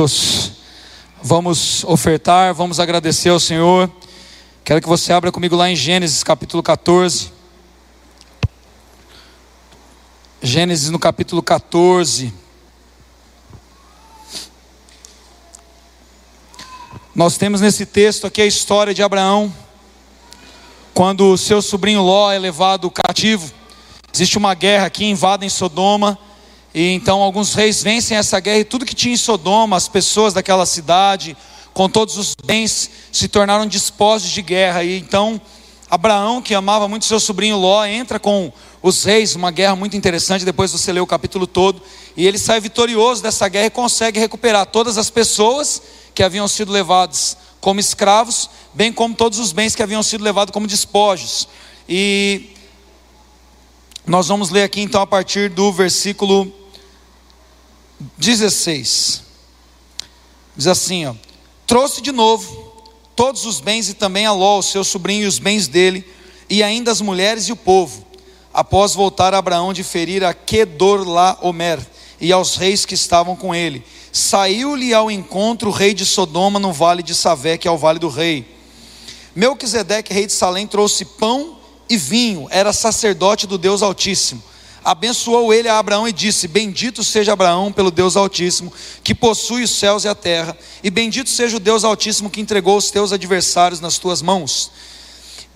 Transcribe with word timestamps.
Deus, 0.00 0.52
vamos 1.22 1.84
ofertar, 1.84 2.54
vamos 2.54 2.80
agradecer 2.80 3.28
ao 3.28 3.38
Senhor. 3.38 3.92
Quero 4.64 4.80
que 4.80 4.88
você 4.88 5.12
abra 5.12 5.30
comigo 5.30 5.54
lá 5.54 5.68
em 5.68 5.76
Gênesis 5.76 6.24
capítulo 6.24 6.62
14. 6.62 7.30
Gênesis 10.40 10.88
no 10.88 10.98
capítulo 10.98 11.42
14. 11.42 12.32
Nós 17.14 17.36
temos 17.36 17.60
nesse 17.60 17.84
texto 17.84 18.26
aqui 18.26 18.40
a 18.40 18.46
história 18.46 18.94
de 18.94 19.02
Abraão, 19.02 19.54
quando 20.94 21.36
seu 21.36 21.60
sobrinho 21.60 22.00
Ló 22.00 22.32
é 22.32 22.38
levado 22.38 22.90
cativo. 22.90 23.52
Existe 24.14 24.38
uma 24.38 24.54
guerra 24.54 24.86
aqui, 24.86 25.04
invadem 25.04 25.50
Sodoma. 25.50 26.18
E 26.74 26.90
então 26.92 27.20
alguns 27.20 27.54
reis 27.54 27.82
vencem 27.82 28.16
essa 28.16 28.38
guerra 28.38 28.60
e 28.60 28.64
tudo 28.64 28.86
que 28.86 28.94
tinha 28.94 29.14
em 29.14 29.16
Sodoma, 29.16 29.76
as 29.76 29.88
pessoas 29.88 30.32
daquela 30.32 30.64
cidade, 30.64 31.36
com 31.72 31.88
todos 31.88 32.16
os 32.16 32.34
bens, 32.44 32.90
se 33.10 33.28
tornaram 33.28 33.66
despojos 33.66 34.30
de 34.30 34.42
guerra. 34.42 34.84
E 34.84 34.98
então 34.98 35.40
Abraão, 35.90 36.40
que 36.40 36.54
amava 36.54 36.86
muito 36.86 37.04
seu 37.04 37.18
sobrinho 37.18 37.56
Ló, 37.56 37.84
entra 37.84 38.20
com 38.20 38.52
os 38.80 39.02
reis, 39.02 39.34
uma 39.34 39.50
guerra 39.50 39.74
muito 39.74 39.96
interessante, 39.96 40.44
depois 40.44 40.70
você 40.70 40.92
lê 40.92 41.00
o 41.00 41.06
capítulo 41.06 41.48
todo, 41.48 41.82
e 42.16 42.26
ele 42.26 42.38
sai 42.38 42.60
vitorioso 42.60 43.20
dessa 43.20 43.48
guerra 43.48 43.66
e 43.66 43.70
consegue 43.70 44.20
recuperar 44.20 44.66
todas 44.66 44.96
as 44.96 45.10
pessoas 45.10 45.82
que 46.14 46.22
haviam 46.22 46.46
sido 46.46 46.70
levadas 46.70 47.36
como 47.60 47.80
escravos, 47.80 48.48
bem 48.72 48.92
como 48.92 49.16
todos 49.16 49.40
os 49.40 49.52
bens 49.52 49.74
que 49.74 49.82
haviam 49.82 50.02
sido 50.02 50.22
levados 50.22 50.52
como 50.52 50.66
despojos. 50.66 51.48
E 51.88 52.50
nós 54.06 54.28
vamos 54.28 54.50
ler 54.50 54.62
aqui 54.62 54.80
então 54.80 55.02
a 55.02 55.06
partir 55.06 55.50
do 55.50 55.72
versículo 55.72 56.59
16. 58.16 59.22
Diz 60.56 60.66
assim, 60.66 61.06
ó: 61.06 61.14
Trouxe 61.66 62.00
de 62.00 62.10
novo 62.10 62.70
todos 63.14 63.44
os 63.44 63.60
bens 63.60 63.88
e 63.90 63.94
também 63.94 64.24
a 64.24 64.32
Ló, 64.32 64.62
seu 64.62 64.82
sobrinho, 64.82 65.24
e 65.24 65.26
os 65.26 65.38
bens 65.38 65.68
dele, 65.68 66.04
e 66.48 66.62
ainda 66.62 66.90
as 66.90 67.02
mulheres 67.02 67.44
e 67.48 67.52
o 67.52 67.56
povo, 67.56 68.06
após 68.52 68.94
voltar 68.94 69.34
Abraão 69.34 69.72
de 69.72 69.84
ferir 69.84 70.24
a 70.24 70.32
Kedorlaomer 70.32 71.78
e 72.18 72.32
aos 72.32 72.56
reis 72.56 72.86
que 72.86 72.94
estavam 72.94 73.36
com 73.36 73.54
ele. 73.54 73.84
Saiu-lhe 74.10 74.92
ao 74.94 75.10
encontro 75.10 75.68
o 75.68 75.72
rei 75.72 75.94
de 75.94 76.06
Sodoma 76.06 76.58
no 76.58 76.72
vale 76.72 77.02
de 77.02 77.14
Savé, 77.14 77.58
que 77.58 77.68
é 77.68 77.70
o 77.70 77.78
vale 77.78 77.98
do 77.98 78.08
rei. 78.08 78.56
Melquisedeque, 79.36 80.12
rei 80.12 80.26
de 80.26 80.32
Salém, 80.32 80.66
trouxe 80.66 81.04
pão 81.04 81.58
e 81.88 81.96
vinho, 81.96 82.48
era 82.50 82.72
sacerdote 82.72 83.46
do 83.46 83.58
Deus 83.58 83.82
Altíssimo 83.82 84.42
abençoou 84.84 85.52
ele 85.52 85.68
a 85.68 85.78
Abraão 85.78 86.08
e 86.08 86.12
disse: 86.12 86.48
Bendito 86.48 87.04
seja 87.04 87.32
Abraão 87.32 87.72
pelo 87.72 87.90
Deus 87.90 88.16
Altíssimo, 88.16 88.72
que 89.02 89.14
possui 89.14 89.62
os 89.62 89.70
céus 89.70 90.04
e 90.04 90.08
a 90.08 90.14
terra, 90.14 90.56
e 90.82 90.90
bendito 90.90 91.30
seja 91.30 91.56
o 91.56 91.60
Deus 91.60 91.84
Altíssimo 91.84 92.30
que 92.30 92.40
entregou 92.40 92.76
os 92.76 92.90
teus 92.90 93.12
adversários 93.12 93.80
nas 93.80 93.98
tuas 93.98 94.22
mãos. 94.22 94.70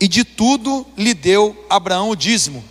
E 0.01 0.09
de 0.09 0.25
tudo 0.25 0.87
lhe 0.97 1.15
deu 1.15 1.57
Abraão 1.69 2.11
o 2.11 2.17
dízimo. 2.17 2.65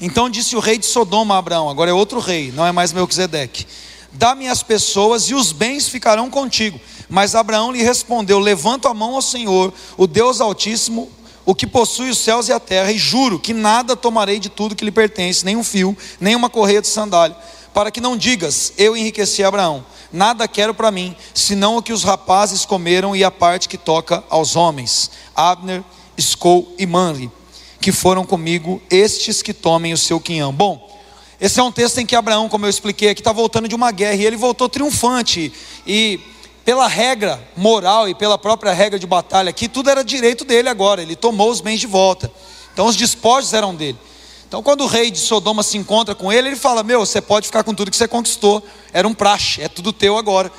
Então 0.00 0.28
disse 0.28 0.56
o 0.56 0.60
rei 0.60 0.78
de 0.78 0.86
Sodoma 0.86 1.34
a 1.34 1.38
Abraão, 1.38 1.68
agora 1.68 1.90
é 1.90 1.94
outro 1.94 2.20
rei, 2.20 2.52
não 2.52 2.66
é 2.66 2.72
mais 2.72 2.92
Melquisedeque: 2.92 3.66
Dá-me 4.12 4.48
as 4.48 4.62
pessoas 4.62 5.24
e 5.24 5.34
os 5.34 5.50
bens 5.52 5.88
ficarão 5.88 6.30
contigo. 6.30 6.80
Mas 7.08 7.34
Abraão 7.34 7.72
lhe 7.72 7.82
respondeu: 7.82 8.38
Levanto 8.38 8.88
a 8.88 8.94
mão 8.94 9.14
ao 9.14 9.22
Senhor, 9.22 9.72
o 9.96 10.06
Deus 10.06 10.40
Altíssimo, 10.40 11.10
o 11.44 11.54
que 11.54 11.66
possui 11.66 12.10
os 12.10 12.18
céus 12.18 12.48
e 12.48 12.52
a 12.52 12.60
terra, 12.60 12.90
e 12.90 12.98
juro 12.98 13.38
que 13.38 13.52
nada 13.52 13.94
tomarei 13.94 14.38
de 14.38 14.48
tudo 14.48 14.74
que 14.74 14.84
lhe 14.84 14.90
pertence, 14.90 15.44
nem 15.44 15.56
um 15.56 15.64
fio, 15.64 15.96
nem 16.20 16.34
uma 16.34 16.48
correia 16.48 16.80
de 16.80 16.88
sandália, 16.88 17.36
para 17.72 17.90
que 17.90 18.00
não 18.00 18.16
digas, 18.16 18.72
eu 18.78 18.96
enriqueci 18.96 19.42
Abraão, 19.42 19.84
nada 20.12 20.46
quero 20.46 20.72
para 20.72 20.90
mim, 20.90 21.14
senão 21.34 21.76
o 21.76 21.82
que 21.82 21.92
os 21.92 22.04
rapazes 22.04 22.64
comeram 22.64 23.14
e 23.14 23.24
a 23.24 23.30
parte 23.30 23.68
que 23.68 23.76
toca 23.76 24.22
aos 24.30 24.56
homens, 24.56 25.10
Abner, 25.34 25.82
Skol 26.16 26.72
e 26.78 26.86
Manri, 26.86 27.30
que 27.80 27.92
foram 27.92 28.24
comigo, 28.24 28.80
estes 28.88 29.42
que 29.42 29.52
tomem 29.52 29.92
o 29.92 29.98
seu 29.98 30.18
quinhão. 30.18 30.52
Bom, 30.52 30.90
esse 31.40 31.60
é 31.60 31.62
um 31.62 31.72
texto 31.72 31.98
em 31.98 32.06
que 32.06 32.16
Abraão, 32.16 32.48
como 32.48 32.64
eu 32.64 32.70
expliquei 32.70 33.10
aqui, 33.10 33.20
está 33.20 33.32
voltando 33.32 33.68
de 33.68 33.74
uma 33.74 33.90
guerra, 33.90 34.14
e 34.14 34.24
ele 34.24 34.36
voltou 34.36 34.68
triunfante, 34.68 35.52
e 35.86 36.20
pela 36.64 36.86
regra 36.88 37.42
moral 37.56 38.08
e 38.08 38.14
pela 38.14 38.38
própria 38.38 38.72
regra 38.72 38.98
de 38.98 39.06
batalha 39.06 39.50
aqui, 39.50 39.68
tudo 39.68 39.90
era 39.90 40.02
direito 40.02 40.44
dele 40.44 40.68
agora, 40.68 41.02
ele 41.02 41.14
tomou 41.14 41.50
os 41.50 41.60
bens 41.60 41.80
de 41.80 41.86
volta. 41.86 42.30
Então 42.72 42.86
os 42.86 42.96
despojos 42.96 43.52
eram 43.52 43.74
dele. 43.74 43.98
Então 44.48 44.62
quando 44.62 44.82
o 44.82 44.86
rei 44.86 45.10
de 45.10 45.18
Sodoma 45.18 45.62
se 45.62 45.76
encontra 45.76 46.14
com 46.14 46.32
ele, 46.32 46.48
ele 46.48 46.56
fala: 46.56 46.82
Meu, 46.82 47.00
você 47.00 47.20
pode 47.20 47.46
ficar 47.46 47.64
com 47.64 47.74
tudo 47.74 47.90
que 47.90 47.96
você 47.96 48.08
conquistou, 48.08 48.62
era 48.92 49.06
um 49.06 49.12
praxe, 49.12 49.60
é 49.60 49.68
tudo 49.68 49.92
teu 49.92 50.16
agora. 50.16 50.50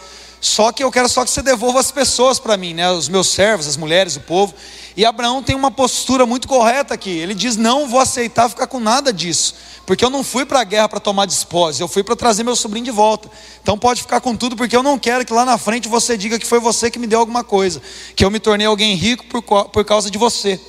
Só 0.46 0.72
que 0.72 0.84
eu 0.84 0.92
quero 0.92 1.10
só 1.10 1.26
que 1.26 1.32
você 1.32 1.42
devolva 1.42 1.80
as 1.80 1.92
pessoas 1.92 2.38
para 2.38 2.56
mim, 2.56 2.76
né? 2.76 2.92
os 2.92 3.10
meus 3.10 3.30
servos, 3.30 3.68
as 3.68 3.76
mulheres, 3.76 4.16
o 4.16 4.20
povo. 4.20 4.54
E 4.96 5.04
Abraão 5.04 5.42
tem 5.42 5.56
uma 5.56 5.72
postura 5.72 6.24
muito 6.24 6.48
correta 6.48 6.94
aqui. 6.94 7.10
Ele 7.10 7.34
diz: 7.34 7.58
Não 7.58 7.88
vou 7.88 8.00
aceitar 8.00 8.48
ficar 8.48 8.68
com 8.68 8.80
nada 8.80 9.12
disso. 9.12 9.56
Porque 9.88 10.06
eu 10.06 10.10
não 10.12 10.24
fui 10.24 10.46
para 10.46 10.60
a 10.60 10.64
guerra 10.64 10.88
para 10.88 11.00
tomar 11.00 11.26
despósito, 11.26 11.84
eu 11.84 11.88
fui 11.88 12.04
para 12.04 12.16
trazer 12.16 12.44
meu 12.44 12.56
sobrinho 12.56 12.86
de 12.86 12.92
volta. 12.92 13.28
Então 13.60 13.76
pode 13.76 14.04
ficar 14.04 14.22
com 14.22 14.36
tudo, 14.36 14.56
porque 14.56 14.78
eu 14.78 14.84
não 14.84 15.00
quero 15.00 15.26
que 15.26 15.34
lá 15.34 15.46
na 15.46 15.58
frente 15.58 15.90
você 15.90 16.16
diga 16.16 16.38
que 16.38 16.46
foi 16.46 16.60
você 16.60 16.92
que 16.92 17.00
me 17.00 17.08
deu 17.08 17.22
alguma 17.22 17.44
coisa, 17.44 17.82
que 18.16 18.24
eu 18.24 18.30
me 18.30 18.40
tornei 18.40 18.68
alguém 18.68 18.94
rico 18.94 19.26
por, 19.26 19.42
por 19.42 19.84
causa 19.84 20.12
de 20.12 20.18
você. 20.20 20.62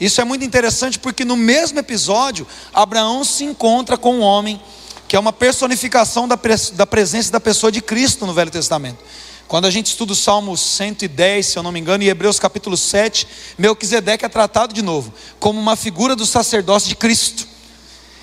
Isso 0.00 0.22
é 0.22 0.24
muito 0.24 0.42
interessante 0.42 0.98
porque 0.98 1.22
no 1.22 1.36
mesmo 1.36 1.78
episódio, 1.78 2.46
Abraão 2.72 3.22
se 3.24 3.44
encontra 3.44 3.98
com 3.98 4.14
um 4.16 4.22
homem 4.22 4.58
que 5.08 5.16
é 5.16 5.18
uma 5.18 5.32
personificação 5.32 6.28
da, 6.28 6.38
da 6.74 6.86
presença 6.86 7.32
da 7.32 7.40
pessoa 7.40 7.72
de 7.72 7.80
Cristo 7.80 8.26
no 8.26 8.34
Velho 8.34 8.50
Testamento. 8.50 9.02
Quando 9.48 9.64
a 9.64 9.70
gente 9.70 9.86
estuda 9.86 10.12
o 10.12 10.14
Salmo 10.14 10.54
110, 10.54 11.46
se 11.46 11.58
eu 11.58 11.62
não 11.62 11.72
me 11.72 11.80
engano, 11.80 12.04
e 12.04 12.10
Hebreus 12.10 12.38
capítulo 12.38 12.76
7, 12.76 13.26
Melquisedeque 13.56 14.26
é 14.26 14.28
tratado 14.28 14.74
de 14.74 14.82
novo 14.82 15.10
como 15.40 15.58
uma 15.58 15.74
figura 15.74 16.14
do 16.14 16.26
sacerdócio 16.26 16.90
de 16.90 16.94
Cristo. 16.94 17.48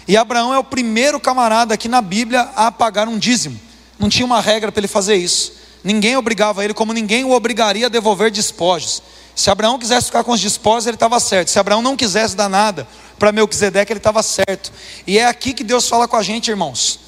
E 0.08 0.16
Abraão 0.16 0.54
é 0.54 0.60
o 0.60 0.64
primeiro 0.64 1.20
camarada 1.20 1.74
aqui 1.74 1.88
na 1.88 2.00
Bíblia 2.00 2.42
a 2.56 2.72
pagar 2.72 3.08
um 3.08 3.18
dízimo. 3.18 3.60
Não 3.98 4.08
tinha 4.08 4.24
uma 4.24 4.40
regra 4.40 4.72
para 4.72 4.80
ele 4.80 4.88
fazer 4.88 5.16
isso. 5.16 5.54
Ninguém 5.84 6.16
obrigava 6.16 6.64
ele, 6.64 6.76
como 6.76 6.94
ninguém 6.94 7.24
o 7.24 7.32
obrigaria 7.32 7.88
a 7.88 7.90
devolver 7.90 8.30
despojos. 8.30 9.02
Se 9.36 9.50
Abraão 9.50 9.80
quisesse 9.80 10.06
ficar 10.06 10.24
com 10.24 10.32
os 10.32 10.40
despojos, 10.40 10.86
ele 10.86 10.96
estava 10.96 11.20
certo. 11.20 11.50
Se 11.50 11.58
Abraão 11.58 11.82
não 11.82 11.98
quisesse 11.98 12.36
dar 12.36 12.48
nada 12.48 12.88
para 13.18 13.32
Melquisedeque, 13.32 13.92
ele 13.92 14.00
estava 14.00 14.22
certo. 14.22 14.72
E 15.06 15.18
é 15.18 15.26
aqui 15.26 15.54
que 15.54 15.64
Deus 15.64 15.88
fala 15.88 16.08
com 16.08 16.16
a 16.16 16.24
gente, 16.24 16.50
irmãos. 16.50 17.00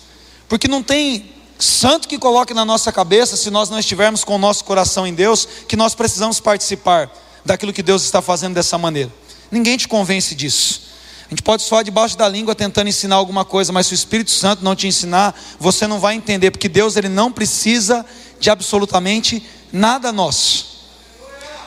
Porque 0.47 0.67
não 0.67 0.81
tem 0.81 1.31
santo 1.59 2.07
que 2.07 2.17
coloque 2.17 2.53
na 2.53 2.63
nossa 2.63 2.91
cabeça, 2.91 3.35
se 3.35 3.49
nós 3.49 3.69
não 3.69 3.79
estivermos 3.79 4.23
com 4.23 4.35
o 4.35 4.37
nosso 4.37 4.63
coração 4.63 5.05
em 5.05 5.13
Deus, 5.13 5.47
que 5.67 5.75
nós 5.75 5.95
precisamos 5.95 6.39
participar 6.39 7.11
daquilo 7.43 7.73
que 7.73 7.83
Deus 7.83 8.03
está 8.03 8.21
fazendo 8.21 8.53
dessa 8.53 8.77
maneira. 8.77 9.11
Ninguém 9.51 9.77
te 9.77 9.87
convence 9.87 10.35
disso. 10.35 10.87
A 11.27 11.29
gente 11.29 11.43
pode 11.43 11.63
soar 11.63 11.83
debaixo 11.83 12.17
da 12.17 12.27
língua 12.29 12.55
tentando 12.55 12.87
ensinar 12.87 13.15
alguma 13.15 13.43
coisa, 13.43 13.73
mas 13.73 13.87
se 13.87 13.93
o 13.93 13.95
Espírito 13.95 14.31
Santo 14.31 14.63
não 14.63 14.75
te 14.75 14.87
ensinar, 14.87 15.37
você 15.59 15.85
não 15.85 15.99
vai 15.99 16.15
entender, 16.15 16.51
porque 16.51 16.69
Deus 16.69 16.95
ele 16.95 17.09
não 17.09 17.31
precisa 17.31 18.05
de 18.39 18.49
absolutamente 18.49 19.43
nada 19.71 20.11
nosso. 20.11 20.77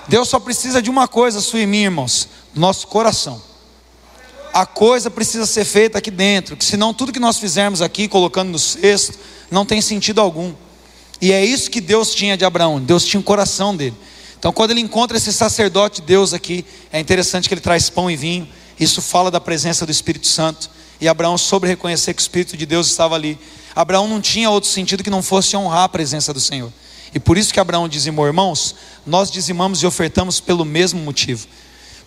Deus 0.09 0.29
só 0.29 0.41
precisa 0.41 0.81
de 0.81 0.89
uma 0.89 1.07
coisa, 1.07 1.41
sua 1.41 1.61
e 1.61 1.67
minha, 1.67 1.85
irmãos, 1.85 2.29
nosso 2.55 2.87
coração. 2.87 3.50
A 4.53 4.67
coisa 4.67 5.11
precisa 5.11 5.47
ser 5.47 5.65
feita 5.65 5.99
aqui 5.99 6.11
dentro, 6.11 6.57
que 6.57 6.65
senão 6.65 6.93
tudo 6.93 7.13
que 7.13 7.21
nós 7.21 7.39
fizermos 7.39 7.81
aqui, 7.81 8.09
colocando 8.09 8.51
no 8.51 8.59
cesto, 8.59 9.19
não 9.51 9.65
tem 9.65 9.81
sentido 9.81 10.21
algum. 10.21 10.53
E 11.21 11.33
é 11.33 11.45
isso 11.45 11.71
que 11.71 11.81
Deus 11.81 12.15
tinha 12.15 12.37
de 12.37 12.45
Abraão, 12.45 12.81
Deus 12.81 13.05
tinha 13.05 13.21
o 13.21 13.23
coração 13.23 13.77
dele. 13.77 13.97
Então, 14.39 14.53
quando 14.53 14.71
ele 14.71 14.81
encontra 14.81 15.19
esse 15.19 15.33
sacerdote 15.33 16.01
de 16.01 16.07
Deus 16.07 16.33
aqui, 16.33 16.65
é 16.91 16.99
interessante 16.99 17.47
que 17.47 17.55
ele 17.55 17.61
traz 17.61 17.91
pão 17.91 18.11
e 18.11 18.17
vinho. 18.17 18.49
Isso 18.79 19.03
fala 19.03 19.31
da 19.31 19.39
presença 19.39 19.85
do 19.85 19.93
Espírito 19.93 20.27
Santo. 20.27 20.71
E 20.99 21.07
Abraão 21.07 21.37
soube 21.37 21.69
reconhecer 21.69 22.15
que 22.15 22.21
o 22.21 22.25
Espírito 22.25 22.57
de 22.57 22.65
Deus 22.65 22.87
estava 22.87 23.15
ali. 23.15 23.39
Abraão 23.77 24.09
não 24.09 24.19
tinha 24.19 24.49
outro 24.49 24.71
sentido 24.71 25.05
que 25.05 25.11
não 25.11 25.23
fosse 25.23 25.55
honrar 25.57 25.85
a 25.85 25.89
presença 25.89 26.33
do 26.33 26.41
Senhor. 26.41 26.73
E 27.15 27.21
por 27.21 27.37
isso 27.37 27.53
que 27.53 27.61
Abraão 27.61 27.87
dizimou, 27.87 28.27
irmãos, 28.27 28.75
nós 29.07 29.31
dizimamos 29.31 29.83
e 29.83 29.87
ofertamos 29.87 30.41
pelo 30.41 30.65
mesmo 30.65 31.01
motivo. 31.01 31.47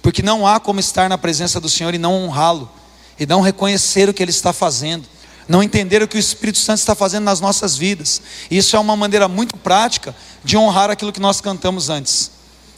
Porque 0.03 0.21
não 0.21 0.45
há 0.45 0.59
como 0.59 0.81
estar 0.81 1.09
na 1.09 1.17
presença 1.17 1.61
do 1.61 1.69
Senhor 1.69 1.95
e 1.95 1.97
não 1.97 2.13
honrá-lo, 2.13 2.69
e 3.17 3.25
não 3.25 3.39
reconhecer 3.39 4.09
o 4.09 4.13
que 4.13 4.21
ele 4.21 4.31
está 4.31 4.51
fazendo, 4.51 5.07
não 5.47 5.63
entender 5.63 6.03
o 6.03 6.07
que 6.07 6.17
o 6.17 6.19
Espírito 6.19 6.57
Santo 6.57 6.79
está 6.79 6.93
fazendo 6.93 7.23
nas 7.23 7.39
nossas 7.39 7.77
vidas. 7.77 8.21
Isso 8.51 8.75
é 8.75 8.79
uma 8.79 8.97
maneira 8.97 9.29
muito 9.29 9.55
prática 9.55 10.13
de 10.43 10.57
honrar 10.57 10.91
aquilo 10.91 11.13
que 11.13 11.21
nós 11.21 11.39
cantamos 11.39 11.89
antes. 11.89 12.31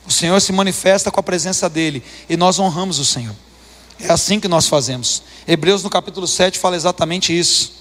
O 0.07 0.11
Senhor 0.11 0.39
se 0.39 0.53
manifesta 0.53 1.09
com 1.09 1.19
a 1.19 1.23
presença 1.23 1.67
dele 1.67 2.03
e 2.29 2.37
nós 2.37 2.59
honramos 2.59 2.99
o 2.99 3.05
Senhor. 3.05 3.35
É 3.99 4.11
assim 4.11 4.39
que 4.39 4.47
nós 4.47 4.67
fazemos. 4.67 5.23
Hebreus 5.47 5.81
no 5.81 5.89
capítulo 5.89 6.27
7 6.27 6.59
fala 6.59 6.75
exatamente 6.75 7.37
isso. 7.37 7.73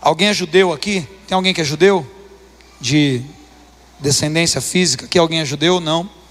Alguém 0.00 0.28
é 0.28 0.32
judeu 0.32 0.72
aqui? 0.72 1.06
Tem 1.26 1.34
alguém 1.34 1.52
que 1.52 1.60
é 1.60 1.64
judeu? 1.64 2.06
De 2.80 3.22
descendência 3.98 4.60
física? 4.60 5.06
Aqui 5.06 5.18
alguém 5.18 5.40
é 5.40 5.44
judeu? 5.44 5.80
Não. 5.80 6.21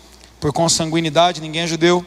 Por 0.41 0.51
consanguinidade, 0.51 1.39
ninguém 1.39 1.61
é 1.61 1.67
judeu. 1.67 2.05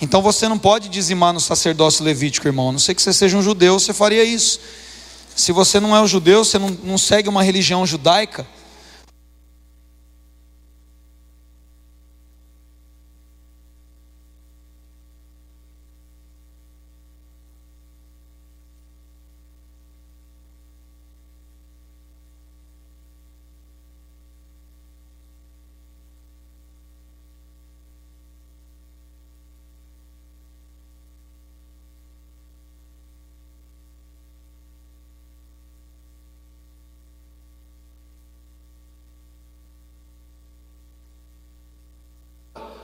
Então 0.00 0.20
você 0.20 0.48
não 0.48 0.58
pode 0.58 0.88
dizimar 0.88 1.32
no 1.32 1.38
sacerdócio 1.38 2.04
levítico, 2.04 2.48
irmão. 2.48 2.70
A 2.70 2.72
não 2.72 2.78
sei 2.78 2.94
que 2.94 3.02
você 3.02 3.12
seja 3.12 3.36
um 3.36 3.42
judeu, 3.42 3.78
você 3.78 3.92
faria 3.92 4.24
isso. 4.24 4.58
Se 5.36 5.52
você 5.52 5.78
não 5.78 5.94
é 5.94 6.00
um 6.00 6.06
judeu, 6.06 6.44
você 6.44 6.58
não, 6.58 6.70
não 6.82 6.96
segue 6.96 7.28
uma 7.28 7.42
religião 7.42 7.86
judaica, 7.86 8.46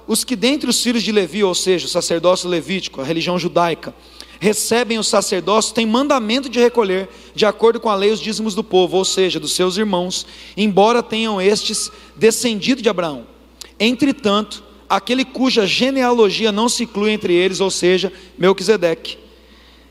os 0.08 0.25
que 0.25 0.34
dentre 0.34 0.70
os 0.70 0.82
filhos 0.82 1.02
de 1.02 1.12
Levi, 1.12 1.44
ou 1.44 1.55
seja, 1.55 1.84
o 1.84 1.88
sacerdócio 1.88 2.49
levítico, 2.49 3.02
a 3.02 3.05
religião 3.05 3.38
judaica, 3.38 3.94
recebem 4.40 4.99
o 4.99 5.05
sacerdócio, 5.05 5.75
têm 5.75 5.84
mandamento 5.84 6.49
de 6.49 6.58
recolher, 6.58 7.10
de 7.34 7.44
acordo 7.44 7.78
com 7.78 7.90
a 7.90 7.94
lei, 7.94 8.10
os 8.10 8.19
dízimos 8.19 8.55
do 8.55 8.64
povo, 8.64 8.96
ou 8.96 9.05
seja, 9.05 9.38
dos 9.38 9.52
seus 9.52 9.76
irmãos, 9.76 10.26
embora 10.56 11.02
tenham 11.02 11.38
estes 11.38 11.90
descendido 12.16 12.81
de 12.81 12.88
Abraão. 12.88 13.26
Entretanto, 13.78 14.64
aquele 14.88 15.26
cuja 15.26 15.66
genealogia 15.66 16.50
não 16.50 16.70
se 16.70 16.84
inclui 16.84 17.11
entre 17.11 17.34
eles, 17.34 17.61
ou 17.61 17.70
seja, 17.70 18.11
Melquisedeque, 18.38 19.19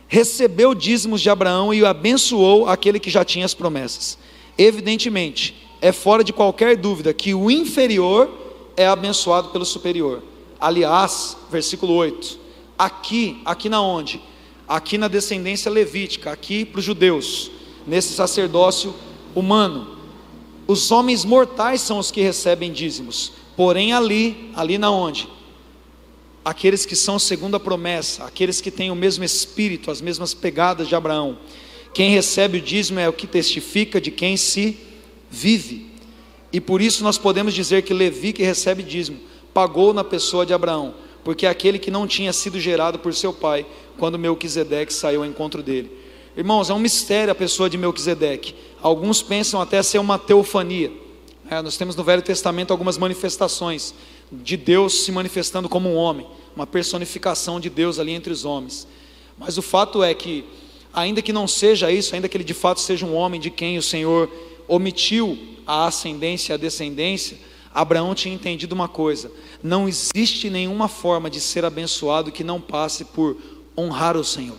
recebeu 0.08 0.74
dízimos 0.74 1.22
de 1.22 1.30
Abraão 1.30 1.72
e 1.72 1.84
o 1.84 1.88
abençoou 1.88 2.68
aquele 2.68 3.00
que 3.00 3.12
já 3.12 3.24
tinha 3.24 3.46
as 3.46 3.54
promessas. 3.54 4.18
Evidentemente, 4.58 5.54
é 5.80 5.92
fora 5.92 6.24
de 6.24 6.34
qualquer 6.34 6.76
dúvida 6.76 7.14
que 7.14 7.36
o 7.36 7.52
inferior 7.52 8.47
é 8.78 8.88
abençoado 8.88 9.50
pelo 9.50 9.66
superior. 9.66 10.22
Aliás, 10.60 11.36
versículo 11.50 11.94
8. 11.96 12.40
Aqui, 12.78 13.42
aqui 13.44 13.68
na 13.68 13.82
onde? 13.82 14.22
Aqui 14.68 15.00
na 15.00 15.08
descendência 15.08 15.72
levítica, 15.72 16.32
aqui 16.32 16.64
para 16.64 16.80
os 16.80 16.86
judeus, 16.86 17.50
nesse 17.88 18.14
sacerdócio 18.14 18.94
humano. 19.34 19.98
Os 20.68 20.92
homens 20.92 21.26
mortais 21.26 21.82
são 21.82 21.98
os 21.98 22.12
que 22.12 22.22
recebem 22.22 22.72
dízimos. 22.72 23.32
Porém, 23.56 23.94
ali, 23.94 24.52
ali 24.56 24.78
na 24.78 24.92
onde? 24.92 25.28
Aqueles 26.46 26.86
que 26.86 26.96
são 26.96 27.18
segundo 27.18 27.56
a 27.56 27.60
promessa, 27.60 28.26
aqueles 28.26 28.62
que 28.62 28.70
têm 28.70 28.92
o 28.92 28.96
mesmo 28.96 29.24
espírito, 29.24 29.90
as 29.90 30.02
mesmas 30.02 30.34
pegadas 30.34 30.88
de 30.88 30.96
Abraão. 30.96 31.40
Quem 31.94 32.12
recebe 32.12 32.60
o 32.60 32.62
dízimo 32.62 33.00
é 33.00 33.10
o 33.10 33.14
que 33.14 33.26
testifica 33.26 34.00
de 34.00 34.12
quem 34.12 34.38
se 34.38 34.78
vive. 35.32 35.88
E 36.58 36.60
por 36.60 36.82
isso 36.82 37.04
nós 37.04 37.20
podemos 37.20 37.54
dizer 37.54 37.84
que 37.84 37.94
Levi, 37.94 38.34
que 38.34 38.42
recebe 38.42 38.82
dízimo, 38.82 39.20
pagou 39.54 39.94
na 39.94 40.04
pessoa 40.04 40.44
de 40.44 40.56
Abraão, 40.56 40.96
porque 41.24 41.46
é 41.46 41.50
aquele 41.50 41.78
que 41.78 41.92
não 41.92 42.08
tinha 42.08 42.34
sido 42.34 42.60
gerado 42.60 42.98
por 42.98 43.14
seu 43.14 43.32
pai, 43.32 43.64
quando 43.96 44.18
Melquisedeque 44.18 44.92
saiu 44.92 45.22
ao 45.22 45.30
encontro 45.30 45.62
dele. 45.62 45.92
Irmãos, 46.36 46.72
é 46.72 46.74
um 46.74 46.80
mistério 46.80 47.32
a 47.32 47.36
pessoa 47.36 47.70
de 47.70 47.78
Melquisedeque. 47.78 48.56
Alguns 48.82 49.22
pensam 49.22 49.62
até 49.62 49.84
ser 49.84 50.00
uma 50.00 50.18
teofania. 50.18 50.92
É, 51.48 51.62
nós 51.62 51.78
temos 51.78 51.96
no 51.96 52.04
Velho 52.04 52.24
Testamento 52.24 52.72
algumas 52.72 52.98
manifestações 52.98 53.94
de 54.32 54.58
Deus 54.58 55.06
se 55.06 55.12
manifestando 55.12 55.70
como 55.70 55.88
um 55.88 55.96
homem, 55.96 56.26
uma 56.56 56.66
personificação 56.66 57.60
de 57.60 57.70
Deus 57.70 58.00
ali 58.00 58.14
entre 58.14 58.34
os 58.34 58.46
homens. 58.46 58.88
Mas 59.38 59.60
o 59.60 59.62
fato 59.62 60.02
é 60.02 60.12
que, 60.12 60.44
ainda 60.92 61.22
que 61.22 61.32
não 61.32 61.48
seja 61.48 61.92
isso, 61.92 62.16
ainda 62.16 62.28
que 62.28 62.36
ele 62.36 62.44
de 62.44 62.56
fato 62.56 62.82
seja 62.82 63.06
um 63.06 63.14
homem 63.14 63.40
de 63.40 63.52
quem 63.52 63.78
o 63.78 63.84
Senhor 63.84 64.28
omitiu 64.68 65.56
a 65.68 65.86
ascendência 65.86 66.54
e 66.54 66.56
a 66.56 66.58
descendência, 66.58 67.38
Abraão 67.74 68.16
tinha 68.16 68.34
entendido 68.34 68.74
uma 68.74 68.88
coisa: 68.88 69.32
não 69.62 69.88
existe 69.88 70.50
nenhuma 70.50 70.88
forma 70.88 71.30
de 71.30 71.40
ser 71.40 71.66
abençoado 71.66 72.32
que 72.32 72.44
não 72.44 72.60
passe 72.60 73.06
por 73.06 73.38
honrar 73.78 74.18
o 74.18 74.24
Senhor. 74.24 74.58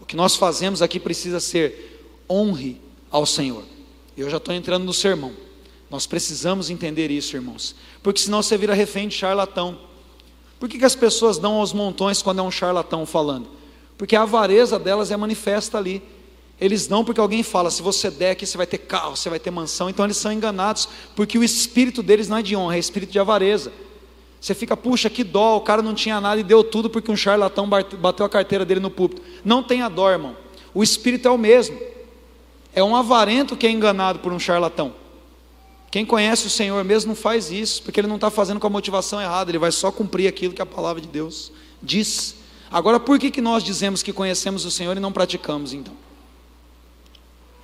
O 0.00 0.04
que 0.04 0.16
nós 0.16 0.36
fazemos 0.36 0.82
aqui 0.82 1.00
precisa 1.00 1.40
ser 1.40 2.12
honre 2.28 2.78
ao 3.10 3.24
Senhor. 3.24 3.64
Eu 4.16 4.28
já 4.28 4.36
estou 4.36 4.54
entrando 4.54 4.84
no 4.84 4.92
sermão. 4.92 5.32
Nós 5.90 6.06
precisamos 6.06 6.70
entender 6.70 7.10
isso, 7.10 7.36
irmãos, 7.36 7.74
porque 8.02 8.20
senão 8.20 8.42
você 8.42 8.58
vira 8.58 8.74
refém 8.74 9.08
de 9.08 9.14
charlatão. 9.14 9.78
Por 10.58 10.68
que, 10.68 10.78
que 10.78 10.84
as 10.84 10.94
pessoas 10.94 11.38
dão 11.38 11.54
aos 11.54 11.72
montões 11.72 12.20
quando 12.22 12.40
é 12.40 12.42
um 12.42 12.50
charlatão 12.50 13.06
falando? 13.06 13.48
Porque 13.96 14.16
a 14.16 14.22
avareza 14.22 14.78
delas 14.78 15.10
é 15.10 15.16
manifesta 15.16 15.78
ali. 15.78 16.02
Eles 16.60 16.86
dão 16.86 17.04
porque 17.04 17.20
alguém 17.20 17.42
fala: 17.42 17.70
se 17.70 17.82
você 17.82 18.10
der 18.10 18.30
aqui, 18.30 18.46
você 18.46 18.56
vai 18.56 18.66
ter 18.66 18.78
carro, 18.78 19.16
você 19.16 19.28
vai 19.28 19.38
ter 19.38 19.50
mansão. 19.50 19.90
Então 19.90 20.04
eles 20.04 20.16
são 20.16 20.32
enganados, 20.32 20.88
porque 21.16 21.38
o 21.38 21.44
espírito 21.44 22.02
deles 22.02 22.28
não 22.28 22.38
é 22.38 22.42
de 22.42 22.56
honra, 22.56 22.76
é 22.76 22.78
espírito 22.78 23.12
de 23.12 23.18
avareza. 23.18 23.72
Você 24.40 24.54
fica, 24.54 24.76
puxa, 24.76 25.08
que 25.08 25.24
dó, 25.24 25.56
o 25.56 25.62
cara 25.62 25.80
não 25.80 25.94
tinha 25.94 26.20
nada 26.20 26.38
e 26.38 26.44
deu 26.44 26.62
tudo 26.62 26.90
porque 26.90 27.10
um 27.10 27.16
charlatão 27.16 27.66
bateu 27.66 28.26
a 28.26 28.28
carteira 28.28 28.62
dele 28.62 28.78
no 28.78 28.90
púlpito. 28.90 29.22
Não 29.42 29.62
tenha 29.62 29.88
dó, 29.88 30.10
irmão. 30.10 30.36
O 30.74 30.82
espírito 30.82 31.26
é 31.26 31.30
o 31.30 31.38
mesmo. 31.38 31.78
É 32.74 32.84
um 32.84 32.94
avarento 32.94 33.56
que 33.56 33.66
é 33.66 33.70
enganado 33.70 34.18
por 34.18 34.32
um 34.32 34.38
charlatão. 34.38 34.94
Quem 35.90 36.04
conhece 36.04 36.46
o 36.46 36.50
Senhor 36.50 36.84
mesmo 36.84 37.08
não 37.08 37.16
faz 37.16 37.50
isso, 37.50 37.82
porque 37.82 38.00
ele 38.00 38.08
não 38.08 38.16
está 38.16 38.28
fazendo 38.28 38.60
com 38.60 38.66
a 38.66 38.70
motivação 38.70 39.18
errada, 39.18 39.50
ele 39.50 39.58
vai 39.58 39.70
só 39.72 39.90
cumprir 39.92 40.26
aquilo 40.26 40.52
que 40.52 40.60
a 40.60 40.66
palavra 40.66 41.00
de 41.00 41.08
Deus 41.08 41.52
diz. 41.80 42.34
Agora, 42.70 42.98
por 42.98 43.18
que, 43.18 43.30
que 43.30 43.40
nós 43.40 43.62
dizemos 43.62 44.02
que 44.02 44.12
conhecemos 44.12 44.64
o 44.64 44.70
Senhor 44.70 44.96
e 44.96 45.00
não 45.00 45.12
praticamos 45.12 45.72
então? 45.72 45.94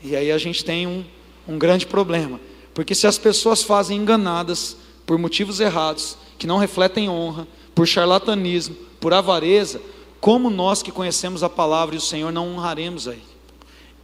E 0.03 0.17
aí 0.17 0.33
a 0.33 0.39
gente 0.39 0.65
tem 0.65 0.87
um, 0.87 1.05
um 1.47 1.59
grande 1.59 1.87
problema. 1.87 2.41
Porque 2.75 2.95
se 2.95 3.07
as 3.07 3.19
pessoas 3.19 3.63
fazem 3.63 3.99
enganadas 3.99 4.77
por 5.05 5.19
motivos 5.19 5.61
errados, 5.61 6.17
que 6.39 6.47
não 6.47 6.59
refletem 6.59 7.09
honra, 7.09 7.47
por 7.75 7.87
charlatanismo, 7.87 8.77
por 9.01 9.13
avareza, 9.13 9.81
como 10.21 10.51
nós 10.51 10.83
que 10.83 10.93
conhecemos 10.93 11.43
a 11.43 11.49
palavra 11.49 11.95
e 11.95 11.99
o 11.99 12.01
Senhor 12.01 12.33
não 12.33 12.49
honraremos 12.49 13.09
aí? 13.09 13.23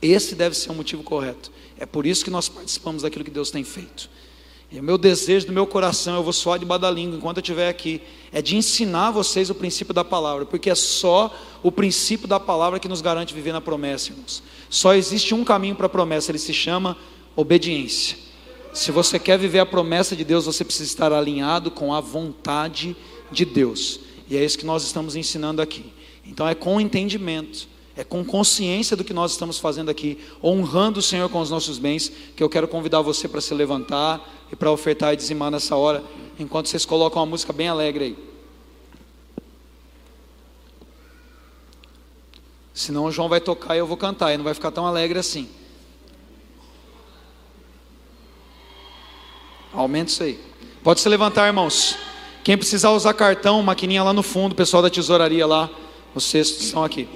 Esse 0.00 0.34
deve 0.34 0.56
ser 0.56 0.70
o 0.70 0.74
motivo 0.74 1.02
correto. 1.02 1.50
É 1.78 1.86
por 1.86 2.06
isso 2.06 2.24
que 2.24 2.30
nós 2.30 2.48
participamos 2.48 3.02
daquilo 3.02 3.24
que 3.24 3.30
Deus 3.30 3.50
tem 3.50 3.64
feito. 3.64 4.08
E 4.70 4.80
o 4.80 4.82
meu 4.82 4.98
desejo 4.98 5.46
do 5.46 5.52
meu 5.52 5.66
coração, 5.66 6.16
eu 6.16 6.22
vou 6.22 6.32
suar 6.32 6.58
de 6.58 6.64
badalingo 6.64 7.16
enquanto 7.16 7.36
eu 7.36 7.40
estiver 7.40 7.68
aqui, 7.68 8.02
é 8.32 8.42
de 8.42 8.56
ensinar 8.56 9.12
vocês 9.12 9.48
o 9.48 9.54
princípio 9.54 9.94
da 9.94 10.04
palavra, 10.04 10.44
porque 10.44 10.68
é 10.68 10.74
só 10.74 11.32
o 11.62 11.70
princípio 11.70 12.26
da 12.26 12.40
palavra 12.40 12.80
que 12.80 12.88
nos 12.88 13.00
garante 13.00 13.32
viver 13.32 13.52
na 13.52 13.60
promessa, 13.60 14.10
irmãos. 14.10 14.42
Só 14.68 14.94
existe 14.94 15.34
um 15.34 15.44
caminho 15.44 15.76
para 15.76 15.86
a 15.86 15.88
promessa, 15.88 16.32
ele 16.32 16.38
se 16.38 16.52
chama 16.52 16.96
obediência. 17.36 18.18
Se 18.72 18.90
você 18.90 19.18
quer 19.18 19.38
viver 19.38 19.60
a 19.60 19.66
promessa 19.66 20.16
de 20.16 20.24
Deus, 20.24 20.46
você 20.46 20.64
precisa 20.64 20.90
estar 20.90 21.12
alinhado 21.12 21.70
com 21.70 21.94
a 21.94 22.00
vontade 22.00 22.96
de 23.30 23.44
Deus. 23.44 24.00
E 24.28 24.36
é 24.36 24.44
isso 24.44 24.58
que 24.58 24.66
nós 24.66 24.84
estamos 24.84 25.14
ensinando 25.14 25.62
aqui. 25.62 25.92
Então 26.26 26.46
é 26.46 26.54
com 26.54 26.80
entendimento 26.80 27.68
é 27.96 28.04
com 28.04 28.22
consciência 28.22 28.94
do 28.94 29.02
que 29.02 29.14
nós 29.14 29.32
estamos 29.32 29.58
fazendo 29.58 29.90
aqui, 29.90 30.18
honrando 30.44 31.00
o 31.00 31.02
Senhor 31.02 31.28
com 31.30 31.40
os 31.40 31.48
nossos 31.48 31.78
bens, 31.78 32.12
que 32.36 32.42
eu 32.42 32.48
quero 32.48 32.68
convidar 32.68 33.00
você 33.00 33.26
para 33.26 33.40
se 33.40 33.54
levantar 33.54 34.20
e 34.52 34.56
para 34.56 34.70
ofertar 34.70 35.14
e 35.14 35.16
dizimar 35.16 35.50
nessa 35.50 35.74
hora, 35.76 36.04
enquanto 36.38 36.68
vocês 36.68 36.84
colocam 36.84 37.20
uma 37.20 37.26
música 37.26 37.52
bem 37.54 37.68
alegre 37.68 38.04
aí. 38.04 38.16
Senão 42.74 43.06
o 43.06 43.10
João 43.10 43.30
vai 43.30 43.40
tocar 43.40 43.74
e 43.74 43.78
eu 43.78 43.86
vou 43.86 43.96
cantar, 43.96 44.34
e 44.34 44.36
não 44.36 44.44
vai 44.44 44.52
ficar 44.52 44.70
tão 44.70 44.86
alegre 44.86 45.18
assim. 45.18 45.48
Aumenta 49.72 50.10
isso 50.10 50.22
aí. 50.22 50.38
Pode 50.82 51.00
se 51.00 51.08
levantar, 51.08 51.46
irmãos. 51.46 51.96
Quem 52.44 52.58
precisar 52.58 52.90
usar 52.90 53.14
cartão, 53.14 53.62
maquininha 53.62 54.04
lá 54.04 54.12
no 54.12 54.22
fundo, 54.22 54.54
pessoal 54.54 54.82
da 54.82 54.90
tesouraria 54.90 55.46
lá, 55.46 55.70
vocês 56.14 56.48
estão 56.60 56.84
aqui. 56.84 57.08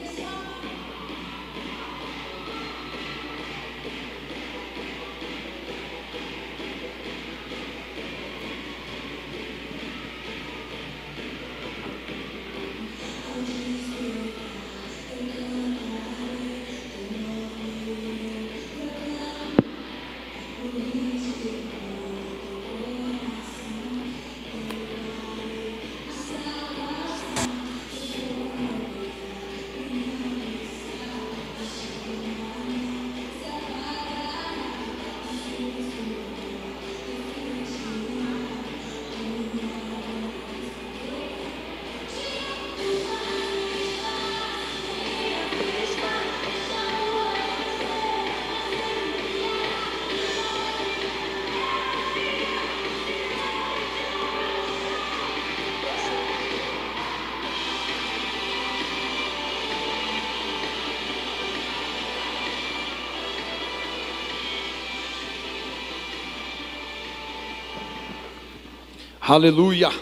Aleluia. 69.31 69.93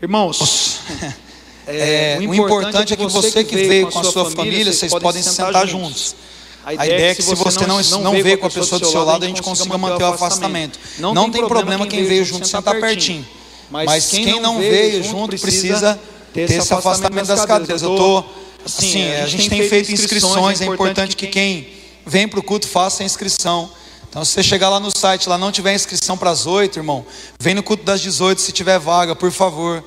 Irmãos, 0.00 0.80
é, 1.68 2.16
o 2.18 2.34
importante 2.34 2.94
é 2.94 2.96
que 2.96 3.04
você 3.04 3.44
que 3.44 3.54
veio 3.54 3.90
com 3.90 3.98
a 3.98 4.04
sua 4.04 4.30
família, 4.30 4.72
vocês 4.72 4.90
podem 4.90 5.22
sentar 5.22 5.66
juntos. 5.66 6.16
A 6.64 6.74
ideia 6.74 7.10
é 7.10 7.14
que 7.14 7.20
se 7.22 7.34
você 7.34 7.66
não, 7.66 7.78
não 8.00 8.12
veio 8.12 8.38
com 8.38 8.46
a 8.46 8.50
pessoa 8.50 8.80
do 8.80 8.86
seu 8.86 9.04
lado, 9.04 9.26
a 9.26 9.28
gente 9.28 9.42
consiga 9.42 9.76
manter 9.76 10.02
o 10.02 10.06
afastamento. 10.06 10.78
Não 10.98 11.30
tem 11.30 11.46
problema 11.46 11.86
quem 11.86 12.06
veio 12.06 12.24
junto 12.24 12.48
sentar 12.48 12.80
pertinho. 12.80 13.26
Mas 13.70 14.06
quem 14.06 14.40
não 14.40 14.60
veio 14.60 15.04
junto 15.04 15.38
precisa 15.38 16.00
ter 16.32 16.50
esse 16.50 16.72
afastamento 16.72 17.26
das 17.26 17.44
cadeiras. 17.44 17.82
Eu 17.82 17.92
estou, 17.96 18.24
assim, 18.64 19.12
a 19.12 19.26
gente 19.26 19.50
tem 19.50 19.68
feito 19.68 19.92
inscrições, 19.92 20.62
é 20.62 20.64
importante 20.64 21.14
que 21.14 21.26
quem 21.26 21.68
vem 22.06 22.26
para 22.26 22.40
o 22.40 22.42
culto 22.42 22.66
faça 22.66 23.02
a 23.02 23.06
inscrição. 23.06 23.70
Então, 24.08 24.24
se 24.24 24.32
você 24.32 24.42
chegar 24.42 24.68
lá 24.68 24.80
no 24.80 24.90
site, 24.96 25.28
lá 25.28 25.36
não 25.36 25.52
tiver 25.52 25.74
inscrição 25.74 26.16
para 26.16 26.30
as 26.30 26.46
oito, 26.46 26.78
irmão, 26.78 27.04
vem 27.38 27.54
no 27.54 27.62
culto 27.62 27.84
das 27.84 28.00
18 28.00 28.40
se 28.40 28.52
tiver 28.52 28.78
vaga, 28.78 29.14
por 29.14 29.30
favor. 29.30 29.84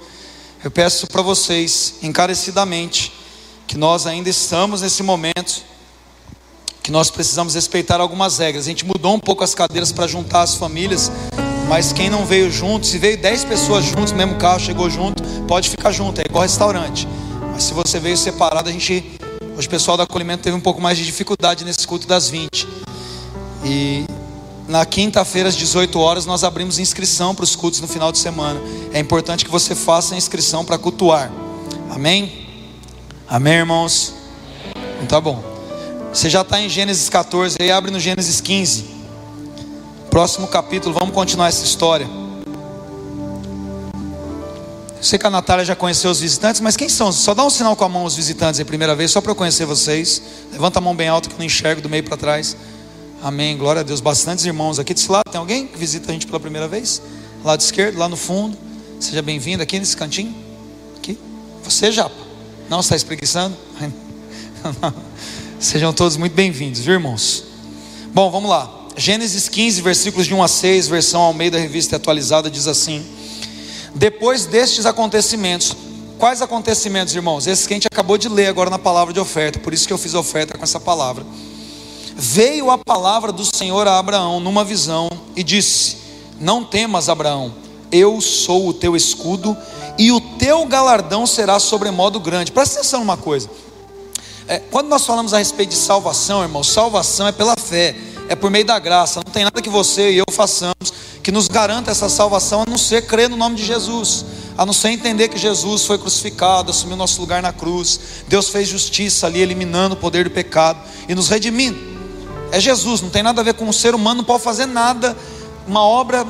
Eu 0.63 0.69
peço 0.69 1.07
para 1.07 1.21
vocês, 1.21 1.95
encarecidamente, 2.03 3.13
que 3.67 3.77
nós 3.77 4.05
ainda 4.05 4.29
estamos 4.29 4.81
nesse 4.81 5.01
momento 5.01 5.63
que 6.89 6.91
nós 6.91 7.11
precisamos 7.11 7.53
respeitar 7.53 8.01
algumas 8.01 8.39
regras. 8.39 8.65
A 8.65 8.69
gente 8.69 8.83
mudou 8.83 9.13
um 9.13 9.19
pouco 9.19 9.43
as 9.43 9.53
cadeiras 9.53 9.91
para 9.91 10.07
juntar 10.07 10.41
as 10.41 10.55
famílias, 10.55 11.11
mas 11.67 11.93
quem 11.93 12.09
não 12.09 12.25
veio 12.25 12.51
junto, 12.51 12.87
se 12.87 12.97
veio 12.97 13.15
10 13.15 13.45
pessoas 13.45 13.85
juntos, 13.85 14.11
mesmo 14.11 14.35
carro 14.35 14.59
chegou 14.59 14.89
junto, 14.89 15.21
pode 15.47 15.69
ficar 15.69 15.91
junto, 15.91 16.19
é 16.19 16.23
igual 16.27 16.41
restaurante. 16.41 17.07
Mas 17.51 17.65
se 17.65 17.73
você 17.73 17.99
veio 17.99 18.17
separado, 18.17 18.69
a 18.69 18.71
gente, 18.71 19.19
hoje 19.55 19.67
o 19.67 19.69
pessoal 19.69 19.97
do 19.97 20.03
acolhimento 20.03 20.41
teve 20.41 20.57
um 20.57 20.61
pouco 20.61 20.81
mais 20.81 20.97
de 20.97 21.05
dificuldade 21.05 21.63
nesse 21.63 21.85
culto 21.85 22.07
das 22.07 22.27
20. 22.27 22.67
E 23.63 24.05
na 24.67 24.85
quinta-feira 24.85 25.49
às 25.49 25.55
18 25.55 25.99
horas 25.99 26.25
nós 26.25 26.43
abrimos 26.43 26.79
inscrição 26.79 27.33
para 27.33 27.43
os 27.43 27.55
cultos 27.55 27.81
no 27.81 27.87
final 27.87 28.11
de 28.11 28.19
semana. 28.19 28.59
É 28.93 28.99
importante 28.99 29.43
que 29.43 29.51
você 29.51 29.75
faça 29.75 30.13
a 30.13 30.17
inscrição 30.17 30.63
para 30.63 30.77
cultuar. 30.77 31.31
Amém? 31.89 32.47
Amém, 33.27 33.53
irmãos? 33.53 34.13
Então, 34.97 35.07
tá 35.07 35.21
bom. 35.21 35.43
Você 36.13 36.29
já 36.29 36.41
está 36.41 36.59
em 36.59 36.67
Gênesis 36.67 37.07
14, 37.09 37.57
aí 37.59 37.71
abre 37.71 37.91
no 37.91 37.99
Gênesis 37.99 38.41
15. 38.41 38.85
Próximo 40.09 40.47
capítulo, 40.47 40.95
vamos 40.97 41.13
continuar 41.13 41.47
essa 41.47 41.63
história. 41.63 42.07
Eu 44.97 45.03
sei 45.03 45.17
que 45.17 45.25
a 45.25 45.29
Natália 45.29 45.63
já 45.63 45.75
conheceu 45.75 46.11
os 46.11 46.19
visitantes, 46.19 46.59
mas 46.59 46.75
quem 46.75 46.89
são? 46.89 47.11
Só 47.11 47.33
dá 47.33 47.45
um 47.45 47.49
sinal 47.49 47.75
com 47.75 47.85
a 47.85 47.89
mão 47.89 48.03
os 48.03 48.15
visitantes 48.15 48.59
aí, 48.59 48.65
primeira 48.65 48.95
vez, 48.95 49.11
só 49.11 49.21
para 49.21 49.31
eu 49.31 49.35
conhecer 49.35 49.65
vocês. 49.65 50.21
Levanta 50.51 50.79
a 50.79 50.81
mão 50.81 50.95
bem 50.95 51.07
alta 51.07 51.29
que 51.29 51.37
não 51.37 51.45
enxergo 51.45 51.81
do 51.81 51.87
meio 51.87 52.03
para 52.03 52.17
trás. 52.17 52.57
Amém, 53.21 53.57
glória 53.57 53.81
a 53.81 53.83
Deus. 53.83 53.99
Bastantes 53.99 54.45
irmãos 54.45 54.79
aqui 54.79 54.93
desse 54.93 55.11
lado. 55.11 55.25
Tem 55.29 55.37
alguém 55.37 55.67
que 55.67 55.77
visita 55.77 56.09
a 56.09 56.13
gente 56.13 56.25
pela 56.25 56.39
primeira 56.39 56.69
vez? 56.69 57.01
Lado 57.43 57.59
esquerdo, 57.59 57.97
lá 57.97 58.07
no 58.07 58.15
fundo. 58.15 58.57
Seja 58.97 59.21
bem-vindo 59.21 59.61
aqui 59.61 59.77
nesse 59.77 59.95
cantinho. 59.95 60.33
Aqui. 60.97 61.17
Você, 61.63 61.91
Japa? 61.91 62.15
Não, 62.69 62.79
está 62.79 62.95
espreguiçando? 62.95 63.57
Sejam 65.59 65.91
todos 65.91 66.15
muito 66.15 66.33
bem-vindos, 66.33 66.79
viu, 66.79 66.93
irmãos? 66.93 67.43
Bom, 68.13 68.31
vamos 68.31 68.49
lá. 68.49 68.73
Gênesis 68.95 69.49
15, 69.49 69.81
versículos 69.81 70.25
de 70.25 70.33
1 70.33 70.41
a 70.41 70.47
6, 70.47 70.87
versão 70.87 71.21
Almeida 71.21 71.59
Revista 71.59 71.97
Atualizada, 71.97 72.49
diz 72.49 72.67
assim: 72.67 73.05
Depois 73.93 74.45
destes 74.45 74.85
acontecimentos, 74.85 75.75
quais 76.17 76.41
acontecimentos, 76.41 77.13
irmãos? 77.13 77.47
Esses 77.47 77.67
que 77.67 77.73
a 77.73 77.75
gente 77.75 77.87
acabou 77.87 78.17
de 78.17 78.29
ler 78.29 78.47
agora 78.47 78.69
na 78.69 78.79
palavra 78.79 79.13
de 79.13 79.19
oferta, 79.19 79.59
por 79.59 79.73
isso 79.73 79.85
que 79.85 79.91
eu 79.91 79.97
fiz 79.97 80.13
oferta 80.13 80.57
com 80.57 80.63
essa 80.63 80.79
palavra. 80.79 81.25
Veio 82.21 82.69
a 82.69 82.77
palavra 82.77 83.31
do 83.31 83.45
Senhor 83.45 83.87
a 83.87 83.97
Abraão 83.97 84.41
numa 84.41 84.65
visão 84.65 85.09
e 85.37 85.41
disse: 85.41 85.95
Não 86.37 86.65
temas, 86.65 87.07
Abraão, 87.07 87.55
eu 87.89 88.19
sou 88.19 88.67
o 88.67 88.73
teu 88.73 88.93
escudo 88.93 89.55
e 89.97 90.11
o 90.11 90.19
teu 90.19 90.65
galardão 90.65 91.25
será 91.25 91.57
sobremodo 91.61 92.19
grande. 92.19 92.51
Presta 92.51 92.79
atenção 92.79 92.99
numa 92.99 93.15
coisa. 93.15 93.49
É, 94.49 94.59
quando 94.59 94.89
nós 94.89 95.05
falamos 95.05 95.33
a 95.33 95.37
respeito 95.37 95.69
de 95.69 95.77
salvação, 95.77 96.41
irmão, 96.41 96.61
salvação 96.61 97.25
é 97.25 97.31
pela 97.31 97.55
fé, 97.57 97.95
é 98.27 98.35
por 98.35 98.51
meio 98.51 98.65
da 98.65 98.77
graça. 98.79 99.21
Não 99.25 99.31
tem 99.31 99.45
nada 99.45 99.61
que 99.61 99.69
você 99.69 100.11
e 100.11 100.17
eu 100.17 100.25
façamos 100.29 100.91
que 101.23 101.31
nos 101.31 101.47
garanta 101.47 101.89
essa 101.89 102.09
salvação, 102.09 102.63
a 102.63 102.69
não 102.69 102.77
ser 102.77 103.03
crer 103.03 103.29
no 103.29 103.37
nome 103.37 103.55
de 103.55 103.63
Jesus, 103.63 104.25
a 104.57 104.65
não 104.65 104.73
ser 104.73 104.89
entender 104.89 105.29
que 105.29 105.37
Jesus 105.37 105.85
foi 105.85 105.97
crucificado, 105.97 106.71
assumiu 106.71 106.97
nosso 106.97 107.21
lugar 107.21 107.41
na 107.41 107.53
cruz. 107.53 107.97
Deus 108.27 108.49
fez 108.49 108.67
justiça 108.67 109.25
ali, 109.25 109.39
eliminando 109.39 109.95
o 109.95 109.97
poder 109.97 110.25
do 110.25 110.31
pecado 110.31 110.81
e 111.07 111.15
nos 111.15 111.29
redimindo. 111.29 111.98
É 112.51 112.59
Jesus, 112.59 113.01
não 113.01 113.09
tem 113.09 113.23
nada 113.23 113.41
a 113.41 113.43
ver 113.43 113.53
com 113.53 113.67
o 113.67 113.73
ser 113.73 113.93
humano, 113.93 114.17
não 114.17 114.23
pode 114.23 114.43
fazer 114.43 114.65
nada, 114.65 115.15
uma 115.67 115.83
obra 115.83 116.25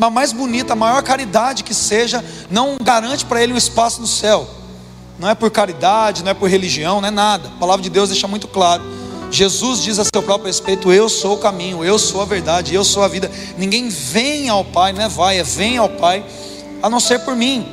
a 0.00 0.10
mais 0.10 0.32
bonita, 0.32 0.74
a 0.74 0.76
maior 0.76 1.02
caridade 1.02 1.64
que 1.64 1.74
seja, 1.74 2.24
não 2.50 2.76
garante 2.82 3.24
para 3.24 3.42
ele 3.42 3.52
um 3.52 3.56
espaço 3.56 4.00
no 4.00 4.06
céu 4.06 4.48
não 5.18 5.28
é 5.28 5.34
por 5.34 5.50
caridade, 5.50 6.22
não 6.22 6.30
é 6.30 6.34
por 6.34 6.48
religião, 6.48 7.00
não 7.00 7.08
é 7.08 7.10
nada. 7.10 7.48
A 7.48 7.58
palavra 7.58 7.82
de 7.82 7.90
Deus 7.90 8.10
deixa 8.10 8.28
muito 8.28 8.46
claro. 8.46 8.82
Jesus 9.30 9.82
diz 9.82 9.98
a 9.98 10.04
seu 10.04 10.22
próprio 10.22 10.46
respeito: 10.46 10.92
Eu 10.92 11.08
sou 11.08 11.34
o 11.34 11.38
caminho, 11.38 11.84
eu 11.84 11.98
sou 11.98 12.22
a 12.22 12.24
verdade, 12.24 12.74
eu 12.74 12.84
sou 12.84 13.02
a 13.02 13.08
vida. 13.08 13.30
Ninguém 13.56 13.88
vem 13.88 14.48
ao 14.48 14.64
Pai, 14.64 14.92
não 14.92 15.02
é 15.02 15.08
vai, 15.08 15.38
é 15.38 15.42
vem 15.42 15.78
ao 15.78 15.88
Pai, 15.88 16.24
a 16.82 16.90
não 16.90 17.00
ser 17.00 17.20
por 17.20 17.34
mim. 17.34 17.66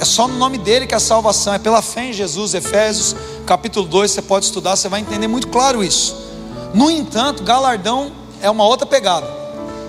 É 0.00 0.04
só 0.04 0.28
no 0.28 0.36
nome 0.36 0.58
dele 0.58 0.86
que 0.86 0.94
a 0.94 1.00
salvação 1.00 1.54
é 1.54 1.58
pela 1.58 1.82
fé 1.82 2.06
em 2.06 2.12
Jesus. 2.12 2.54
Efésios 2.54 3.14
capítulo 3.46 3.86
2, 3.86 4.10
você 4.10 4.22
pode 4.22 4.46
estudar, 4.46 4.76
você 4.76 4.88
vai 4.88 5.00
entender 5.00 5.28
muito 5.28 5.48
claro 5.48 5.82
isso. 5.84 6.27
No 6.74 6.90
entanto, 6.90 7.42
galardão 7.42 8.12
é 8.42 8.50
uma 8.50 8.64
outra 8.64 8.86
pegada. 8.86 9.26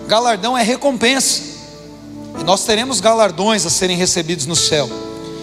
Galardão 0.07 0.57
é 0.57 0.63
recompensa. 0.63 1.41
E 2.39 2.43
nós 2.43 2.63
teremos 2.63 2.99
galardões 2.99 3.65
a 3.65 3.69
serem 3.69 3.97
recebidos 3.97 4.45
no 4.45 4.55
céu. 4.55 4.89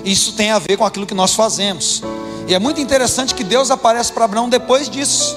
Isso 0.04 0.32
tem 0.32 0.50
a 0.50 0.58
ver 0.58 0.76
com 0.76 0.84
aquilo 0.84 1.06
que 1.06 1.14
nós 1.14 1.34
fazemos. 1.34 2.02
E 2.48 2.54
é 2.54 2.58
muito 2.58 2.80
interessante 2.80 3.34
que 3.34 3.44
Deus 3.44 3.70
aparece 3.70 4.12
para 4.12 4.24
Abraão 4.24 4.48
depois 4.48 4.88
disso. 4.88 5.36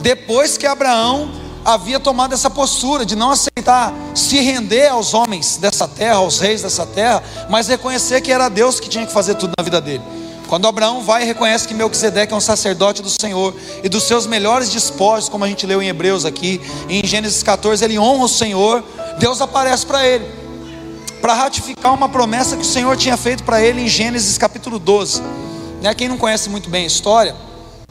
Depois 0.00 0.58
que 0.58 0.66
Abraão 0.66 1.30
havia 1.64 1.98
tomado 1.98 2.34
essa 2.34 2.50
postura 2.50 3.06
de 3.06 3.16
não 3.16 3.30
aceitar 3.30 3.94
se 4.14 4.38
render 4.40 4.88
aos 4.88 5.14
homens 5.14 5.56
dessa 5.56 5.88
terra, 5.88 6.16
aos 6.16 6.38
reis 6.38 6.60
dessa 6.60 6.84
terra, 6.84 7.22
mas 7.48 7.68
reconhecer 7.68 8.20
que 8.20 8.30
era 8.30 8.48
Deus 8.48 8.78
que 8.78 8.88
tinha 8.88 9.06
que 9.06 9.12
fazer 9.12 9.36
tudo 9.36 9.52
na 9.56 9.64
vida 9.64 9.80
dele. 9.80 10.02
Quando 10.54 10.68
Abraão 10.68 11.02
vai 11.02 11.24
e 11.24 11.26
reconhece 11.26 11.66
que 11.66 11.74
Melquisedeque 11.74 12.32
é 12.32 12.36
um 12.36 12.40
sacerdote 12.40 13.02
do 13.02 13.10
Senhor 13.10 13.52
e 13.82 13.88
dos 13.88 14.04
seus 14.04 14.24
melhores 14.24 14.70
despojos, 14.70 15.28
como 15.28 15.44
a 15.44 15.48
gente 15.48 15.66
leu 15.66 15.82
em 15.82 15.88
Hebreus 15.88 16.24
aqui, 16.24 16.60
em 16.88 17.04
Gênesis 17.04 17.42
14, 17.42 17.84
ele 17.84 17.98
honra 17.98 18.26
o 18.26 18.28
Senhor, 18.28 18.84
Deus 19.18 19.40
aparece 19.40 19.84
para 19.84 20.06
ele 20.06 20.24
para 21.20 21.34
ratificar 21.34 21.92
uma 21.92 22.08
promessa 22.08 22.54
que 22.54 22.62
o 22.62 22.64
Senhor 22.64 22.96
tinha 22.96 23.16
feito 23.16 23.42
para 23.42 23.60
ele 23.60 23.80
em 23.80 23.88
Gênesis 23.88 24.38
capítulo 24.38 24.78
12. 24.78 25.22
Né? 25.82 25.92
Quem 25.92 26.06
não 26.06 26.16
conhece 26.16 26.48
muito 26.48 26.70
bem 26.70 26.84
a 26.84 26.86
história, 26.86 27.34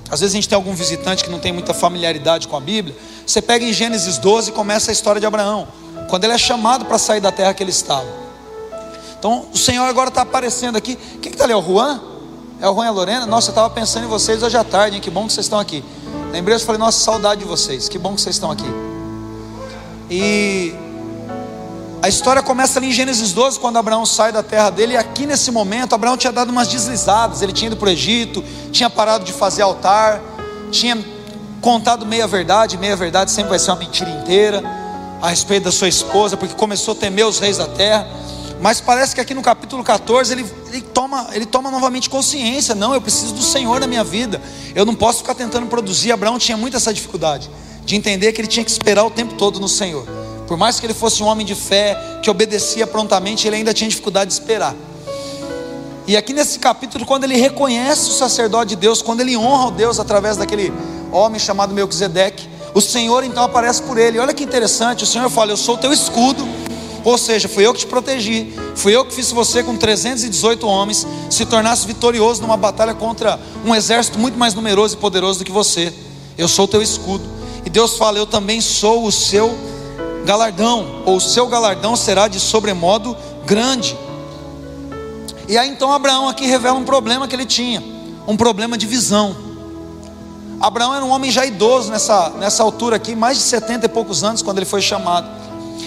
às 0.09 0.21
vezes 0.21 0.33
a 0.33 0.37
gente 0.37 0.47
tem 0.47 0.55
algum 0.55 0.73
visitante 0.73 1.21
que 1.21 1.29
não 1.29 1.39
tem 1.39 1.51
muita 1.51 1.73
familiaridade 1.73 2.47
com 2.47 2.55
a 2.55 2.61
Bíblia. 2.61 2.95
Você 3.27 3.41
pega 3.41 3.65
em 3.65 3.73
Gênesis 3.73 4.17
12 4.17 4.51
e 4.51 4.53
começa 4.53 4.89
a 4.89 4.93
história 4.93 5.19
de 5.19 5.27
Abraão, 5.27 5.67
quando 6.09 6.23
ele 6.23 6.31
é 6.31 6.37
chamado 6.37 6.85
para 6.85 6.97
sair 6.97 7.19
da 7.19 7.29
terra 7.29 7.53
que 7.53 7.61
ele 7.61 7.71
estava. 7.71 8.07
Então 9.19 9.47
o 9.53 9.57
Senhor 9.57 9.83
agora 9.83 10.07
está 10.07 10.21
aparecendo 10.21 10.77
aqui. 10.77 10.95
Quem 11.21 11.29
está 11.29 11.43
ali? 11.43 11.51
É 11.51 11.57
o 11.57 11.61
Juan? 11.61 12.12
É 12.63 12.69
o 12.69 12.73
Juan 12.73 12.85
e 12.85 12.87
a 12.87 12.91
Lorena? 12.91 13.25
Nossa, 13.25 13.49
eu 13.49 13.51
estava 13.51 13.69
pensando 13.69 14.05
em 14.05 14.07
vocês 14.07 14.41
hoje 14.41 14.55
à 14.55 14.63
tarde, 14.63 14.95
hein? 14.95 15.01
que 15.01 15.09
bom 15.09 15.27
que 15.27 15.33
vocês 15.33 15.47
estão 15.47 15.59
aqui. 15.59 15.83
Lembrei, 16.31 16.55
eu 16.55 16.59
falei, 16.61 16.79
nossa, 16.79 16.97
saudade 16.97 17.41
de 17.41 17.45
vocês, 17.45 17.89
que 17.89 17.97
bom 17.97 18.15
que 18.15 18.21
vocês 18.21 18.37
estão 18.37 18.49
aqui. 18.49 18.63
E 20.09 20.73
a 22.01 22.07
história 22.07 22.41
começa 22.41 22.79
ali 22.79 22.87
em 22.87 22.91
Gênesis 22.93 23.33
12, 23.33 23.59
quando 23.59 23.75
Abraão 23.75 24.05
sai 24.05 24.31
da 24.31 24.41
terra 24.41 24.69
dele, 24.69 24.93
e 24.93 24.97
aqui 24.97 25.25
nesse 25.25 25.51
momento, 25.51 25.93
Abraão 25.93 26.15
tinha 26.15 26.31
dado 26.31 26.51
umas 26.51 26.69
deslizadas, 26.69 27.41
ele 27.41 27.51
tinha 27.51 27.67
ido 27.67 27.75
para 27.75 27.89
o 27.89 27.91
Egito, 27.91 28.41
tinha 28.71 28.89
parado 28.89 29.25
de 29.25 29.33
fazer 29.33 29.63
altar, 29.63 30.21
tinha 30.71 30.97
contado 31.59 32.05
meia 32.05 32.27
verdade, 32.27 32.77
meia 32.77 32.95
verdade 32.95 33.29
sempre 33.29 33.49
vai 33.49 33.59
ser 33.59 33.71
uma 33.71 33.79
mentira 33.79 34.09
inteira, 34.09 34.63
a 35.21 35.27
respeito 35.27 35.65
da 35.65 35.71
sua 35.73 35.89
esposa, 35.89 36.37
porque 36.37 36.55
começou 36.55 36.93
a 36.93 36.95
temer 36.95 37.25
os 37.25 37.39
reis 37.39 37.57
da 37.57 37.67
terra. 37.67 38.07
Mas 38.63 38.79
parece 38.79 39.13
que 39.13 39.19
aqui 39.19 39.33
no 39.33 39.41
capítulo 39.41 39.83
14 39.83 40.31
ele, 40.31 40.45
ele, 40.71 40.79
toma, 40.79 41.27
ele 41.33 41.45
toma 41.45 41.69
novamente 41.69 42.09
consciência: 42.09 42.73
não, 42.73 42.93
eu 42.93 43.01
preciso 43.01 43.33
do 43.33 43.41
Senhor 43.41 43.77
na 43.81 43.85
minha 43.85 44.05
vida, 44.05 44.41
eu 44.73 44.85
não 44.85 44.95
posso 44.95 45.17
ficar 45.17 45.35
tentando 45.35 45.67
produzir. 45.67 46.13
Abraão 46.13 46.39
tinha 46.39 46.55
muito 46.55 46.77
essa 46.77 46.93
dificuldade 46.93 47.49
de 47.83 47.97
entender 47.97 48.31
que 48.31 48.39
ele 48.39 48.47
tinha 48.47 48.63
que 48.63 48.71
esperar 48.71 49.03
o 49.03 49.11
tempo 49.11 49.33
todo 49.33 49.59
no 49.59 49.67
Senhor. 49.67 50.07
Por 50.47 50.55
mais 50.55 50.79
que 50.79 50.85
ele 50.85 50.93
fosse 50.93 51.21
um 51.21 51.25
homem 51.25 51.45
de 51.45 51.55
fé, 51.55 51.97
que 52.23 52.29
obedecia 52.29 52.87
prontamente, 52.87 53.45
ele 53.45 53.57
ainda 53.57 53.73
tinha 53.73 53.89
dificuldade 53.89 54.29
de 54.29 54.35
esperar. 54.35 54.73
E 56.07 56.15
aqui 56.15 56.31
nesse 56.31 56.57
capítulo, 56.57 57.05
quando 57.05 57.25
ele 57.25 57.35
reconhece 57.35 58.11
o 58.11 58.13
sacerdote 58.13 58.69
de 58.69 58.75
Deus, 58.77 59.01
quando 59.01 59.19
ele 59.19 59.35
honra 59.35 59.67
o 59.67 59.71
Deus 59.71 59.99
através 59.99 60.37
daquele 60.37 60.71
homem 61.11 61.37
chamado 61.37 61.73
Melquisedeque, 61.73 62.47
o 62.73 62.79
Senhor 62.79 63.25
então 63.25 63.43
aparece 63.43 63.81
por 63.81 63.97
ele. 63.97 64.19
Olha 64.19 64.33
que 64.33 64.41
interessante, 64.41 65.03
o 65.03 65.07
Senhor 65.07 65.29
fala: 65.29 65.51
Eu 65.51 65.57
sou 65.57 65.75
o 65.75 65.77
teu 65.77 65.91
escudo, 65.91 66.47
ou 67.03 67.17
seja, 67.17 67.49
fui 67.49 67.65
eu 67.65 67.73
que 67.73 67.81
te 67.81 67.87
protegi, 67.87 68.53
fui 68.75 68.95
eu 68.95 69.03
que 69.03 69.13
fiz 69.13 69.31
você 69.31 69.61
com 69.61 69.75
318 69.75 70.65
homens 70.65 71.05
se 71.29 71.45
tornasse 71.45 71.85
vitorioso 71.85 72.41
numa 72.41 72.55
batalha 72.55 72.93
contra 72.93 73.39
um 73.65 73.75
exército 73.75 74.17
muito 74.17 74.37
mais 74.37 74.53
numeroso 74.53 74.95
e 74.95 74.97
poderoso 74.97 75.39
do 75.39 75.45
que 75.45 75.51
você. 75.51 75.93
Eu 76.37 76.47
sou 76.47 76.65
o 76.65 76.67
teu 76.67 76.81
escudo. 76.81 77.23
E 77.65 77.69
Deus 77.69 77.97
fala: 77.97 78.17
Eu 78.17 78.25
também 78.25 78.61
sou 78.61 79.05
o 79.05 79.11
seu 79.11 79.55
galardão, 80.25 81.03
ou 81.05 81.19
seu 81.19 81.47
galardão 81.47 81.95
será 81.95 82.27
de 82.27 82.39
sobremodo 82.39 83.15
grande. 83.45 83.97
E 85.47 85.57
aí 85.57 85.69
então 85.69 85.91
Abraão 85.91 86.29
aqui 86.29 86.45
revela 86.45 86.77
um 86.77 86.85
problema 86.85 87.27
que 87.27 87.35
ele 87.35 87.45
tinha, 87.45 87.83
um 88.25 88.37
problema 88.37 88.77
de 88.77 88.87
visão. 88.87 89.35
Abraão 90.59 90.95
era 90.95 91.03
um 91.03 91.09
homem 91.09 91.29
já 91.29 91.45
idoso 91.45 91.91
nessa, 91.91 92.29
nessa 92.39 92.63
altura 92.63 92.95
aqui, 92.95 93.15
mais 93.15 93.37
de 93.37 93.43
70 93.43 93.85
e 93.85 93.89
poucos 93.89 94.23
anos 94.23 94.41
quando 94.41 94.59
ele 94.59 94.65
foi 94.65 94.81
chamado. 94.81 95.27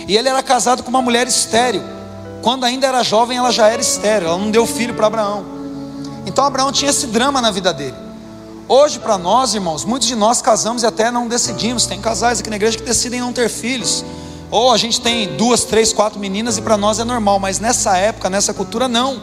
E 0.09 0.16
ele 0.16 0.28
era 0.28 0.43
casado 0.43 0.83
com 0.83 0.90
uma 0.90 1.02
mulher 1.02 1.26
estéril. 1.26 1.83
Quando 2.43 2.64
ainda 2.64 2.87
era 2.87 3.02
jovem, 3.02 3.37
ela 3.37 3.50
já 3.50 3.69
era 3.69 3.81
estéril, 3.81 4.28
ela 4.28 4.38
não 4.38 4.50
deu 4.50 4.66
filho 4.66 4.95
para 4.95 5.07
Abraão. 5.07 5.45
Então 6.26 6.45
Abraão 6.45 6.71
tinha 6.71 6.90
esse 6.90 7.07
drama 7.07 7.40
na 7.40 7.50
vida 7.50 7.73
dele. 7.73 7.95
Hoje, 8.69 8.99
para 8.99 9.16
nós, 9.16 9.55
irmãos, 9.55 9.85
muitos 9.85 10.09
de 10.09 10.16
nós 10.16 10.43
casamos 10.43 10.83
e 10.83 10.87
até 10.87 11.11
não 11.11 11.28
decidimos. 11.28 11.87
Tem 11.87 12.00
casais 12.00 12.40
aqui 12.40 12.50
na 12.50 12.57
igreja 12.57 12.76
que 12.76 12.85
decidem 12.85 13.21
não 13.21 13.33
ter 13.33 13.49
filhos. 13.49 14.05
Ou 14.50 14.73
a 14.73 14.76
gente 14.76 15.00
tem 15.00 15.37
duas, 15.37 15.64
três, 15.64 15.93
quatro 15.93 16.19
meninas 16.19 16.59
e 16.59 16.62
para 16.62 16.76
nós 16.76 16.99
é 16.99 17.05
normal, 17.05 17.38
mas 17.38 17.59
nessa 17.59 17.97
época, 17.97 18.31
nessa 18.31 18.55
cultura, 18.55 18.88
não. 18.88 19.21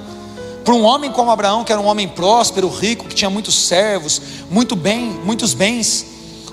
Para 0.63 0.73
um 0.73 0.83
homem 0.83 1.11
como 1.11 1.29
Abraão, 1.29 1.63
que 1.63 1.71
era 1.71 1.81
um 1.81 1.85
homem 1.85 2.07
próspero, 2.07 2.69
rico, 2.69 3.05
que 3.05 3.15
tinha 3.15 3.29
muitos 3.29 3.67
servos, 3.67 4.21
muito 4.49 4.75
bem, 4.75 5.19
muitos 5.25 5.53
bens, 5.53 6.05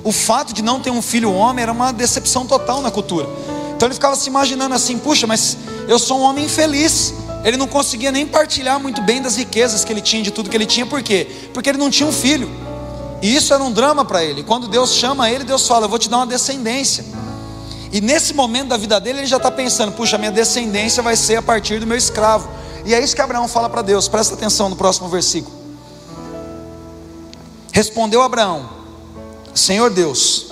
o 0.02 0.11
fato 0.11 0.52
de 0.52 0.62
não 0.62 0.81
ter 0.81 0.90
um 0.90 1.02
filho 1.02 1.33
homem 1.33 1.62
era 1.62 1.73
uma 1.73 1.93
decepção 1.93 2.47
total 2.47 2.81
na 2.81 2.90
cultura. 2.90 3.29
Então 3.81 3.87
ele 3.87 3.95
ficava 3.95 4.15
se 4.15 4.29
imaginando 4.29 4.75
assim: 4.75 4.99
puxa, 4.99 5.27
mas 5.27 5.57
eu 5.89 5.99
sou 5.99 6.19
um 6.19 6.23
homem 6.23 6.45
infeliz. 6.45 7.15
Ele 7.43 7.57
não 7.57 7.67
conseguia 7.67 8.13
nem 8.13 8.27
partilhar 8.27 8.79
muito 8.79 9.01
bem 9.01 9.23
das 9.23 9.37
riquezas 9.37 9.87
que 9.87 9.91
ele 9.91 10.03
tinha, 10.03 10.23
de 10.23 10.31
tudo 10.31 10.51
que 10.51 10.57
ele 10.57 10.67
tinha, 10.67 10.85
por 10.85 11.03
quê? 11.03 11.27
Porque 11.55 11.71
ele 11.71 11.79
não 11.79 11.89
tinha 11.89 12.07
um 12.07 12.13
filho. 12.13 12.51
E 13.23 13.35
isso 13.35 13.55
era 13.55 13.63
um 13.63 13.73
drama 13.73 14.05
para 14.05 14.23
ele. 14.23 14.43
Quando 14.43 14.69
Deus 14.69 14.93
chama 14.93 15.31
ele, 15.31 15.45
Deus 15.45 15.67
fala: 15.67 15.87
Eu 15.87 15.89
vou 15.89 15.99
te 15.99 16.11
dar 16.11 16.19
uma 16.19 16.27
descendência. 16.27 17.07
E 17.91 18.03
nesse 18.03 18.35
momento 18.35 18.69
da 18.69 18.77
vida 18.77 19.01
dele, 19.01 19.21
ele 19.21 19.27
já 19.27 19.39
está 19.39 19.51
pensando: 19.51 19.93
puxa, 19.93 20.19
minha 20.19 20.31
descendência 20.31 21.03
vai 21.03 21.17
ser 21.17 21.37
a 21.37 21.43
partir 21.43 21.81
do 21.81 21.87
meu 21.87 21.97
escravo. 21.97 22.51
E 22.85 22.93
é 22.93 23.03
isso 23.03 23.17
que 23.17 23.23
Abraão 23.23 23.49
fala 23.49 23.71
para 23.71 23.81
Deus, 23.81 24.09
presta 24.09 24.35
atenção 24.35 24.69
no 24.69 24.77
próximo 24.77 25.09
versículo. 25.09 25.57
Respondeu 27.73 28.21
Abraão: 28.21 28.69
Senhor 29.55 29.89
Deus, 29.89 30.49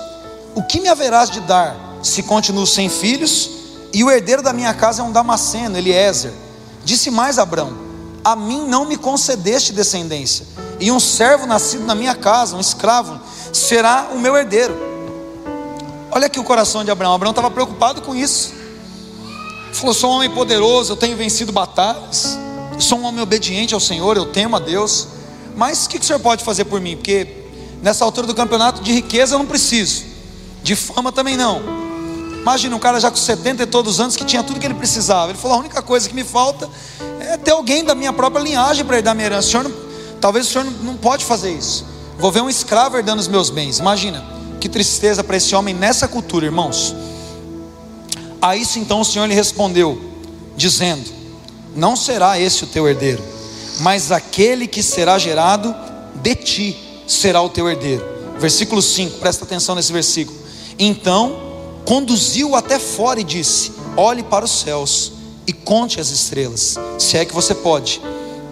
o 0.55 0.63
que 0.63 0.81
me 0.81 0.89
haverás 0.89 1.29
de 1.29 1.41
dar 1.41 1.88
se 2.02 2.23
continuo 2.23 2.67
sem 2.67 2.88
filhos 2.88 3.50
e 3.93 4.05
o 4.05 4.11
herdeiro 4.11 4.43
da 4.43 4.52
minha 4.52 4.75
casa 4.75 5.02
é 5.02 5.05
um 5.05 5.12
Damasceno, 5.12 5.76
Eliezer? 5.76 6.33
Disse 6.85 7.11
mais 7.11 7.38
Abraão: 7.38 7.73
A 8.25 8.37
mim 8.37 8.67
não 8.67 8.85
me 8.85 8.97
concedeste 8.97 9.73
descendência, 9.73 10.47
e 10.78 10.90
um 10.90 11.00
servo 11.00 11.47
nascido 11.47 11.85
na 11.85 11.95
minha 11.95 12.14
casa, 12.14 12.57
um 12.57 12.61
escravo, 12.61 13.19
será 13.52 14.11
o 14.12 14.19
meu 14.19 14.37
herdeiro. 14.37 14.76
Olha 16.11 16.26
aqui 16.26 16.38
o 16.38 16.45
coração 16.45 16.85
de 16.85 16.90
Abraão. 16.90 17.14
Abraão 17.14 17.31
estava 17.31 17.50
preocupado 17.50 18.02
com 18.02 18.14
isso. 18.14 18.52
Falou: 19.73 19.95
sou 19.95 20.11
um 20.11 20.14
homem 20.14 20.31
poderoso, 20.31 20.93
eu 20.93 20.97
tenho 20.97 21.17
vencido 21.17 21.52
batalhas, 21.52 22.38
sou 22.78 22.99
um 22.99 23.05
homem 23.05 23.21
obediente 23.21 23.75
ao 23.75 23.81
Senhor, 23.81 24.17
eu 24.17 24.26
temo 24.26 24.57
a 24.57 24.59
Deus. 24.59 25.09
Mas 25.57 25.87
o 25.87 25.88
que, 25.88 25.99
que 25.99 26.05
o 26.05 26.07
Senhor 26.07 26.21
pode 26.21 26.45
fazer 26.45 26.64
por 26.67 26.81
mim? 26.81 26.97
Porque 26.97 27.26
nessa 27.83 28.05
altura 28.05 28.26
do 28.26 28.35
campeonato 28.35 28.83
de 28.83 28.93
riqueza 28.93 29.35
eu 29.35 29.38
não 29.38 29.47
preciso, 29.47 30.05
de 30.62 30.76
fama 30.76 31.11
também 31.11 31.37
não. 31.37 31.88
Imagina 32.49 32.77
um 32.77 32.79
cara 32.79 32.99
já 32.99 33.11
com 33.11 33.17
70 33.19 33.65
e 33.65 33.67
todos 33.67 33.95
os 33.95 34.01
anos 34.01 34.17
que 34.17 34.25
tinha 34.25 34.43
tudo 34.43 34.59
que 34.59 34.67
ele 34.67 34.73
precisava. 34.73 35.31
Ele 35.31 35.39
falou: 35.39 35.59
a 35.59 35.61
única 35.61 35.83
coisa 35.83 36.09
que 36.09 36.15
me 36.15 36.25
falta 36.25 36.67
é 37.21 37.37
ter 37.37 37.51
alguém 37.51 37.85
da 37.85 37.95
minha 37.95 38.11
própria 38.11 38.41
linhagem 38.43 38.87
para 38.87 38.97
herdar 38.97 39.15
minha 39.15 39.27
herança. 39.27 39.49
O 39.49 39.51
senhor 39.51 39.65
não, 39.65 39.73
talvez 40.19 40.47
o 40.47 40.51
senhor 40.51 40.65
não 40.83 40.97
pode 40.97 41.27
fazer 41.27 41.53
isso. 41.53 41.85
Vou 42.19 42.33
ver 42.33 42.41
um 42.41 42.49
escravo 42.49 42.97
herdando 42.97 43.21
os 43.21 43.29
meus 43.29 43.51
bens. 43.51 43.81
Imagina, 43.81 44.25
que 44.59 44.67
tristeza 44.67 45.23
para 45.23 45.37
esse 45.37 45.55
homem 45.55 45.75
nessa 45.75 46.09
cultura, 46.09 46.47
irmãos. 46.47 46.95
A 48.41 48.57
isso 48.57 48.79
então 48.79 49.03
o 49.03 49.05
Senhor 49.05 49.27
lhe 49.27 49.35
respondeu, 49.35 50.01
dizendo: 50.57 51.05
Não 51.77 51.95
será 51.97 52.41
esse 52.41 52.65
o 52.65 52.67
teu 52.67 52.89
herdeiro, 52.89 53.23
mas 53.81 54.11
aquele 54.11 54.67
que 54.67 54.83
será 54.83 55.19
gerado 55.19 55.77
de 56.15 56.35
ti 56.35 57.03
será 57.07 57.43
o 57.43 57.51
teu 57.51 57.69
herdeiro. 57.69 58.03
Versículo 58.39 58.81
5, 58.81 59.19
presta 59.19 59.45
atenção 59.45 59.75
nesse 59.75 59.93
versículo. 59.93 60.39
Então 60.79 61.48
conduziu 61.88 62.55
até 62.55 62.79
fora 62.79 63.18
e 63.18 63.24
disse: 63.24 63.72
Olhe 63.96 64.22
para 64.22 64.44
os 64.44 64.51
céus 64.51 65.12
e 65.46 65.55
conte 65.55 65.98
as 65.98 66.11
estrelas, 66.11 66.77
se 66.98 67.16
é 67.16 67.24
que 67.24 67.35
você 67.35 67.55
pode. 67.55 67.98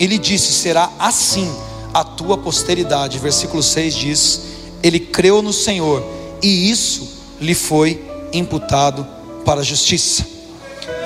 Ele 0.00 0.16
disse: 0.16 0.54
Será 0.54 0.90
assim 0.98 1.54
a 1.92 2.02
tua 2.02 2.38
posteridade. 2.38 3.18
Versículo 3.18 3.62
6 3.62 3.94
diz: 3.94 4.40
Ele 4.82 4.98
creu 4.98 5.42
no 5.42 5.52
Senhor 5.52 6.02
e 6.42 6.70
isso 6.70 7.06
lhe 7.38 7.54
foi 7.54 8.02
imputado 8.32 9.06
para 9.44 9.60
a 9.60 9.64
justiça. 9.64 10.26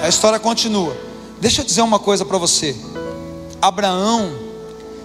A 0.00 0.08
história 0.08 0.38
continua. 0.38 0.96
Deixa 1.40 1.62
eu 1.62 1.64
dizer 1.64 1.82
uma 1.82 1.98
coisa 1.98 2.24
para 2.24 2.38
você. 2.38 2.76
Abraão 3.60 4.30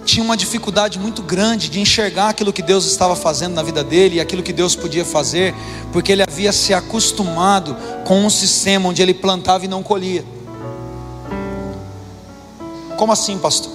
tinha 0.06 0.24
uma 0.24 0.38
dificuldade 0.38 1.00
muito 1.00 1.24
grande 1.24 1.68
de 1.68 1.80
enxergar 1.80 2.30
aquilo 2.30 2.54
que 2.54 2.62
Deus 2.62 2.86
estava 2.86 3.16
fazendo 3.16 3.56
na 3.56 3.64
vida 3.64 3.84
dele 3.84 4.18
e 4.18 4.20
aquilo 4.22 4.44
que 4.44 4.54
Deus 4.54 4.76
podia 4.76 5.04
fazer, 5.04 5.54
porque 5.92 6.12
ele 6.12 6.22
havia 6.22 6.54
se 6.54 6.74
acostumado 6.74 7.76
com 8.06 8.24
um 8.24 8.30
sistema 8.30 8.88
onde 8.88 9.02
ele 9.02 9.14
plantava 9.14 9.66
e 9.66 9.68
não 9.68 9.82
colhia. 9.82 10.24
Como 12.96 13.12
assim, 13.12 13.38
pastor? 13.38 13.74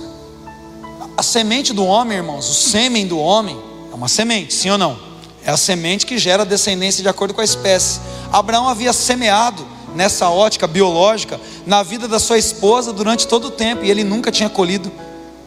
A 1.17 1.23
semente 1.23 1.75
do 1.75 1.85
homem, 1.85 2.19
irmãos, 2.19 2.49
o 2.49 2.55
sêmen 2.55 3.07
do 3.07 3.19
homem 3.19 3.61
é 3.93 3.95
uma 3.95 4.09
semente, 4.09 4.55
sim 4.55 4.71
ou 4.71 4.79
não? 4.79 4.99
É 5.45 5.51
a 5.51 5.57
semente 5.57 6.07
que 6.07 6.17
gera 6.17 6.45
descendência 6.45 7.03
de 7.03 7.09
acordo 7.09 7.35
com 7.35 7.41
a 7.41 7.45
espécie. 7.45 8.01
Abraão 8.33 8.69
havia 8.69 8.93
semeado 8.93 9.67
nessa 9.95 10.31
ótica 10.31 10.67
biológica 10.67 11.41
na 11.67 11.83
vida 11.83 12.07
da 12.07 12.21
sua 12.21 12.39
esposa 12.39 12.93
durante 12.93 13.27
todo 13.27 13.49
o 13.49 13.51
tempo 13.51 13.85
e 13.85 13.91
ele 13.91 14.05
nunca 14.05 14.31
tinha 14.31 14.49
colhido 14.49 14.91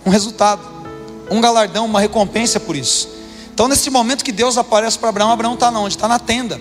um 0.06 0.10
resultado, 0.10 0.62
um 1.34 1.42
galardão, 1.42 1.86
uma 1.86 2.00
recompensa 2.00 2.60
por 2.60 2.76
isso. 2.76 3.10
Então, 3.54 3.68
nesse 3.68 3.90
momento 3.90 4.24
que 4.24 4.32
Deus 4.32 4.58
aparece 4.58 4.98
para 4.98 5.10
Abraão, 5.10 5.32
Abraão 5.32 5.54
está 5.54 5.70
onde? 5.70 5.96
Está 5.96 6.08
na 6.08 6.20
tenda. 6.20 6.60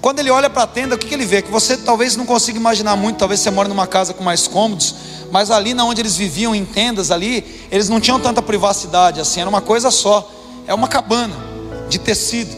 Quando 0.00 0.20
ele 0.20 0.30
olha 0.30 0.48
para 0.48 0.62
a 0.62 0.66
tenda, 0.66 0.94
o 0.94 0.98
que, 0.98 1.08
que, 1.08 1.14
ele 1.14 1.26
vê? 1.26 1.42
Que 1.42 1.50
você 1.50 1.76
talvez 1.76 2.14
não 2.14 2.24
consiga 2.24 2.56
imaginar 2.56 2.94
muito, 2.94 3.18
talvez 3.18 3.40
você 3.40 3.50
mora 3.50 3.68
numa 3.68 3.86
casa 3.86 4.14
com 4.14 4.22
mais 4.22 4.46
cômodos, 4.46 4.94
mas 5.32 5.50
ali 5.50 5.74
na 5.74 5.84
onde 5.84 6.00
eles 6.00 6.16
viviam 6.16 6.54
em 6.54 6.64
tendas 6.64 7.10
ali, 7.10 7.66
eles 7.70 7.88
não 7.88 8.00
tinham 8.00 8.20
tanta 8.20 8.40
privacidade 8.40 9.20
assim, 9.20 9.40
era 9.40 9.50
uma 9.50 9.60
coisa 9.60 9.90
só, 9.90 10.30
é 10.68 10.74
uma 10.74 10.86
cabana 10.86 11.34
de 11.88 11.98
tecido. 11.98 12.56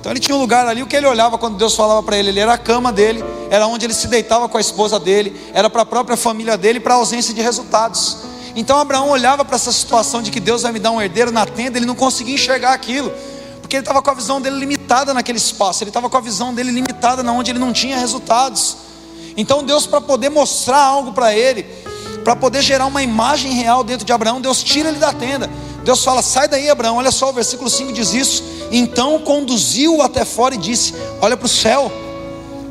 Então 0.00 0.10
ele 0.10 0.20
tinha 0.20 0.34
um 0.34 0.40
lugar 0.40 0.66
ali, 0.66 0.82
o 0.82 0.86
que 0.86 0.96
ele 0.96 1.06
olhava 1.06 1.36
quando 1.36 1.58
Deus 1.58 1.74
falava 1.74 2.02
para 2.02 2.16
ele, 2.16 2.30
ele 2.30 2.40
era 2.40 2.54
a 2.54 2.58
cama 2.58 2.90
dele, 2.90 3.22
era 3.50 3.66
onde 3.66 3.84
ele 3.84 3.94
se 3.94 4.06
deitava 4.06 4.48
com 4.48 4.56
a 4.56 4.60
esposa 4.60 4.98
dele, 4.98 5.38
era 5.52 5.68
para 5.68 5.82
a 5.82 5.86
própria 5.86 6.16
família 6.16 6.56
dele, 6.56 6.80
para 6.80 6.94
a 6.94 6.96
ausência 6.96 7.34
de 7.34 7.42
resultados. 7.42 8.16
Então 8.58 8.76
Abraão 8.76 9.10
olhava 9.10 9.44
para 9.44 9.54
essa 9.54 9.70
situação 9.70 10.20
de 10.20 10.32
que 10.32 10.40
Deus 10.40 10.62
vai 10.62 10.72
me 10.72 10.80
dar 10.80 10.90
um 10.90 11.00
herdeiro 11.00 11.30
na 11.30 11.46
tenda, 11.46 11.78
ele 11.78 11.86
não 11.86 11.94
conseguia 11.94 12.34
enxergar 12.34 12.72
aquilo, 12.72 13.08
porque 13.60 13.76
ele 13.76 13.82
estava 13.82 14.02
com 14.02 14.10
a 14.10 14.14
visão 14.14 14.40
dele 14.40 14.58
limitada 14.58 15.14
naquele 15.14 15.38
espaço, 15.38 15.84
ele 15.84 15.90
estava 15.90 16.10
com 16.10 16.16
a 16.16 16.20
visão 16.20 16.52
dele 16.52 16.72
limitada 16.72 17.22
na 17.22 17.30
onde 17.30 17.52
ele 17.52 17.60
não 17.60 17.72
tinha 17.72 17.96
resultados. 17.96 18.78
Então 19.36 19.62
Deus 19.62 19.86
para 19.86 20.00
poder 20.00 20.28
mostrar 20.28 20.82
algo 20.82 21.12
para 21.12 21.32
ele, 21.32 21.62
para 22.24 22.34
poder 22.34 22.60
gerar 22.60 22.86
uma 22.86 23.00
imagem 23.00 23.52
real 23.52 23.84
dentro 23.84 24.04
de 24.04 24.12
Abraão, 24.12 24.40
Deus 24.40 24.60
tira 24.64 24.88
ele 24.88 24.98
da 24.98 25.12
tenda. 25.12 25.48
Deus 25.84 26.02
fala: 26.02 26.20
"Sai 26.20 26.48
daí, 26.48 26.68
Abraão". 26.68 26.96
Olha 26.96 27.12
só, 27.12 27.30
o 27.30 27.32
versículo 27.32 27.70
5 27.70 27.92
diz 27.92 28.12
isso. 28.12 28.42
Então 28.72 29.20
conduziu-o 29.20 30.02
até 30.02 30.24
fora 30.24 30.56
e 30.56 30.58
disse: 30.58 30.94
Olha 31.22 31.36
para 31.36 31.46
o 31.46 31.48
céu, 31.48 31.92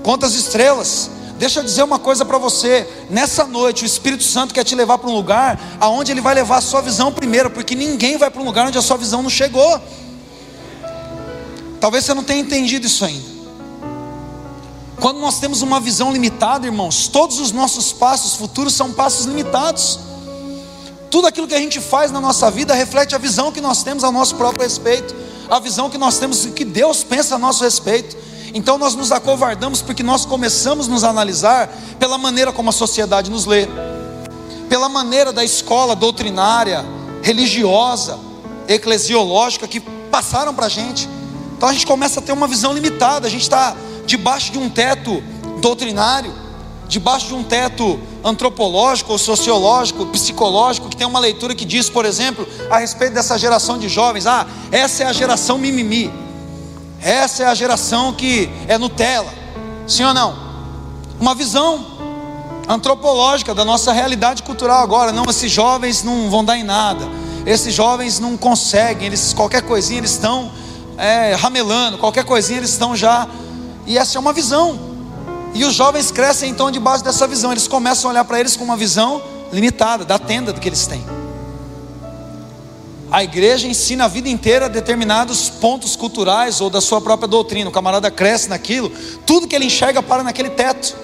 conta 0.04 0.26
as 0.26 0.34
estrelas. 0.34 1.12
Deixa 1.38 1.60
eu 1.60 1.63
dizer 1.63 1.84
uma 1.84 2.00
coisa 2.00 2.26
para 2.26 2.38
você. 2.38 2.88
Nessa 3.10 3.45
noite, 3.45 3.84
o 3.84 3.86
Espírito 3.86 4.23
Santo 4.23 4.54
quer 4.54 4.63
te 4.63 4.76
levar 4.76 4.97
para 4.97 5.10
um 5.10 5.13
lugar 5.13 5.60
aonde 5.80 6.12
ele 6.12 6.21
vai 6.21 6.34
levar 6.34 6.58
a 6.58 6.62
sua 6.62 6.82
visão 6.82 7.12
primeiro, 7.12 7.50
porque 7.50 7.76
ninguém 7.76 8.17
vai 8.17 8.30
para 8.30 8.41
um 8.41 8.45
lugar 8.45 8.67
onde 8.67 8.78
a 8.78 8.82
sua 8.82 8.97
visão 8.97 9.21
não 9.21 9.30
chegou. 9.30 9.82
Talvez 11.80 12.06
você 12.06 12.13
não 12.13 12.23
tenha 12.23 12.41
entendido 12.41 12.88
isso 12.88 13.06
ainda. 13.06 13.38
Quando 15.00 15.19
nós 15.19 15.39
temos 15.39 15.62
uma 15.62 15.80
visão 15.80 16.12
limitada, 16.12 16.65
irmãos, 16.65 17.08
todos 17.08 17.39
os 17.39 17.52
nossos 17.52 17.93
passos 17.93 18.36
futuros 18.36 18.73
são 18.73 18.91
passos 18.91 19.28
limitados. 19.28 20.00
Tudo 21.12 21.28
aquilo 21.28 21.47
que 21.47 21.54
a 21.54 21.60
gente 21.60 21.80
faz 21.80 22.12
na 22.12 22.19
nossa 22.19 22.50
vida 22.50 22.73
reflete 22.73 23.13
a 23.13 23.19
visão 23.19 23.52
que 23.52 23.62
nós 23.62 23.84
temos 23.84 24.04
a 24.04 24.12
nosso 24.12 24.36
próprio 24.36 24.63
respeito 24.63 25.28
a 25.50 25.60
visão 25.60 25.89
que 25.89 25.97
nós 25.97 26.17
temos 26.17 26.45
que 26.45 26.65
Deus 26.65 27.04
pensa 27.04 27.36
a 27.36 27.39
nosso 27.39 27.63
respeito. 27.63 28.15
Então 28.58 28.76
nós 28.80 28.96
nos 28.96 29.12
acovardamos 29.12 29.84
porque 29.84 30.02
nós 30.02 30.26
começamos 30.26 30.88
a 30.88 30.89
nos 30.89 31.04
analisar 31.04 31.70
pela 32.00 32.17
maneira 32.17 32.52
como 32.52 32.72
a 32.72 32.74
sociedade 32.74 33.30
nos 33.30 33.46
lê, 33.46 33.67
pela 34.67 34.89
maneira 34.89 35.32
da 35.32 35.43
escola 35.43 35.96
doutrinária, 35.96 36.84
religiosa, 37.22 38.17
eclesiológica 38.67 39.67
que 39.67 39.80
passaram 39.80 40.56
para 40.56 40.65
a 40.65 40.70
gente. 40.70 41.08
Então 41.56 41.70
a 41.70 41.72
gente 41.72 41.86
começa 41.86 42.20
a 42.20 42.24
ter 42.24 42.32
uma 42.32 42.48
visão 42.48 42.74
limitada, 42.74 43.28
a 43.28 43.30
gente 43.30 43.43
está 43.43 43.78
debaixo 44.08 44.52
de 44.52 44.58
um 44.58 44.72
teto 44.72 45.22
doutrinário 45.62 46.34
debaixo 46.88 47.28
de 47.28 47.36
um 47.36 47.43
teto 47.43 48.00
antropológico 48.24 49.17
sociológico, 49.20 50.06
psicológico, 50.06 50.89
que 50.89 50.96
tem 50.96 51.06
uma 51.06 51.20
leitura 51.20 51.54
que 51.54 51.65
diz, 51.65 51.89
por 51.89 52.06
exemplo, 52.06 52.48
a 52.72 52.78
respeito 52.80 53.13
dessa 53.13 53.38
geração 53.38 53.78
de 53.78 53.89
jovens: 53.89 54.26
ah, 54.26 54.48
essa 54.72 55.04
é 55.04 55.06
a 55.06 55.13
geração 55.13 55.58
mimimi, 55.58 56.12
essa 57.01 57.43
é 57.43 57.45
a 57.45 57.53
geração 57.53 58.13
que 58.13 58.49
é 58.67 58.77
Nutella, 58.77 59.33
sim 59.88 60.03
ou 60.03 60.13
não? 60.13 60.47
Uma 61.19 61.33
visão, 61.33 61.97
antropológica 62.67 63.55
da 63.55 63.63
nossa 63.63 63.93
realidade 63.93 64.43
cultural 64.43 64.83
agora. 64.83 65.12
Não, 65.12 65.25
esses 65.29 65.51
jovens 65.51 66.03
não 66.03 66.29
vão 66.29 66.43
dar 66.43 66.57
em 66.57 66.63
nada. 66.63 67.07
Esses 67.45 67.73
jovens 67.73 68.19
não 68.19 68.36
conseguem, 68.36 69.07
eles 69.07 69.33
qualquer 69.33 69.62
coisinha 69.62 69.99
eles 69.99 70.12
estão 70.12 70.51
é, 70.97 71.33
ramelando, 71.36 71.97
qualquer 71.97 72.25
coisinha 72.25 72.60
eles 72.60 72.71
estão 72.71 72.95
já. 72.95 73.27
E 73.86 73.97
essa 73.97 74.17
é 74.17 74.19
uma 74.19 74.33
visão. 74.33 74.77
E 75.53 75.63
os 75.63 75.73
jovens 75.73 76.12
crescem 76.12 76.49
então 76.49 76.69
debaixo 76.69 77.03
dessa 77.03 77.25
visão. 77.25 77.51
Eles 77.51 77.67
começam 77.67 78.10
a 78.10 78.13
olhar 78.13 78.25
para 78.25 78.39
eles 78.39 78.57
com 78.57 78.65
uma 78.65 78.75
visão 78.75 79.21
limitada 79.51 80.03
da 80.03 80.19
tenda 80.19 80.51
do 80.51 80.60
que 80.60 80.67
eles 80.67 80.86
têm. 80.86 81.16
A 83.10 83.24
igreja 83.24 83.67
ensina 83.67 84.06
a 84.06 84.08
vida 84.08 84.28
inteira 84.28 84.67
determinados 84.67 85.50
pontos 85.50 85.96
culturais 85.96 86.60
ou 86.60 86.70
da 86.70 86.82
sua 86.82 87.00
própria 87.00 87.28
doutrina. 87.28 87.70
O 87.70 87.74
camarada 87.74 88.12
cresce 88.12 88.50
naquilo, 88.50 88.91
tudo 89.26 89.48
que 89.48 89.56
ele 89.56 89.65
enxerga 89.65 90.04
para 90.04 90.24
naquele 90.24 90.50
teto. 90.50 90.96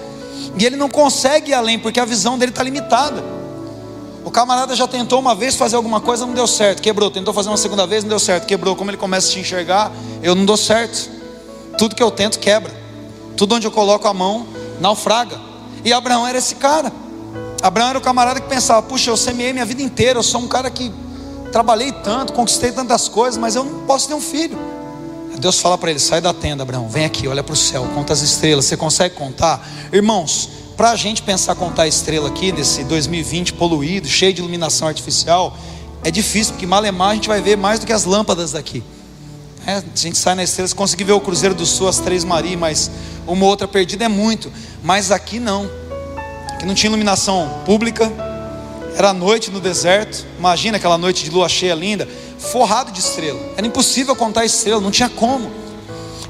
E 0.58 0.64
ele 0.64 0.76
não 0.76 0.88
consegue 0.88 1.50
ir 1.50 1.54
além, 1.54 1.78
porque 1.78 1.98
a 1.98 2.04
visão 2.04 2.38
dele 2.38 2.52
está 2.52 2.62
limitada. 2.62 3.24
O 4.24 4.30
camarada 4.30 4.76
já 4.76 4.86
tentou 4.86 5.18
uma 5.18 5.34
vez 5.34 5.54
fazer 5.54 5.76
alguma 5.76 6.00
coisa, 6.00 6.26
não 6.26 6.34
deu 6.34 6.46
certo, 6.46 6.82
quebrou. 6.82 7.10
Tentou 7.10 7.32
fazer 7.32 7.48
uma 7.48 7.56
segunda 7.56 7.86
vez, 7.86 8.04
não 8.04 8.10
deu 8.10 8.18
certo, 8.18 8.46
quebrou. 8.46 8.76
Como 8.76 8.90
ele 8.90 8.98
começa 8.98 9.28
a 9.28 9.32
te 9.32 9.40
enxergar, 9.40 9.90
eu 10.22 10.34
não 10.34 10.44
dou 10.44 10.56
certo. 10.56 11.10
Tudo 11.78 11.94
que 11.94 12.02
eu 12.02 12.10
tento 12.10 12.38
quebra. 12.38 12.72
Tudo 13.36 13.54
onde 13.54 13.66
eu 13.66 13.70
coloco 13.70 14.06
a 14.06 14.14
mão, 14.14 14.46
naufraga. 14.80 15.40
E 15.84 15.92
Abraão 15.92 16.26
era 16.26 16.38
esse 16.38 16.54
cara. 16.54 16.92
Abraão 17.62 17.90
era 17.90 17.98
o 17.98 18.02
camarada 18.02 18.40
que 18.40 18.48
pensava: 18.48 18.82
puxa, 18.82 19.10
eu 19.10 19.16
semeei 19.16 19.52
minha 19.52 19.64
vida 19.64 19.82
inteira, 19.82 20.18
eu 20.18 20.22
sou 20.22 20.40
um 20.40 20.48
cara 20.48 20.70
que 20.70 20.92
trabalhei 21.54 21.92
tanto, 21.92 22.32
conquistei 22.32 22.72
tantas 22.72 23.06
coisas, 23.06 23.38
mas 23.38 23.54
eu 23.54 23.62
não 23.62 23.86
posso 23.86 24.08
ter 24.08 24.14
um 24.14 24.20
filho. 24.20 24.58
Deus 25.38 25.60
fala 25.60 25.78
para 25.78 25.88
ele: 25.88 26.00
sai 26.00 26.20
da 26.20 26.34
tenda, 26.34 26.64
Abraão, 26.64 26.88
vem 26.88 27.04
aqui, 27.04 27.28
olha 27.28 27.44
para 27.44 27.52
o 27.52 27.56
céu, 27.56 27.88
conta 27.94 28.12
as 28.12 28.22
estrelas. 28.22 28.64
Você 28.64 28.76
consegue 28.76 29.14
contar? 29.14 29.64
Irmãos, 29.92 30.48
para 30.76 30.90
a 30.90 30.96
gente 30.96 31.22
pensar 31.22 31.54
contar 31.54 31.86
estrela 31.86 32.28
aqui, 32.28 32.50
nesse 32.50 32.82
2020 32.82 33.52
poluído, 33.52 34.08
cheio 34.08 34.34
de 34.34 34.40
iluminação 34.40 34.88
artificial, 34.88 35.56
é 36.02 36.10
difícil, 36.10 36.54
porque 36.54 36.66
malemar 36.66 37.10
a 37.10 37.14
gente 37.14 37.28
vai 37.28 37.40
ver 37.40 37.56
mais 37.56 37.78
do 37.78 37.86
que 37.86 37.92
as 37.92 38.04
lâmpadas 38.04 38.50
daqui. 38.50 38.82
É, 39.64 39.76
a 39.76 39.82
gente 39.94 40.18
sai 40.18 40.34
na 40.34 40.42
estrela, 40.42 40.66
você 40.66 40.74
consegue 40.74 41.04
ver 41.04 41.12
o 41.12 41.20
Cruzeiro 41.20 41.54
do 41.54 41.64
Sul, 41.64 41.86
as 41.86 41.98
Três 41.98 42.24
Marias, 42.24 42.58
mas 42.58 42.90
uma 43.28 43.46
outra 43.46 43.68
perdida 43.68 44.06
é 44.06 44.08
muito. 44.08 44.50
Mas 44.82 45.12
aqui 45.12 45.38
não. 45.38 45.70
Aqui 46.48 46.66
não 46.66 46.74
tinha 46.74 46.90
iluminação 46.90 47.62
pública, 47.64 48.12
era 48.96 49.12
noite 49.12 49.50
no 49.50 49.60
deserto. 49.60 50.24
Imagina 50.38 50.76
aquela 50.76 50.96
noite 50.96 51.24
de 51.24 51.30
lua 51.30 51.48
cheia 51.48 51.74
linda, 51.74 52.08
forrado 52.38 52.92
de 52.92 53.00
estrela. 53.00 53.40
Era 53.56 53.66
impossível 53.66 54.14
contar 54.14 54.44
estrela, 54.44 54.80
não 54.80 54.90
tinha 54.90 55.08
como. 55.08 55.50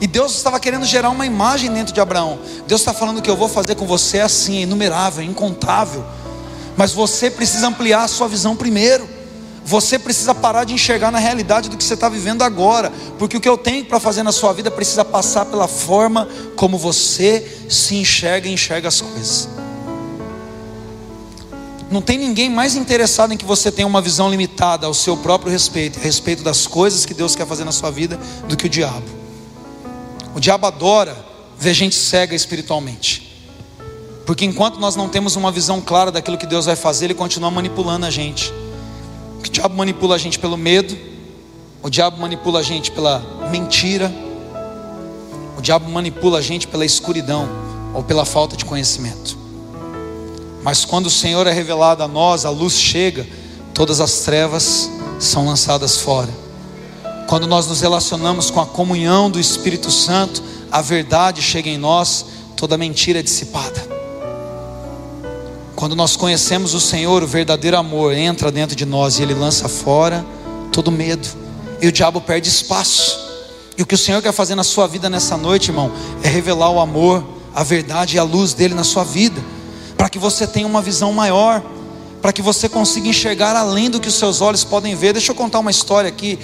E 0.01 0.07
Deus 0.07 0.35
estava 0.35 0.59
querendo 0.59 0.85
gerar 0.85 1.11
uma 1.11 1.27
imagem 1.27 1.73
dentro 1.73 1.95
de 1.95 2.01
Abraão. 2.01 2.39
Deus 2.67 2.81
está 2.81 2.93
falando 2.93 3.23
que 3.23 3.31
eu 3.31 3.37
vou 3.37 3.49
fazer 3.49 3.75
com 3.75 3.87
você 3.87 4.21
assim, 4.21 4.59
é 4.59 4.61
inumerável, 4.63 5.23
é 5.23 5.27
incontável. 5.27 6.05
Mas 6.77 6.93
você 6.93 7.31
precisa 7.31 7.69
ampliar 7.69 8.05
a 8.05 8.09
sua 8.09 8.29
visão 8.29 8.57
primeiro. 8.57 9.09
Você 9.65 9.99
precisa 9.99 10.35
parar 10.35 10.65
de 10.65 10.75
enxergar 10.75 11.11
na 11.11 11.19
realidade 11.19 11.71
do 11.71 11.77
que 11.77 11.85
você 11.85 11.95
está 11.95 12.09
vivendo 12.09 12.43
agora, 12.43 12.93
porque 13.19 13.37
o 13.37 13.41
que 13.41 13.49
eu 13.49 13.57
tenho 13.57 13.83
para 13.87 13.99
fazer 13.99 14.23
na 14.23 14.33
sua 14.33 14.53
vida 14.53 14.71
precisa 14.71 15.05
passar 15.05 15.47
pela 15.47 15.67
forma 15.67 16.29
como 16.55 16.77
você 16.77 17.65
se 17.71 17.95
enxerga 17.97 18.47
e 18.47 18.53
enxerga 18.53 18.89
as 18.89 19.01
coisas. 19.01 19.49
Não 21.95 22.03
tem 22.03 22.19
ninguém 22.19 22.51
mais 22.51 22.75
interessado 22.75 23.33
em 23.33 23.37
que 23.37 23.45
você 23.45 23.71
tenha 23.71 23.87
uma 23.87 24.01
visão 24.01 24.29
limitada 24.29 24.85
ao 24.85 24.93
seu 24.93 25.17
próprio 25.17 25.53
respeito, 25.53 25.97
a 25.97 26.03
respeito 26.03 26.43
das 26.43 26.67
coisas 26.67 27.07
que 27.07 27.15
Deus 27.15 27.37
quer 27.37 27.47
fazer 27.47 27.63
na 27.63 27.71
sua 27.71 27.89
vida, 27.89 28.19
do 28.49 28.57
que 28.57 28.67
o 28.67 28.69
diabo. 28.69 29.05
O 30.35 30.41
diabo 30.41 30.67
adora 30.67 31.17
ver 31.57 31.73
gente 31.73 31.95
cega 31.95 32.35
espiritualmente. 32.35 33.47
Porque 34.27 34.45
enquanto 34.45 34.81
nós 34.81 34.97
não 34.97 35.09
temos 35.09 35.37
uma 35.37 35.53
visão 35.53 35.81
clara 35.81 36.11
daquilo 36.11 36.37
que 36.37 36.49
Deus 36.49 36.67
vai 36.67 36.75
fazer, 36.75 37.05
ele 37.05 37.15
continua 37.15 37.49
manipulando 37.49 38.07
a 38.07 38.11
gente. 38.11 38.53
O 39.39 39.49
diabo 39.49 39.77
manipula 39.77 40.17
a 40.17 40.19
gente 40.19 40.37
pelo 40.37 40.57
medo, 40.57 40.99
o 41.81 41.89
diabo 41.89 42.21
manipula 42.21 42.59
a 42.59 42.63
gente 42.65 42.91
pela 42.91 43.23
mentira, 43.53 44.13
o 45.57 45.63
diabo 45.63 45.89
manipula 45.89 46.41
a 46.41 46.43
gente 46.43 46.67
pela 46.67 46.85
escuridão 46.85 47.49
ou 47.95 48.03
pela 48.03 48.25
falta 48.25 48.57
de 48.57 48.65
conhecimento. 48.65 49.44
Mas 50.65 50.83
quando 50.83 51.07
o 51.07 51.11
Senhor 51.11 51.47
é 51.47 51.53
revelado 51.53 52.03
a 52.03 52.09
nós, 52.09 52.47
a 52.47 52.51
luz 52.51 52.73
chega, 52.73 53.27
todas 53.75 54.01
as 54.01 54.21
trevas 54.21 54.91
são 55.21 55.47
lançadas 55.47 55.99
fora. 55.99 56.31
Quando 57.29 57.47
nós 57.47 57.67
nos 57.67 57.83
relacionamos 57.83 58.51
com 58.51 58.61
a 58.63 58.67
comunhão 58.67 59.31
do 59.31 59.39
Espírito 59.39 59.91
Santo, 59.91 60.43
a 60.73 60.81
verdade 60.81 61.43
chega 61.43 61.69
em 61.69 61.77
nós, 61.77 62.25
toda 62.57 62.79
mentira 62.79 63.19
é 63.19 63.23
dissipada. 63.23 63.87
Quando 65.77 65.95
nós 65.95 66.17
conhecemos 66.17 66.73
o 66.73 66.81
Senhor, 66.81 67.23
o 67.23 67.27
verdadeiro 67.27 67.77
amor 67.77 68.15
entra 68.15 68.51
dentro 68.51 68.75
de 68.75 68.87
nós 68.87 69.19
e 69.19 69.23
ele 69.23 69.35
lança 69.35 69.69
fora 69.69 70.25
todo 70.73 70.91
medo. 70.91 71.29
E 71.83 71.87
o 71.89 71.93
diabo 71.93 72.23
perde 72.23 72.49
espaço. 72.49 73.19
E 73.77 73.83
o 73.83 73.87
que 73.87 73.97
o 73.97 73.99
Senhor 73.99 74.23
quer 74.23 74.33
fazer 74.33 74.55
na 74.55 74.65
sua 74.65 74.87
vida 74.87 75.11
nessa 75.11 75.37
noite, 75.37 75.69
irmão, 75.69 75.93
é 76.23 76.29
revelar 76.29 76.71
o 76.71 76.81
amor, 76.81 77.23
a 77.55 77.63
verdade 77.63 78.17
e 78.17 78.19
a 78.19 78.23
luz 78.23 78.55
dele 78.55 78.73
na 78.73 78.85
sua 78.85 79.05
vida 79.05 79.43
que 80.15 80.19
você 80.21 80.47
tenha 80.47 80.65
uma 80.65 80.81
visão 80.81 81.13
maior, 81.13 81.61
para 82.23 82.33
que 82.33 82.41
você 82.41 82.69
consiga 82.69 83.09
enxergar 83.09 83.57
além 83.57 83.91
do 83.91 83.99
que 83.99 84.07
os 84.07 84.15
seus 84.15 84.41
olhos 84.41 84.63
podem 84.63 84.95
ver. 84.95 85.13
Deixa 85.13 85.33
eu 85.33 85.35
contar 85.35 85.59
uma 85.59 85.73
história 85.73 86.09
aqui. 86.09 86.39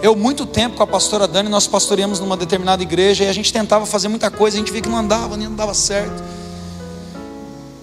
Eu, 0.00 0.14
muito 0.14 0.46
tempo 0.46 0.76
com 0.76 0.84
a 0.84 0.86
pastora 0.86 1.26
Dani, 1.26 1.48
nós 1.48 1.66
pastoreamos 1.66 2.20
numa 2.20 2.36
determinada 2.36 2.84
igreja 2.84 3.24
e 3.24 3.28
a 3.28 3.32
gente 3.32 3.52
tentava 3.52 3.84
fazer 3.84 4.06
muita 4.06 4.30
coisa, 4.30 4.56
a 4.56 4.60
gente 4.60 4.70
via 4.70 4.80
que 4.80 4.88
não 4.88 4.96
andava, 4.96 5.36
nem 5.36 5.52
dava 5.52 5.74
certo. 5.74 6.22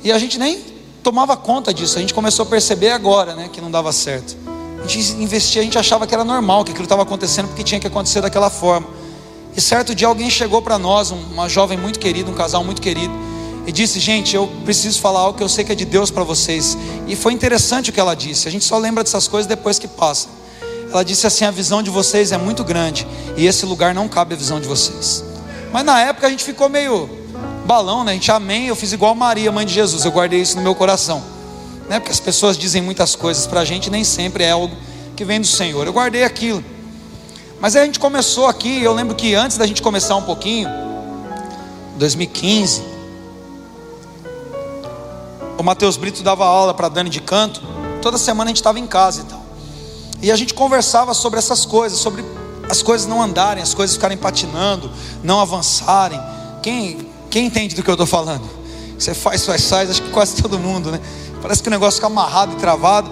E 0.01 0.13
a 0.13 0.17
gente 0.17 0.39
nem 0.39 0.61
tomava 1.03 1.35
conta 1.35 1.73
disso, 1.73 1.97
a 1.97 2.01
gente 2.01 2.13
começou 2.13 2.43
a 2.43 2.45
perceber 2.45 2.91
agora 2.91 3.35
né, 3.35 3.49
que 3.51 3.59
não 3.59 3.69
dava 3.69 3.91
certo. 3.91 4.37
A 4.81 4.87
gente 4.87 5.11
investia, 5.21 5.61
a 5.61 5.65
gente 5.65 5.77
achava 5.77 6.07
que 6.07 6.13
era 6.13 6.23
normal, 6.23 6.63
que 6.63 6.71
aquilo 6.71 6.85
estava 6.85 7.01
acontecendo 7.01 7.49
porque 7.49 7.65
tinha 7.65 7.81
que 7.81 7.87
acontecer 7.87 8.21
daquela 8.21 8.49
forma. 8.49 8.87
E 9.57 9.59
certo 9.59 9.93
dia 9.93 10.07
alguém 10.07 10.29
chegou 10.29 10.61
para 10.61 10.79
nós, 10.79 11.11
uma 11.11 11.49
jovem 11.49 11.77
muito 11.77 11.99
querida, 11.99 12.31
um 12.31 12.33
casal 12.33 12.63
muito 12.63 12.81
querido, 12.81 13.13
e 13.65 13.71
disse: 13.71 13.99
Gente, 13.99 14.35
eu 14.35 14.47
preciso 14.65 14.99
falar 14.99 15.21
algo 15.21 15.37
que 15.37 15.43
eu 15.43 15.49
sei 15.49 15.63
que 15.63 15.71
é 15.71 15.75
de 15.75 15.85
Deus 15.85 16.11
para 16.11 16.23
vocês. 16.23 16.77
E 17.07 17.15
foi 17.15 17.33
interessante 17.33 17.89
o 17.89 17.93
que 17.93 17.99
ela 17.99 18.15
disse. 18.15 18.47
A 18.47 18.51
gente 18.51 18.65
só 18.65 18.77
lembra 18.77 19.03
dessas 19.03 19.27
coisas 19.27 19.47
depois 19.47 19.79
que 19.79 19.87
passa. 19.87 20.27
Ela 20.91 21.03
disse 21.03 21.25
assim: 21.25 21.45
A 21.45 21.51
visão 21.51 21.81
de 21.81 21.89
vocês 21.89 22.31
é 22.31 22.37
muito 22.37 22.63
grande 22.63 23.07
e 23.37 23.45
esse 23.45 23.65
lugar 23.65 23.93
não 23.93 24.07
cabe 24.07 24.33
a 24.33 24.37
visão 24.37 24.59
de 24.59 24.67
vocês. 24.67 25.23
Mas 25.71 25.83
na 25.85 25.99
época 26.01 26.27
a 26.27 26.29
gente 26.29 26.43
ficou 26.43 26.69
meio 26.69 27.09
balão, 27.65 28.03
né? 28.03 28.11
A 28.11 28.13
gente 28.15 28.31
amém. 28.31 28.67
Eu 28.67 28.75
fiz 28.75 28.91
igual 28.91 29.15
Maria, 29.15 29.51
mãe 29.51 29.65
de 29.65 29.73
Jesus. 29.73 30.03
Eu 30.05 30.11
guardei 30.11 30.41
isso 30.41 30.55
no 30.57 30.61
meu 30.61 30.75
coração, 30.75 31.23
né? 31.89 31.99
Porque 31.99 32.11
as 32.11 32.19
pessoas 32.19 32.57
dizem 32.57 32.81
muitas 32.81 33.15
coisas 33.15 33.47
para 33.47 33.61
a 33.61 33.65
gente, 33.65 33.89
nem 33.89 34.03
sempre 34.03 34.43
é 34.43 34.51
algo 34.51 34.75
que 35.15 35.23
vem 35.23 35.39
do 35.39 35.47
Senhor. 35.47 35.87
Eu 35.87 35.93
guardei 35.93 36.23
aquilo. 36.23 36.63
Mas 37.61 37.77
aí 37.77 37.83
a 37.83 37.85
gente 37.85 37.99
começou 37.99 38.45
aqui. 38.47 38.83
Eu 38.83 38.93
lembro 38.93 39.15
que 39.15 39.33
antes 39.35 39.57
da 39.57 39.65
gente 39.65 39.81
começar 39.81 40.17
um 40.17 40.23
pouquinho, 40.23 40.67
2015 41.97 42.92
o 45.57 45.63
Matheus 45.63 45.97
Brito 45.97 46.23
dava 46.23 46.45
aula 46.45 46.73
para 46.73 46.89
Dani 46.89 47.09
de 47.09 47.21
canto, 47.21 47.61
toda 48.01 48.17
semana 48.17 48.45
a 48.45 48.49
gente 48.49 48.57
estava 48.57 48.79
em 48.79 48.87
casa 48.87 49.21
e 49.21 49.23
tal. 49.25 49.43
E 50.21 50.31
a 50.31 50.35
gente 50.35 50.53
conversava 50.53 51.13
sobre 51.13 51.37
essas 51.37 51.65
coisas, 51.65 51.99
sobre 51.99 52.23
as 52.69 52.81
coisas 52.81 53.07
não 53.07 53.21
andarem, 53.21 53.61
as 53.61 53.73
coisas 53.73 53.95
ficarem 53.95 54.17
patinando, 54.17 54.89
não 55.21 55.39
avançarem. 55.39 56.19
Quem, 56.61 57.07
quem 57.29 57.45
entende 57.45 57.75
do 57.75 57.83
que 57.83 57.89
eu 57.89 57.93
estou 57.93 58.07
falando? 58.07 58.49
Você 58.97 59.13
faz, 59.13 59.45
faz, 59.45 59.69
faz, 59.69 59.89
acho 59.89 60.01
que 60.01 60.11
quase 60.11 60.41
todo 60.41 60.57
mundo, 60.57 60.91
né? 60.91 60.99
Parece 61.41 61.61
que 61.61 61.67
o 61.67 61.71
negócio 61.71 61.95
fica 61.95 62.07
amarrado 62.07 62.53
e 62.53 62.55
travado. 62.55 63.11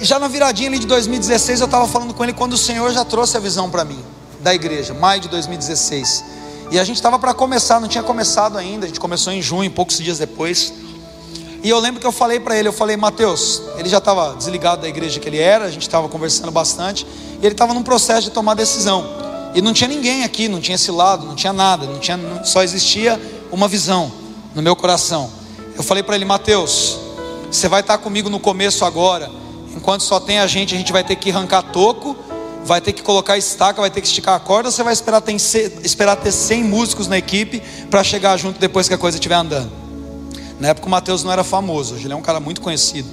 E 0.00 0.04
já 0.04 0.18
na 0.18 0.28
viradinha 0.28 0.68
ali 0.68 0.78
de 0.78 0.86
2016 0.86 1.60
eu 1.60 1.66
estava 1.66 1.86
falando 1.88 2.14
com 2.14 2.22
ele 2.22 2.32
quando 2.32 2.52
o 2.52 2.58
Senhor 2.58 2.90
já 2.92 3.04
trouxe 3.04 3.36
a 3.36 3.40
visão 3.40 3.68
para 3.68 3.84
mim, 3.84 3.98
da 4.40 4.54
igreja, 4.54 4.94
maio 4.94 5.20
de 5.20 5.28
2016. 5.28 6.24
E 6.70 6.78
a 6.78 6.84
gente 6.84 6.96
estava 6.96 7.18
para 7.18 7.34
começar, 7.34 7.80
não 7.80 7.88
tinha 7.88 8.02
começado 8.02 8.56
ainda, 8.56 8.86
a 8.86 8.88
gente 8.88 9.00
começou 9.00 9.32
em 9.32 9.42
junho, 9.42 9.68
poucos 9.70 9.98
dias 9.98 10.18
depois. 10.18 10.72
E 11.64 11.68
eu 11.68 11.78
lembro 11.80 12.00
que 12.00 12.06
eu 12.06 12.12
falei 12.12 12.38
para 12.38 12.56
ele, 12.56 12.68
eu 12.68 12.72
falei, 12.72 12.96
Mateus, 12.96 13.60
ele 13.76 13.88
já 13.88 13.98
estava 13.98 14.34
desligado 14.36 14.82
da 14.82 14.88
igreja 14.88 15.18
que 15.18 15.28
ele 15.28 15.38
era, 15.38 15.64
a 15.64 15.70
gente 15.70 15.82
estava 15.82 16.08
conversando 16.08 16.52
bastante, 16.52 17.04
e 17.42 17.44
ele 17.44 17.54
estava 17.54 17.74
num 17.74 17.82
processo 17.82 18.22
de 18.22 18.30
tomar 18.30 18.54
decisão. 18.54 19.04
E 19.52 19.60
não 19.60 19.72
tinha 19.72 19.88
ninguém 19.88 20.22
aqui, 20.22 20.48
não 20.48 20.60
tinha 20.60 20.76
esse 20.76 20.92
lado, 20.92 21.26
não 21.26 21.34
tinha 21.34 21.52
nada, 21.52 21.86
não 21.86 21.98
tinha, 21.98 22.18
só 22.44 22.62
existia 22.62 23.20
uma 23.50 23.66
visão 23.66 24.10
no 24.54 24.62
meu 24.62 24.76
coração. 24.76 25.28
Eu 25.76 25.82
falei 25.82 26.04
para 26.04 26.14
ele, 26.14 26.24
Mateus, 26.24 26.98
você 27.50 27.68
vai 27.68 27.80
estar 27.80 27.98
comigo 27.98 28.30
no 28.30 28.38
começo 28.38 28.84
agora, 28.84 29.28
enquanto 29.74 30.02
só 30.02 30.20
tem 30.20 30.38
a 30.38 30.46
gente, 30.46 30.72
a 30.74 30.78
gente 30.78 30.92
vai 30.92 31.02
ter 31.02 31.16
que 31.16 31.30
arrancar 31.30 31.62
toco 31.64 32.16
vai 32.64 32.80
ter 32.80 32.92
que 32.92 33.02
colocar 33.02 33.36
estaca, 33.36 33.80
vai 33.80 33.90
ter 33.90 34.00
que 34.00 34.06
esticar 34.06 34.34
a 34.34 34.40
corda, 34.40 34.68
ou 34.68 34.72
você 34.72 34.82
vai 34.82 34.92
esperar 34.92 35.20
ter, 35.20 35.34
esperar 35.82 36.16
ter 36.16 36.32
100 36.32 36.64
músicos 36.64 37.08
na 37.08 37.18
equipe 37.18 37.62
para 37.90 38.04
chegar 38.04 38.36
junto 38.36 38.58
depois 38.58 38.88
que 38.88 38.94
a 38.94 38.98
coisa 38.98 39.16
estiver 39.16 39.36
andando? 39.36 39.70
Na 40.58 40.68
época 40.68 40.86
o 40.86 40.90
Mateus 40.90 41.24
não 41.24 41.32
era 41.32 41.42
famoso, 41.42 41.94
hoje 41.94 42.06
ele 42.06 42.12
é 42.12 42.16
um 42.16 42.22
cara 42.22 42.38
muito 42.38 42.60
conhecido. 42.60 43.08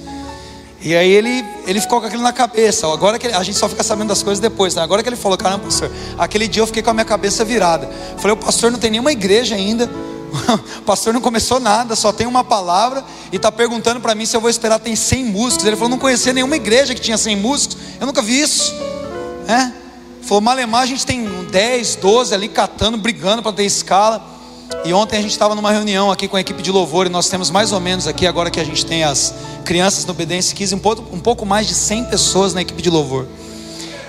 E 0.80 0.94
aí 0.94 1.10
ele, 1.10 1.44
ele 1.66 1.80
ficou 1.80 2.00
com 2.00 2.06
aquilo 2.06 2.22
na 2.22 2.32
cabeça. 2.32 2.86
Agora 2.92 3.18
que 3.18 3.26
ele, 3.26 3.34
a 3.34 3.42
gente 3.42 3.58
só 3.58 3.68
fica 3.68 3.82
sabendo 3.82 4.08
das 4.08 4.22
coisas 4.22 4.40
depois. 4.40 4.76
Né? 4.76 4.82
Agora 4.82 5.02
que 5.02 5.08
ele 5.08 5.16
falou, 5.16 5.36
caramba, 5.36 5.64
pastor, 5.64 5.90
aquele 6.16 6.46
dia 6.46 6.62
eu 6.62 6.66
fiquei 6.66 6.82
com 6.82 6.90
a 6.90 6.94
minha 6.94 7.04
cabeça 7.04 7.44
virada. 7.44 7.90
Falei, 8.16 8.34
o 8.34 8.36
pastor 8.36 8.70
não 8.70 8.78
tem 8.78 8.90
nenhuma 8.90 9.10
igreja 9.10 9.54
ainda. 9.54 9.88
O 10.78 10.82
pastor 10.82 11.12
não 11.12 11.20
começou 11.20 11.58
nada, 11.58 11.96
só 11.96 12.12
tem 12.12 12.26
uma 12.26 12.44
palavra 12.44 13.04
e 13.32 13.36
está 13.36 13.50
perguntando 13.50 14.00
para 14.00 14.14
mim 14.14 14.24
se 14.24 14.36
eu 14.36 14.40
vou 14.40 14.48
esperar 14.48 14.78
tem 14.78 14.94
100 14.94 15.24
músicos. 15.24 15.66
Ele 15.66 15.74
falou: 15.74 15.90
não 15.90 15.98
conhecia 15.98 16.32
nenhuma 16.32 16.56
igreja 16.56 16.94
que 16.94 17.00
tinha 17.00 17.18
100 17.18 17.36
músicos, 17.36 17.76
eu 18.00 18.06
nunca 18.06 18.22
vi 18.22 18.40
isso. 18.40 18.74
É? 19.48 19.72
Falou: 20.20 20.42
Malemar, 20.42 20.82
a 20.82 20.86
gente 20.86 21.06
tem 21.06 21.24
10, 21.50 21.96
12 21.96 22.34
ali 22.34 22.48
catando, 22.48 22.98
brigando 22.98 23.42
para 23.42 23.52
ter 23.52 23.64
escala. 23.64 24.22
E 24.84 24.92
ontem 24.92 25.16
a 25.16 25.22
gente 25.22 25.30
estava 25.30 25.54
numa 25.54 25.70
reunião 25.72 26.12
aqui 26.12 26.28
com 26.28 26.36
a 26.36 26.40
equipe 26.40 26.62
de 26.62 26.70
louvor 26.70 27.06
e 27.06 27.08
nós 27.08 27.30
temos 27.30 27.50
mais 27.50 27.72
ou 27.72 27.80
menos 27.80 28.06
aqui, 28.06 28.26
agora 28.26 28.50
que 28.50 28.60
a 28.60 28.64
gente 28.64 28.84
tem 28.84 29.02
as 29.02 29.32
crianças 29.64 30.04
no 30.04 30.10
Obediência 30.10 30.54
15, 30.54 30.74
um 30.74 30.78
pouco, 30.78 31.16
um 31.16 31.18
pouco 31.18 31.46
mais 31.46 31.66
de 31.66 31.74
100 31.74 32.04
pessoas 32.04 32.52
na 32.52 32.60
equipe 32.60 32.82
de 32.82 32.90
louvor. 32.90 33.26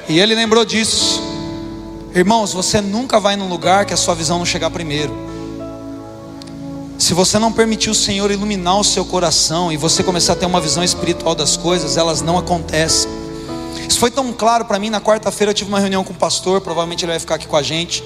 E 0.09 0.19
ele 0.19 0.35
lembrou 0.35 0.65
disso. 0.65 1.21
Irmãos, 2.13 2.51
você 2.51 2.81
nunca 2.81 3.19
vai 3.19 3.37
num 3.37 3.47
lugar 3.47 3.85
que 3.85 3.93
a 3.93 3.97
sua 3.97 4.13
visão 4.15 4.37
não 4.37 4.45
chegar 4.45 4.69
primeiro. 4.69 5.15
Se 6.97 7.13
você 7.13 7.39
não 7.39 7.53
permitir 7.53 7.89
o 7.89 7.95
Senhor 7.95 8.29
iluminar 8.29 8.77
o 8.77 8.83
seu 8.83 9.05
coração 9.05 9.71
e 9.71 9.77
você 9.77 10.03
começar 10.03 10.33
a 10.33 10.35
ter 10.35 10.45
uma 10.45 10.59
visão 10.59 10.83
espiritual 10.83 11.33
das 11.33 11.55
coisas, 11.55 11.95
elas 11.95 12.21
não 12.21 12.37
acontecem. 12.37 13.09
Isso 13.89 13.99
foi 13.99 14.11
tão 14.11 14.31
claro 14.31 14.65
para 14.65 14.77
mim. 14.77 14.91
Na 14.91 15.01
quarta-feira 15.01 15.49
eu 15.49 15.53
tive 15.55 15.67
uma 15.67 15.79
reunião 15.79 16.03
com 16.03 16.13
o 16.13 16.15
pastor, 16.15 16.61
provavelmente 16.61 17.03
ele 17.03 17.11
vai 17.11 17.19
ficar 17.19 17.35
aqui 17.35 17.47
com 17.47 17.55
a 17.55 17.63
gente. 17.63 18.03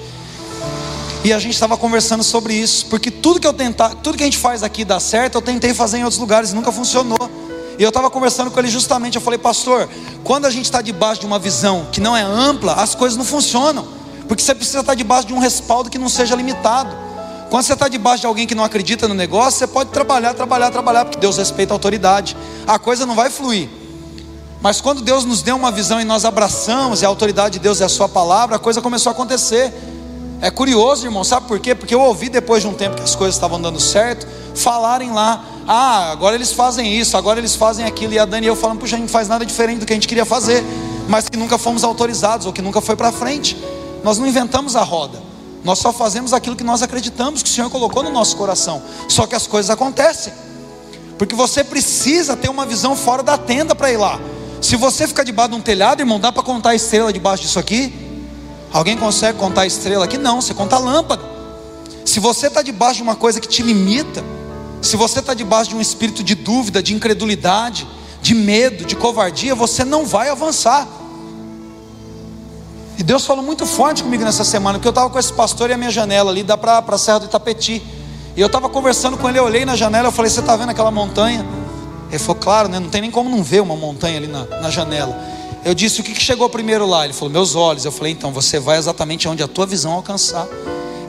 E 1.22 1.30
a 1.30 1.38
gente 1.38 1.52
estava 1.52 1.76
conversando 1.76 2.24
sobre 2.24 2.54
isso, 2.54 2.86
porque 2.86 3.10
tudo 3.10 3.38
que 3.38 3.46
eu 3.46 3.52
tentar, 3.52 3.90
tudo 3.96 4.16
que 4.16 4.22
a 4.22 4.26
gente 4.26 4.38
faz 4.38 4.62
aqui 4.62 4.82
dá 4.82 4.98
certo, 4.98 5.34
eu 5.34 5.42
tentei 5.42 5.74
fazer 5.74 5.98
em 5.98 6.02
outros 6.02 6.18
lugares 6.18 6.52
e 6.52 6.54
nunca 6.54 6.72
funcionou. 6.72 7.30
E 7.78 7.82
eu 7.82 7.88
estava 7.90 8.08
conversando 8.08 8.50
com 8.50 8.58
ele 8.58 8.68
justamente, 8.68 9.16
eu 9.16 9.20
falei, 9.20 9.38
pastor, 9.38 9.86
quando 10.22 10.46
a 10.46 10.50
gente 10.50 10.64
está 10.64 10.80
debaixo 10.80 11.20
de 11.20 11.26
uma 11.26 11.38
visão 11.38 11.86
que 11.92 12.00
não 12.00 12.16
é 12.16 12.22
ampla, 12.22 12.74
as 12.74 12.94
coisas 12.94 13.18
não 13.18 13.24
funcionam. 13.24 13.86
Porque 14.26 14.42
você 14.42 14.54
precisa 14.54 14.80
estar 14.80 14.94
debaixo 14.94 15.26
de 15.26 15.34
um 15.34 15.38
respaldo 15.38 15.90
que 15.90 15.98
não 15.98 16.08
seja 16.08 16.34
limitado. 16.34 16.96
Quando 17.50 17.62
você 17.62 17.74
está 17.74 17.88
debaixo 17.88 18.22
de 18.22 18.26
alguém 18.26 18.46
que 18.46 18.54
não 18.54 18.64
acredita 18.64 19.06
no 19.06 19.12
negócio, 19.12 19.58
você 19.58 19.66
pode 19.66 19.90
trabalhar, 19.90 20.32
trabalhar, 20.32 20.70
trabalhar, 20.70 21.04
porque 21.04 21.18
Deus 21.18 21.36
respeita 21.36 21.74
a 21.74 21.76
autoridade. 21.76 22.34
A 22.66 22.78
coisa 22.78 23.04
não 23.04 23.14
vai 23.14 23.28
fluir. 23.28 23.83
Mas 24.64 24.80
quando 24.80 25.02
Deus 25.02 25.26
nos 25.26 25.42
deu 25.42 25.56
uma 25.56 25.70
visão 25.70 26.00
e 26.00 26.04
nós 26.04 26.24
abraçamos, 26.24 27.02
e 27.02 27.04
a 27.04 27.08
autoridade 27.08 27.52
de 27.52 27.58
Deus 27.58 27.82
é 27.82 27.84
a 27.84 27.88
sua 27.88 28.08
palavra, 28.08 28.56
a 28.56 28.58
coisa 28.58 28.80
começou 28.80 29.10
a 29.10 29.12
acontecer. 29.12 29.70
É 30.40 30.50
curioso, 30.50 31.06
irmão, 31.06 31.22
sabe 31.22 31.46
por 31.46 31.60
quê? 31.60 31.74
Porque 31.74 31.94
eu 31.94 32.00
ouvi 32.00 32.30
depois 32.30 32.62
de 32.62 32.68
um 32.68 32.72
tempo 32.72 32.96
que 32.96 33.02
as 33.02 33.14
coisas 33.14 33.34
estavam 33.34 33.60
dando 33.60 33.78
certo, 33.78 34.26
falarem 34.54 35.12
lá, 35.12 35.44
ah, 35.68 36.10
agora 36.10 36.34
eles 36.34 36.50
fazem 36.50 36.98
isso, 36.98 37.14
agora 37.14 37.38
eles 37.38 37.54
fazem 37.54 37.84
aquilo, 37.84 38.14
e 38.14 38.18
a 38.18 38.24
Dani 38.24 38.46
e 38.46 38.48
eu 38.48 38.56
falando, 38.56 38.78
puxa, 38.78 38.96
a 38.96 38.98
gente 38.98 39.08
não 39.08 39.12
faz 39.12 39.28
nada 39.28 39.44
diferente 39.44 39.80
do 39.80 39.86
que 39.86 39.92
a 39.92 39.96
gente 39.96 40.08
queria 40.08 40.24
fazer, 40.24 40.64
mas 41.10 41.28
que 41.28 41.36
nunca 41.36 41.58
fomos 41.58 41.84
autorizados, 41.84 42.46
ou 42.46 42.52
que 42.52 42.62
nunca 42.62 42.80
foi 42.80 42.96
para 42.96 43.12
frente. 43.12 43.62
Nós 44.02 44.16
não 44.16 44.26
inventamos 44.26 44.76
a 44.76 44.82
roda, 44.82 45.22
nós 45.62 45.78
só 45.78 45.92
fazemos 45.92 46.32
aquilo 46.32 46.56
que 46.56 46.64
nós 46.64 46.82
acreditamos 46.82 47.42
que 47.42 47.50
o 47.50 47.52
Senhor 47.52 47.68
colocou 47.68 48.02
no 48.02 48.10
nosso 48.10 48.34
coração. 48.34 48.82
Só 49.10 49.26
que 49.26 49.34
as 49.34 49.46
coisas 49.46 49.68
acontecem, 49.68 50.32
porque 51.18 51.34
você 51.34 51.62
precisa 51.62 52.34
ter 52.34 52.48
uma 52.48 52.64
visão 52.64 52.96
fora 52.96 53.22
da 53.22 53.36
tenda 53.36 53.74
para 53.74 53.92
ir 53.92 53.98
lá. 53.98 54.18
Se 54.64 54.76
você 54.76 55.06
ficar 55.06 55.24
debaixo 55.24 55.50
de 55.50 55.56
um 55.56 55.60
telhado, 55.60 56.00
irmão, 56.00 56.18
dá 56.18 56.32
para 56.32 56.42
contar 56.42 56.70
a 56.70 56.74
estrela 56.74 57.12
debaixo 57.12 57.42
disso 57.42 57.58
aqui? 57.58 57.92
Alguém 58.72 58.96
consegue 58.96 59.38
contar 59.38 59.60
a 59.60 59.66
estrela 59.66 60.06
aqui? 60.06 60.16
Não, 60.16 60.40
você 60.40 60.54
conta 60.54 60.76
a 60.76 60.78
lâmpada. 60.78 61.22
Se 62.02 62.18
você 62.18 62.46
está 62.46 62.62
debaixo 62.62 62.96
de 62.96 63.02
uma 63.02 63.14
coisa 63.14 63.42
que 63.42 63.46
te 63.46 63.60
limita, 63.62 64.24
se 64.80 64.96
você 64.96 65.18
está 65.18 65.34
debaixo 65.34 65.68
de 65.68 65.76
um 65.76 65.82
espírito 65.82 66.24
de 66.24 66.34
dúvida, 66.34 66.82
de 66.82 66.94
incredulidade, 66.94 67.86
de 68.22 68.34
medo, 68.34 68.86
de 68.86 68.96
covardia, 68.96 69.54
você 69.54 69.84
não 69.84 70.06
vai 70.06 70.30
avançar. 70.30 70.88
E 72.96 73.02
Deus 73.02 73.26
falou 73.26 73.44
muito 73.44 73.66
forte 73.66 74.02
comigo 74.02 74.24
nessa 74.24 74.44
semana, 74.44 74.78
porque 74.78 74.88
eu 74.88 74.92
estava 74.92 75.10
com 75.10 75.18
esse 75.18 75.34
pastor 75.34 75.68
e 75.68 75.74
a 75.74 75.76
minha 75.76 75.90
janela 75.90 76.30
ali, 76.30 76.42
dá 76.42 76.56
para 76.56 76.78
a 76.78 76.98
Serra 76.98 77.18
do 77.18 77.26
Itapeti. 77.26 77.82
E 78.34 78.40
eu 78.40 78.46
estava 78.46 78.70
conversando 78.70 79.18
com 79.18 79.28
ele, 79.28 79.38
eu 79.38 79.44
olhei 79.44 79.66
na 79.66 79.76
janela, 79.76 80.08
eu 80.08 80.12
falei, 80.12 80.30
você 80.30 80.40
está 80.40 80.56
vendo 80.56 80.70
aquela 80.70 80.90
montanha? 80.90 81.44
Ele 82.10 82.18
falou, 82.18 82.36
claro, 82.36 82.68
né? 82.68 82.78
não 82.78 82.88
tem 82.88 83.00
nem 83.00 83.10
como 83.10 83.28
não 83.28 83.42
ver 83.42 83.60
uma 83.60 83.76
montanha 83.76 84.18
ali 84.18 84.26
na, 84.26 84.44
na 84.44 84.70
janela. 84.70 85.34
Eu 85.64 85.74
disse: 85.74 86.00
O 86.00 86.04
que 86.04 86.14
chegou 86.20 86.48
primeiro 86.48 86.86
lá? 86.86 87.04
Ele 87.04 87.14
falou: 87.14 87.30
Meus 87.30 87.54
olhos. 87.54 87.84
Eu 87.84 87.92
falei: 87.92 88.12
Então 88.12 88.32
você 88.32 88.60
vai 88.60 88.76
exatamente 88.76 89.26
onde 89.26 89.42
a 89.42 89.48
tua 89.48 89.64
visão 89.66 89.92
alcançar. 89.92 90.46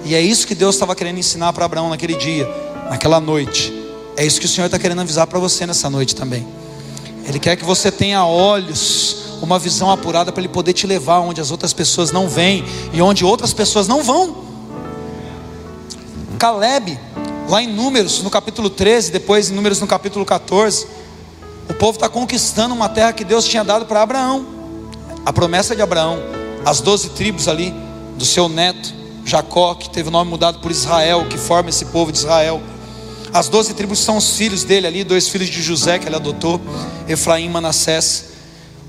E 0.05 0.15
é 0.15 0.21
isso 0.21 0.47
que 0.47 0.55
Deus 0.55 0.75
estava 0.75 0.95
querendo 0.95 1.17
ensinar 1.17 1.51
para 1.51 1.65
Abraão 1.65 1.89
naquele 1.89 2.15
dia, 2.15 2.47
naquela 2.89 3.19
noite. 3.19 3.73
É 4.15 4.25
isso 4.25 4.39
que 4.39 4.45
o 4.45 4.49
Senhor 4.49 4.67
está 4.67 4.79
querendo 4.79 5.01
avisar 5.01 5.27
para 5.27 5.39
você 5.39 5.65
nessa 5.65 5.89
noite 5.89 6.15
também. 6.15 6.47
Ele 7.27 7.39
quer 7.39 7.57
que 7.57 7.65
você 7.65 7.91
tenha 7.91 8.23
olhos, 8.23 9.17
uma 9.41 9.59
visão 9.59 9.91
apurada 9.91 10.31
para 10.31 10.41
Ele 10.41 10.47
poder 10.47 10.73
te 10.73 10.87
levar 10.87 11.19
onde 11.19 11.41
as 11.41 11.51
outras 11.51 11.73
pessoas 11.73 12.11
não 12.11 12.29
vêm 12.29 12.63
e 12.93 13.01
onde 13.01 13.25
outras 13.25 13.51
pessoas 13.51 13.87
não 13.87 14.03
vão. 14.03 14.45
Caleb, 16.37 16.97
lá 17.47 17.61
em 17.61 17.67
Números, 17.67 18.21
no 18.21 18.29
capítulo 18.29 18.69
13, 18.69 19.11
depois 19.11 19.49
em 19.49 19.53
Números 19.53 19.79
no 19.79 19.87
capítulo 19.87 20.25
14 20.25 20.87
o 21.67 21.73
povo 21.73 21.93
está 21.93 22.07
conquistando 22.07 22.75
uma 22.75 22.87
terra 22.87 23.11
que 23.11 23.23
Deus 23.23 23.45
tinha 23.45 23.63
dado 23.63 23.85
para 23.85 24.01
Abraão. 24.01 24.45
A 25.25 25.33
promessa 25.33 25.75
de 25.75 25.81
Abraão, 25.81 26.19
as 26.63 26.79
doze 26.79 27.09
tribos 27.09 27.47
ali, 27.47 27.73
do 28.15 28.23
seu 28.23 28.47
neto, 28.47 28.93
Jacó, 29.25 29.73
que 29.73 29.89
teve 29.89 30.09
o 30.09 30.11
nome 30.11 30.29
mudado 30.29 30.59
por 30.59 30.69
Israel, 30.69 31.25
que 31.27 31.37
forma 31.37 31.69
esse 31.69 31.85
povo 31.85 32.11
de 32.11 32.19
Israel. 32.19 32.61
As 33.33 33.49
doze 33.49 33.73
tribos 33.73 33.99
são 33.99 34.17
os 34.17 34.37
filhos 34.37 34.63
dele 34.63 34.85
ali, 34.85 35.03
dois 35.03 35.27
filhos 35.27 35.49
de 35.49 35.61
José 35.61 35.97
que 35.97 36.07
ele 36.07 36.15
adotou, 36.15 36.61
Efraim 37.07 37.45
e 37.45 37.49
Manassés. 37.49 38.25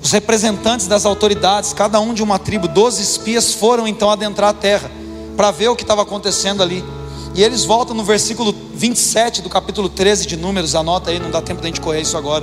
Os 0.03 0.13
representantes 0.13 0.87
das 0.87 1.07
autoridades, 1.07 1.73
cada 1.73 1.99
um 1.99 2.13
de 2.13 2.23
uma 2.23 2.39
tribo, 2.39 2.69
doze 2.69 3.03
espias 3.03 3.55
foram 3.55 3.89
então 3.89 4.11
adentrar 4.11 4.51
a 4.51 4.55
terra 4.55 4.91
para 5.35 5.51
ver 5.51 5.69
o 5.69 5.77
que 5.77 5.83
estava 5.83 6.03
acontecendo 6.03 6.63
ali. 6.63 6.85
E 7.37 7.45
eles 7.45 7.67
voltam 7.67 7.95
no 7.95 8.03
versículo 8.03 8.55
27 8.73 9.43
do 9.43 9.51
capítulo 9.51 9.91
13 9.91 10.27
de 10.27 10.39
Números, 10.39 10.75
anota 10.75 11.11
aí, 11.11 11.19
não 11.19 11.31
dá 11.31 11.43
tempo 11.43 11.61
da 11.61 11.69
gente 11.69 11.83
correr 11.83 12.01
isso 12.01 12.17
agora. 12.17 12.43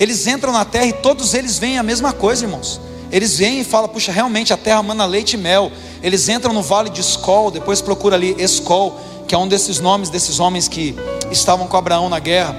Eles 0.00 0.26
entram 0.26 0.50
na 0.50 0.64
terra 0.64 0.86
e 0.86 0.94
todos 0.94 1.34
eles 1.34 1.58
veem 1.58 1.76
a 1.76 1.82
mesma 1.82 2.10
coisa, 2.10 2.46
irmãos. 2.46 2.80
Eles 3.10 3.36
vêm 3.36 3.60
e 3.60 3.64
falam, 3.64 3.90
puxa, 3.90 4.10
realmente 4.10 4.50
a 4.50 4.56
terra 4.56 4.82
mana 4.82 5.04
leite 5.04 5.34
e 5.34 5.36
mel. 5.36 5.70
Eles 6.02 6.26
entram 6.30 6.54
no 6.54 6.62
vale 6.62 6.88
de 6.88 7.02
Escol, 7.02 7.50
depois 7.50 7.82
procura 7.82 8.16
ali 8.16 8.34
Escol, 8.38 8.98
que 9.28 9.34
é 9.34 9.38
um 9.38 9.46
desses 9.46 9.78
nomes 9.78 10.08
desses 10.08 10.40
homens 10.40 10.68
que 10.68 10.96
estavam 11.30 11.68
com 11.68 11.76
Abraão 11.76 12.08
na 12.08 12.18
guerra. 12.18 12.56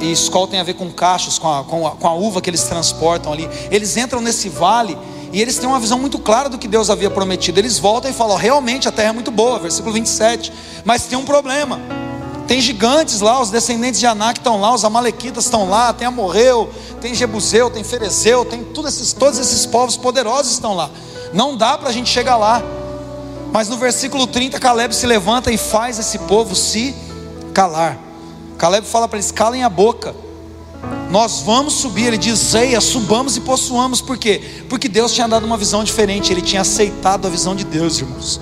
E 0.00 0.12
Escol 0.12 0.46
tem 0.46 0.60
a 0.60 0.62
ver 0.62 0.74
com 0.74 0.92
cachos, 0.92 1.40
com 1.40 1.52
a, 1.52 1.64
com 1.64 1.88
a, 1.88 1.90
com 1.90 2.06
a 2.06 2.14
uva 2.14 2.40
que 2.40 2.48
eles 2.48 2.62
transportam 2.62 3.32
ali. 3.32 3.50
Eles 3.68 3.96
entram 3.96 4.20
nesse 4.20 4.48
vale 4.48 4.96
e 5.32 5.40
eles 5.40 5.58
têm 5.58 5.68
uma 5.68 5.78
visão 5.78 5.98
muito 5.98 6.18
clara 6.18 6.48
do 6.48 6.58
que 6.58 6.66
Deus 6.66 6.90
havia 6.90 7.10
prometido. 7.10 7.58
Eles 7.58 7.78
voltam 7.78 8.10
e 8.10 8.14
falam: 8.14 8.36
realmente 8.36 8.88
a 8.88 8.92
terra 8.92 9.10
é 9.10 9.12
muito 9.12 9.30
boa, 9.30 9.58
versículo 9.58 9.94
27. 9.94 10.52
Mas 10.84 11.04
tem 11.04 11.16
um 11.16 11.24
problema. 11.24 11.80
Tem 12.46 12.60
gigantes 12.60 13.20
lá, 13.20 13.40
os 13.40 13.48
descendentes 13.48 14.00
de 14.00 14.06
Anak 14.06 14.40
estão 14.40 14.60
lá, 14.60 14.74
os 14.74 14.84
amalequitas 14.84 15.44
estão 15.44 15.70
lá, 15.70 15.92
tem 15.92 16.08
Amorreu, 16.08 16.68
tem 17.00 17.14
Jebuseu, 17.14 17.70
tem 17.70 17.84
Ferezeu, 17.84 18.44
tem 18.44 18.66
esses, 18.88 19.12
todos 19.12 19.38
esses 19.38 19.66
povos 19.66 19.96
poderosos 19.96 20.50
estão 20.50 20.74
lá. 20.74 20.90
Não 21.32 21.56
dá 21.56 21.78
para 21.78 21.90
a 21.90 21.92
gente 21.92 22.10
chegar 22.10 22.36
lá. 22.36 22.60
Mas 23.52 23.68
no 23.68 23.76
versículo 23.76 24.26
30, 24.26 24.58
Caleb 24.58 24.94
se 24.94 25.06
levanta 25.06 25.52
e 25.52 25.56
faz 25.56 25.96
esse 26.00 26.18
povo 26.18 26.56
se 26.56 26.92
calar. 27.54 27.96
Caleb 28.58 28.84
fala 28.84 29.06
para 29.06 29.18
eles: 29.18 29.30
calem 29.30 29.62
a 29.62 29.68
boca. 29.68 30.12
Nós 31.10 31.40
vamos 31.40 31.74
subir, 31.74 32.06
ele 32.06 32.18
diz: 32.18 32.38
Zeia, 32.38 32.80
subamos 32.80 33.36
e 33.36 33.40
possuamos, 33.40 34.00
por 34.00 34.16
quê? 34.16 34.40
Porque 34.68 34.88
Deus 34.88 35.12
tinha 35.12 35.26
dado 35.26 35.44
uma 35.44 35.56
visão 35.56 35.82
diferente, 35.82 36.32
ele 36.32 36.40
tinha 36.40 36.62
aceitado 36.62 37.26
a 37.26 37.30
visão 37.30 37.54
de 37.54 37.64
Deus, 37.64 37.98
irmãos. 37.98 38.40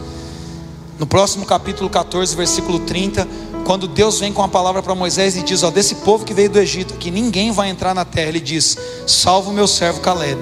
No 0.99 1.07
próximo 1.07 1.47
capítulo 1.47 1.89
14, 1.89 2.37
versículo 2.37 2.81
30, 2.81 3.27
quando 3.65 3.89
Deus 3.89 4.21
vem 4.21 4.33
com 4.33 4.43
a 4.43 4.49
palavra 4.49 4.83
para 4.83 4.95
Moisés 4.95 5.35
e 5.37 5.43
diz: 5.43 5.63
Ó, 5.63 5.71
desse 5.71 5.95
povo 5.97 6.27
que 6.27 6.35
veio 6.35 6.51
do 6.51 6.59
Egito, 6.59 6.95
que 6.95 7.11
ninguém 7.11 7.53
vai 7.53 7.71
entrar 7.71 7.95
na 7.95 8.05
terra, 8.05 8.29
ele 8.29 8.41
diz: 8.41 8.77
Salva 9.07 9.49
o 9.49 9.53
meu 9.53 9.67
servo 9.67 10.01
Caleb, 10.01 10.41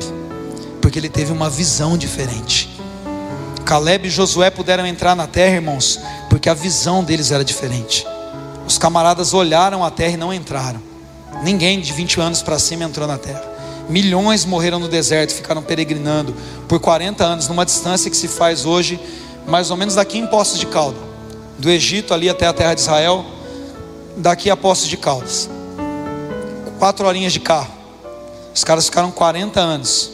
porque 0.81 0.99
ele 0.99 1.09
teve 1.09 1.31
uma 1.31 1.49
visão 1.49 1.97
diferente. 1.97 2.69
Caleb 3.65 4.09
e 4.09 4.11
Josué 4.11 4.51
puderam 4.51 4.87
entrar 4.87 5.15
na 5.15 5.27
terra, 5.29 5.57
irmãos, 5.57 6.01
porque 6.29 6.49
a 6.49 6.55
visão 6.55 7.05
deles 7.05 7.31
era 7.31 7.45
diferente. 7.45 8.07
Os 8.67 8.79
camaradas 8.79 9.33
olharam 9.33 9.85
a 9.85 9.91
terra 9.91 10.15
e 10.15 10.17
não 10.17 10.33
entraram. 10.33 10.86
Ninguém 11.43 11.81
de 11.81 11.93
20 11.93 12.21
anos 12.21 12.43
para 12.43 12.59
cima 12.59 12.85
entrou 12.85 13.07
na 13.07 13.19
terra. 13.19 13.45
Milhões 13.89 14.45
morreram 14.45 14.79
no 14.79 14.89
deserto, 14.89 15.33
ficaram 15.33 15.63
peregrinando 15.63 16.35
por 16.67 16.81
40 16.81 17.25
anos, 17.25 17.49
numa 17.49 17.65
distância 17.65 18.11
que 18.11 18.17
se 18.17 18.27
faz 18.27 18.65
hoje, 18.65 18.99
mais 19.47 19.71
ou 19.71 19.77
menos 19.77 19.95
daqui 19.95 20.19
em 20.19 20.27
Poços 20.27 20.59
de 20.59 20.67
Caldas, 20.67 21.01
do 21.59 21.71
Egito 21.71 22.13
ali 22.13 22.29
até 22.29 22.47
a 22.47 22.53
terra 22.53 22.75
de 22.75 22.81
Israel, 22.81 23.25
daqui 24.17 24.51
a 24.51 24.57
Poços 24.57 24.89
de 24.89 24.97
Caldas, 24.97 25.49
quatro 26.79 27.07
horinhas 27.07 27.33
de 27.33 27.41
carro. 27.41 27.77
Os 28.53 28.65
caras 28.65 28.87
ficaram 28.87 29.11
40 29.11 29.61
anos. 29.61 30.11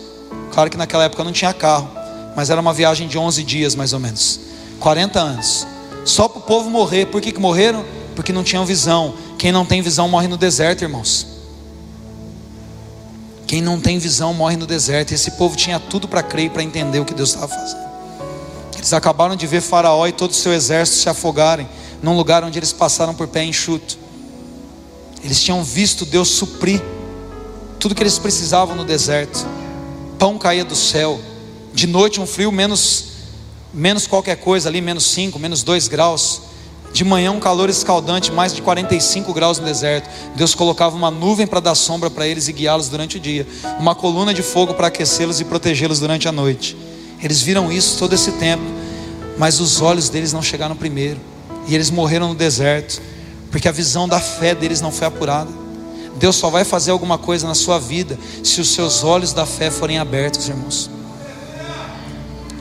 Claro 0.52 0.68
que 0.68 0.76
naquela 0.76 1.04
época 1.04 1.22
não 1.24 1.32
tinha 1.32 1.52
carro, 1.54 1.88
mas 2.36 2.50
era 2.50 2.60
uma 2.60 2.72
viagem 2.72 3.06
de 3.06 3.16
11 3.16 3.42
dias 3.44 3.74
mais 3.74 3.92
ou 3.92 4.00
menos. 4.00 4.40
40 4.80 5.20
anos. 5.20 5.66
Só 6.04 6.28
para 6.28 6.38
o 6.38 6.42
povo 6.42 6.68
morrer. 6.68 7.06
Por 7.06 7.20
que, 7.20 7.30
que 7.30 7.40
morreram? 7.40 7.84
Porque 8.16 8.32
não 8.32 8.42
tinham 8.42 8.66
visão. 8.66 9.14
Quem 9.42 9.50
não 9.50 9.66
tem 9.66 9.82
visão 9.82 10.08
morre 10.08 10.28
no 10.28 10.36
deserto, 10.36 10.82
irmãos. 10.82 11.26
Quem 13.44 13.60
não 13.60 13.80
tem 13.80 13.98
visão 13.98 14.32
morre 14.32 14.56
no 14.56 14.68
deserto. 14.68 15.12
Esse 15.12 15.32
povo 15.32 15.56
tinha 15.56 15.80
tudo 15.80 16.06
para 16.06 16.22
crer 16.22 16.44
e 16.44 16.48
para 16.48 16.62
entender 16.62 17.00
o 17.00 17.04
que 17.04 17.12
Deus 17.12 17.30
estava 17.30 17.48
fazendo. 17.48 17.82
Eles 18.76 18.92
acabaram 18.92 19.34
de 19.34 19.44
ver 19.44 19.60
Faraó 19.60 20.06
e 20.06 20.12
todo 20.12 20.30
o 20.30 20.34
seu 20.34 20.52
exército 20.52 20.98
se 20.98 21.08
afogarem 21.08 21.68
num 22.00 22.16
lugar 22.16 22.44
onde 22.44 22.56
eles 22.56 22.72
passaram 22.72 23.16
por 23.16 23.26
pé 23.26 23.42
enxuto. 23.42 23.98
Eles 25.24 25.42
tinham 25.42 25.64
visto 25.64 26.06
Deus 26.06 26.28
suprir 26.28 26.80
tudo 27.80 27.96
que 27.96 28.02
eles 28.04 28.20
precisavam 28.20 28.76
no 28.76 28.84
deserto. 28.84 29.44
Pão 30.20 30.38
caía 30.38 30.64
do 30.64 30.76
céu. 30.76 31.20
De 31.74 31.88
noite 31.88 32.20
um 32.20 32.28
frio 32.28 32.52
menos 32.52 33.06
menos 33.74 34.06
qualquer 34.06 34.36
coisa 34.36 34.68
ali, 34.68 34.80
menos 34.80 35.04
5, 35.06 35.36
menos 35.36 35.64
2 35.64 35.88
graus. 35.88 36.51
De 36.92 37.04
manhã 37.04 37.32
um 37.32 37.40
calor 37.40 37.70
escaldante, 37.70 38.30
mais 38.30 38.54
de 38.54 38.60
45 38.60 39.32
graus 39.32 39.58
no 39.58 39.64
deserto. 39.64 40.10
Deus 40.36 40.54
colocava 40.54 40.94
uma 40.94 41.10
nuvem 41.10 41.46
para 41.46 41.60
dar 41.60 41.74
sombra 41.74 42.10
para 42.10 42.26
eles 42.26 42.48
e 42.48 42.52
guiá-los 42.52 42.88
durante 42.88 43.16
o 43.16 43.20
dia, 43.20 43.46
uma 43.78 43.94
coluna 43.94 44.34
de 44.34 44.42
fogo 44.42 44.74
para 44.74 44.88
aquecê-los 44.88 45.40
e 45.40 45.44
protegê-los 45.44 45.98
durante 45.98 46.28
a 46.28 46.32
noite. 46.32 46.76
Eles 47.22 47.40
viram 47.40 47.72
isso 47.72 47.98
todo 47.98 48.12
esse 48.12 48.32
tempo, 48.32 48.64
mas 49.38 49.58
os 49.58 49.80
olhos 49.80 50.10
deles 50.10 50.32
não 50.32 50.42
chegaram 50.42 50.76
primeiro, 50.76 51.18
e 51.66 51.74
eles 51.74 51.90
morreram 51.90 52.28
no 52.28 52.34
deserto, 52.34 53.00
porque 53.50 53.68
a 53.68 53.72
visão 53.72 54.06
da 54.06 54.20
fé 54.20 54.54
deles 54.54 54.80
não 54.80 54.92
foi 54.92 55.06
apurada. 55.06 55.50
Deus 56.16 56.36
só 56.36 56.50
vai 56.50 56.64
fazer 56.64 56.90
alguma 56.90 57.16
coisa 57.16 57.46
na 57.46 57.54
sua 57.54 57.78
vida 57.78 58.18
se 58.44 58.60
os 58.60 58.68
seus 58.68 59.02
olhos 59.02 59.32
da 59.32 59.46
fé 59.46 59.70
forem 59.70 59.98
abertos, 59.98 60.48
irmãos. 60.48 60.90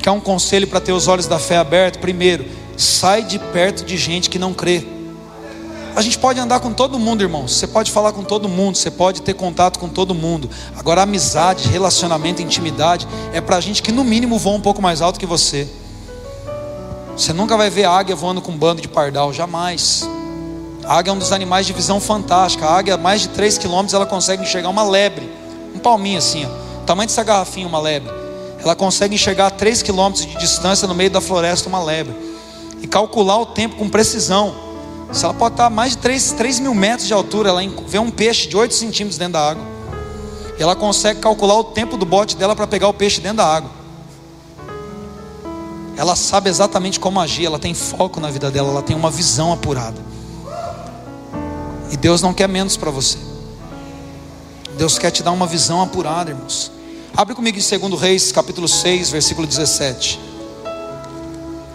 Quer 0.01 0.11
um 0.11 0.19
conselho 0.19 0.67
para 0.67 0.79
ter 0.79 0.93
os 0.93 1.07
olhos 1.07 1.27
da 1.27 1.37
fé 1.37 1.57
abertos? 1.57 1.99
Primeiro, 1.99 2.45
sai 2.77 3.23
de 3.23 3.39
perto 3.39 3.86
de 3.86 3.97
gente 3.97 4.29
que 4.29 4.39
não 4.39 4.53
crê. 4.53 4.86
A 5.93 6.01
gente 6.01 6.17
pode 6.17 6.39
andar 6.39 6.62
com 6.62 6.71
todo 6.71 6.97
mundo, 6.97 7.21
irmãos. 7.21 7.53
Você 7.53 7.67
pode 7.67 7.91
falar 7.91 8.13
com 8.13 8.23
todo 8.23 8.47
mundo, 8.47 8.77
você 8.77 8.89
pode 8.89 9.21
ter 9.21 9.34
contato 9.34 9.77
com 9.77 9.89
todo 9.89 10.15
mundo. 10.15 10.49
Agora, 10.77 11.01
amizade, 11.01 11.67
relacionamento, 11.67 12.41
intimidade 12.41 13.05
é 13.34 13.41
para 13.41 13.60
gente 13.60 13.84
que 13.84 13.91
no 13.91 14.03
mínimo 14.03 14.39
voa 14.39 14.55
um 14.55 14.62
pouco 14.62 14.81
mais 14.81 15.01
alto 15.01 15.19
que 15.19 15.25
você. 15.25 15.67
Você 17.15 17.34
nunca 17.34 17.57
vai 17.57 17.69
ver 17.69 17.84
águia 17.84 18.15
voando 18.15 18.41
com 18.41 18.53
um 18.53 18.57
bando 18.57 18.81
de 18.81 18.88
pardal, 18.88 19.34
jamais. 19.34 20.07
A 20.86 20.97
águia 20.97 21.12
é 21.12 21.13
um 21.13 21.19
dos 21.19 21.34
animais 21.34 21.67
de 21.67 21.73
visão 21.73 21.99
fantástica. 21.99 22.65
A 22.65 22.77
águia, 22.77 22.95
mais 22.95 23.21
de 23.21 23.27
3 23.29 23.57
quilômetros, 23.57 23.93
ela 23.93 24.05
consegue 24.05 24.43
enxergar 24.43 24.69
uma 24.69 24.84
lebre, 24.84 25.29
um 25.75 25.79
palminho 25.79 26.17
assim, 26.17 26.45
ó, 26.45 26.86
tamanho 26.86 27.07
dessa 27.07 27.23
garrafinha, 27.23 27.67
uma 27.67 27.79
lebre. 27.79 28.10
Ela 28.63 28.75
consegue 28.75 29.13
enxergar 29.13 29.47
a 29.47 29.51
3 29.51 29.81
quilômetros 29.84 30.25
de 30.25 30.38
distância 30.38 30.88
no 30.88 30.95
meio 30.95 31.10
da 31.10 31.19
floresta 31.19 31.67
uma 31.67 31.84
lebre 31.84 32.30
e 32.81 32.87
calcular 32.87 33.37
o 33.37 33.45
tempo 33.45 33.75
com 33.75 33.87
precisão. 33.87 34.53
Se 35.11 35.23
ela 35.23 35.33
pode 35.33 35.53
estar 35.53 35.65
a 35.65 35.69
mais 35.69 35.91
de 35.91 35.99
3, 35.99 36.31
3 36.33 36.59
mil 36.59 36.73
metros 36.73 37.07
de 37.07 37.13
altura, 37.13 37.49
ela 37.49 37.61
vê 37.87 37.99
um 37.99 38.09
peixe 38.09 38.47
de 38.47 38.57
8 38.57 38.73
centímetros 38.73 39.17
dentro 39.17 39.33
da 39.33 39.49
água. 39.49 39.63
E 40.57 40.63
ela 40.63 40.75
consegue 40.75 41.19
calcular 41.19 41.55
o 41.55 41.65
tempo 41.65 41.97
do 41.97 42.05
bote 42.05 42.35
dela 42.35 42.55
para 42.55 42.65
pegar 42.65 42.87
o 42.87 42.93
peixe 42.93 43.19
dentro 43.19 43.37
da 43.37 43.45
água. 43.45 43.69
Ela 45.97 46.15
sabe 46.15 46.49
exatamente 46.49 46.99
como 46.99 47.19
agir, 47.19 47.45
ela 47.45 47.59
tem 47.59 47.73
foco 47.73 48.19
na 48.19 48.31
vida 48.31 48.49
dela, 48.49 48.69
ela 48.69 48.81
tem 48.81 48.95
uma 48.95 49.11
visão 49.11 49.51
apurada. 49.51 50.01
E 51.91 51.97
Deus 51.97 52.21
não 52.21 52.33
quer 52.33 52.47
menos 52.47 52.77
para 52.77 52.89
você. 52.89 53.17
Deus 54.77 54.97
quer 54.97 55.11
te 55.11 55.21
dar 55.21 55.31
uma 55.31 55.45
visão 55.45 55.81
apurada, 55.81 56.31
irmãos. 56.31 56.71
Abre 57.15 57.35
comigo 57.35 57.59
em 57.59 57.79
2 57.89 58.01
Reis, 58.01 58.31
capítulo 58.31 58.67
6, 58.67 59.09
versículo 59.09 59.45
17. 59.45 60.30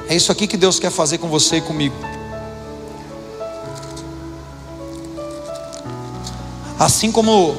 É 0.08 0.14
isso 0.14 0.30
aqui 0.30 0.46
que 0.46 0.56
Deus 0.56 0.78
quer 0.78 0.90
fazer 0.90 1.18
com 1.18 1.28
você 1.28 1.56
e 1.56 1.60
comigo. 1.60 1.96
Assim 6.78 7.10
como 7.10 7.56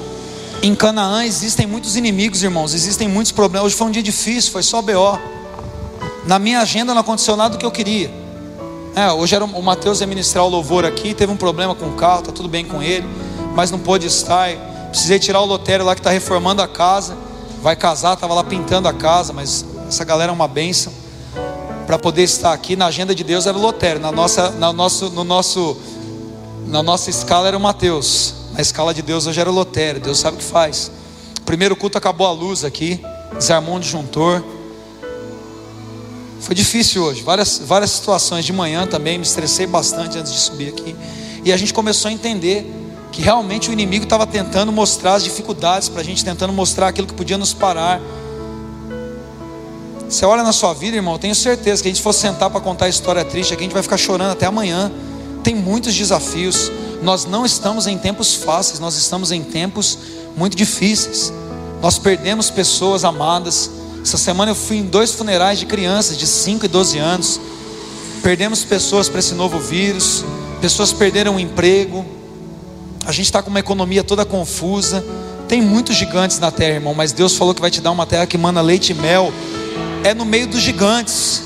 em 0.63 0.73
Canaã 0.73 1.25
existem 1.25 1.67
muitos 1.67 1.97
inimigos, 1.97 2.43
irmãos, 2.43 2.73
existem 2.73 3.07
muitos 3.07 3.33
problemas. 3.33 3.67
Hoje 3.67 3.75
foi 3.75 3.87
um 3.87 3.91
dia 3.91 4.03
difícil, 4.03 4.51
foi 4.51 4.63
só 4.63 4.81
BO. 4.81 5.19
Na 6.25 6.39
minha 6.39 6.61
agenda 6.61 6.93
não 6.93 7.01
aconteceu 7.01 7.35
nada 7.35 7.49
do 7.55 7.57
que 7.57 7.65
eu 7.65 7.71
queria. 7.71 8.09
É, 8.95 9.11
hoje 9.11 9.35
era 9.35 9.43
o 9.43 9.61
Mateus 9.61 9.99
ia 9.99 10.07
ministrar 10.07 10.45
o 10.45 10.49
louvor 10.49 10.85
aqui, 10.85 11.13
teve 11.13 11.31
um 11.31 11.37
problema 11.37 11.75
com 11.75 11.87
o 11.87 11.93
carro, 11.93 12.21
tá 12.23 12.31
tudo 12.31 12.47
bem 12.47 12.65
com 12.65 12.81
ele, 12.81 13.07
mas 13.55 13.71
não 13.71 13.79
pôde 13.79 14.07
estar. 14.07 14.49
Precisei 14.89 15.19
tirar 15.19 15.41
o 15.41 15.45
lotério 15.45 15.85
lá 15.85 15.93
que 15.93 15.99
está 15.99 16.11
reformando 16.11 16.61
a 16.61 16.67
casa, 16.67 17.17
vai 17.61 17.75
casar, 17.75 18.13
estava 18.13 18.33
lá 18.33 18.43
pintando 18.43 18.87
a 18.87 18.93
casa, 18.93 19.33
mas 19.33 19.65
essa 19.87 20.05
galera 20.05 20.31
é 20.31 20.33
uma 20.33 20.47
bênção 20.47 20.93
para 21.87 21.97
poder 21.97 22.23
estar 22.23 22.51
aqui 22.51 22.75
na 22.75 22.87
agenda 22.87 23.15
de 23.15 23.23
Deus 23.23 23.45
era 23.45 23.57
Lotério, 23.57 24.01
na 24.01 24.11
nossa, 24.11 24.51
na 24.51 24.73
nosso, 24.73 25.09
no 25.09 25.23
nosso, 25.23 25.77
na 26.67 26.83
nossa 26.83 27.09
escala 27.09 27.47
era 27.47 27.57
o 27.57 27.61
Mateus, 27.61 28.33
na 28.53 28.59
escala 28.59 28.93
de 28.93 29.01
Deus 29.01 29.25
hoje 29.25 29.39
era 29.39 29.49
Lotério, 29.49 30.01
Deus 30.01 30.19
sabe 30.19 30.35
o 30.35 30.39
que 30.39 30.45
faz. 30.45 30.91
Primeiro 31.45 31.77
culto 31.77 31.97
acabou 31.97 32.27
a 32.27 32.31
luz 32.33 32.65
aqui, 32.65 32.99
desarmou 33.37 33.77
um 33.77 33.79
disjuntor. 33.79 34.43
Foi 36.41 36.53
difícil 36.53 37.03
hoje, 37.03 37.23
várias, 37.23 37.61
várias 37.65 37.91
situações 37.91 38.43
de 38.43 38.51
manhã 38.51 38.85
também, 38.85 39.17
me 39.17 39.23
estressei 39.23 39.65
bastante 39.65 40.17
antes 40.17 40.33
de 40.33 40.39
subir 40.39 40.67
aqui. 40.67 40.93
E 41.45 41.53
a 41.53 41.57
gente 41.57 41.73
começou 41.73 42.09
a 42.09 42.11
entender 42.11 42.69
que 43.13 43.21
realmente 43.21 43.69
o 43.69 43.73
inimigo 43.73 44.03
estava 44.03 44.27
tentando 44.27 44.73
mostrar 44.73 45.13
as 45.13 45.23
dificuldades 45.23 45.87
para 45.87 46.01
a 46.01 46.03
gente, 46.03 46.25
tentando 46.25 46.51
mostrar 46.51 46.89
aquilo 46.89 47.07
que 47.07 47.13
podia 47.13 47.37
nos 47.37 47.53
parar 47.53 48.01
você 50.09 50.25
olha 50.25 50.41
na 50.41 50.53
sua 50.53 50.73
vida, 50.73 50.95
irmão, 50.95 51.17
tenho 51.17 51.35
certeza 51.35 51.81
que 51.81 51.89
a 51.89 51.91
gente 51.91 52.01
for 52.01 52.13
sentar 52.13 52.49
para 52.49 52.61
contar 52.61 52.85
a 52.85 52.89
história 52.89 53.25
triste 53.25 53.53
aqui, 53.53 53.63
a 53.63 53.65
gente 53.65 53.73
vai 53.73 53.83
ficar 53.83 53.97
chorando 53.97 54.31
até 54.31 54.45
amanhã. 54.45 54.89
Tem 55.43 55.53
muitos 55.53 55.93
desafios. 55.93 56.71
Nós 57.01 57.25
não 57.25 57.45
estamos 57.45 57.87
em 57.87 57.97
tempos 57.97 58.35
fáceis, 58.35 58.79
nós 58.79 58.95
estamos 58.95 59.31
em 59.31 59.43
tempos 59.43 59.99
muito 60.35 60.55
difíceis. 60.55 61.33
Nós 61.81 61.99
perdemos 61.99 62.49
pessoas 62.49 63.03
amadas. 63.03 63.69
Essa 64.01 64.17
semana 64.17 64.51
eu 64.51 64.55
fui 64.55 64.77
em 64.77 64.83
dois 64.83 65.11
funerais 65.11 65.59
de 65.59 65.65
crianças 65.65 66.17
de 66.17 66.25
5 66.25 66.65
e 66.65 66.67
12 66.69 66.97
anos. 66.97 67.39
Perdemos 68.23 68.63
pessoas 68.63 69.09
para 69.09 69.19
esse 69.19 69.33
novo 69.33 69.59
vírus. 69.59 70.23
Pessoas 70.61 70.93
perderam 70.93 71.35
o 71.35 71.39
emprego. 71.39 72.05
A 73.05 73.11
gente 73.11 73.25
está 73.25 73.43
com 73.43 73.49
uma 73.49 73.59
economia 73.59 74.05
toda 74.05 74.23
confusa. 74.23 75.05
Tem 75.49 75.61
muitos 75.61 75.95
gigantes 75.95 76.39
na 76.39 76.49
terra, 76.49 76.75
irmão, 76.75 76.93
mas 76.93 77.11
Deus 77.11 77.35
falou 77.35 77.53
que 77.53 77.61
vai 77.61 77.71
te 77.71 77.81
dar 77.81 77.91
uma 77.91 78.05
terra 78.05 78.25
que 78.25 78.37
manda 78.37 78.61
leite 78.61 78.91
e 78.91 78.95
mel 78.95 79.31
é 80.07 80.13
no 80.13 80.25
meio 80.25 80.47
dos 80.47 80.61
gigantes. 80.61 81.43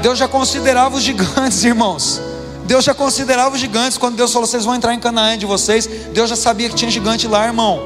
Deus 0.00 0.18
já 0.18 0.28
considerava 0.28 0.96
os 0.96 1.02
gigantes, 1.02 1.62
irmãos. 1.64 2.20
Deus 2.64 2.84
já 2.84 2.94
considerava 2.94 3.54
os 3.56 3.60
gigantes 3.60 3.98
quando 3.98 4.16
Deus 4.16 4.32
falou: 4.32 4.46
vocês 4.46 4.64
vão 4.64 4.74
entrar 4.74 4.94
em 4.94 5.00
Canaã 5.00 5.36
de 5.36 5.46
vocês. 5.46 5.88
Deus 6.14 6.30
já 6.30 6.36
sabia 6.36 6.68
que 6.68 6.76
tinha 6.76 6.90
gigante 6.90 7.26
lá, 7.26 7.44
irmão. 7.44 7.80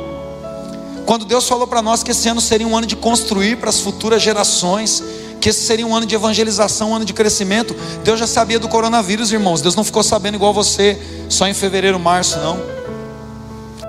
Quando 1.07 1.25
Deus 1.25 1.49
falou 1.49 1.67
para 1.67 1.81
nós 1.81 2.03
que 2.03 2.11
esse 2.11 2.29
ano 2.29 2.41
seria 2.41 2.67
um 2.67 2.77
ano 2.77 2.87
de 2.87 2.97
construir 2.97 3.57
para 3.57 3.71
as 3.71 3.81
futuras 3.81 4.23
gerações, 4.23 5.03
que 5.41 5.49
esse 5.49 5.65
seria 5.65 5.87
um 5.87 5.95
ano 5.95 6.07
de 6.07 6.15
evangelização, 6.15 6.91
um 6.91 6.97
ano 6.97 7.05
de 7.05 7.13
crescimento, 7.13 7.75
Deus 8.03 8.19
já 8.19 8.27
sabia 8.27 8.59
do 8.59 8.69
coronavírus, 8.69 9.33
irmãos. 9.33 9.63
Deus 9.63 9.75
não 9.75 9.85
ficou 9.85 10.03
sabendo 10.03 10.35
igual 10.35 10.53
você, 10.53 10.99
só 11.29 11.47
em 11.47 11.55
fevereiro, 11.55 11.99
março, 11.99 12.39
não. 12.39 12.59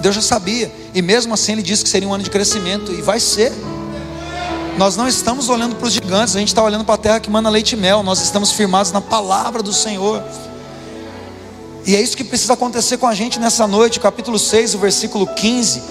Deus 0.01 0.15
já 0.15 0.21
sabia, 0.21 0.73
e 0.93 1.01
mesmo 1.01 1.33
assim 1.33 1.53
Ele 1.53 1.63
disse 1.63 1.83
que 1.83 1.89
seria 1.89 2.07
um 2.07 2.13
ano 2.13 2.23
de 2.23 2.29
crescimento, 2.29 2.91
e 2.91 3.01
vai 3.01 3.19
ser. 3.19 3.51
Nós 4.77 4.97
não 4.97 5.07
estamos 5.07 5.47
olhando 5.47 5.77
para 5.77 5.87
os 5.87 5.93
gigantes, 5.93 6.35
a 6.35 6.39
gente 6.39 6.49
está 6.49 6.61
olhando 6.61 6.83
para 6.83 6.95
a 6.95 6.97
terra 6.97 7.19
que 7.21 7.29
manda 7.29 7.49
leite 7.49 7.73
e 7.73 7.75
mel. 7.77 8.03
Nós 8.03 8.21
estamos 8.21 8.51
firmados 8.51 8.91
na 8.91 8.99
palavra 8.99 9.63
do 9.63 9.71
Senhor. 9.71 10.21
E 11.85 11.95
é 11.95 12.01
isso 12.01 12.17
que 12.17 12.25
precisa 12.25 12.53
acontecer 12.53 12.97
com 12.97 13.07
a 13.07 13.15
gente 13.15 13.39
nessa 13.39 13.65
noite, 13.65 14.01
capítulo 14.01 14.37
6, 14.37 14.75
o 14.75 14.77
versículo 14.77 15.27
15. 15.27 15.81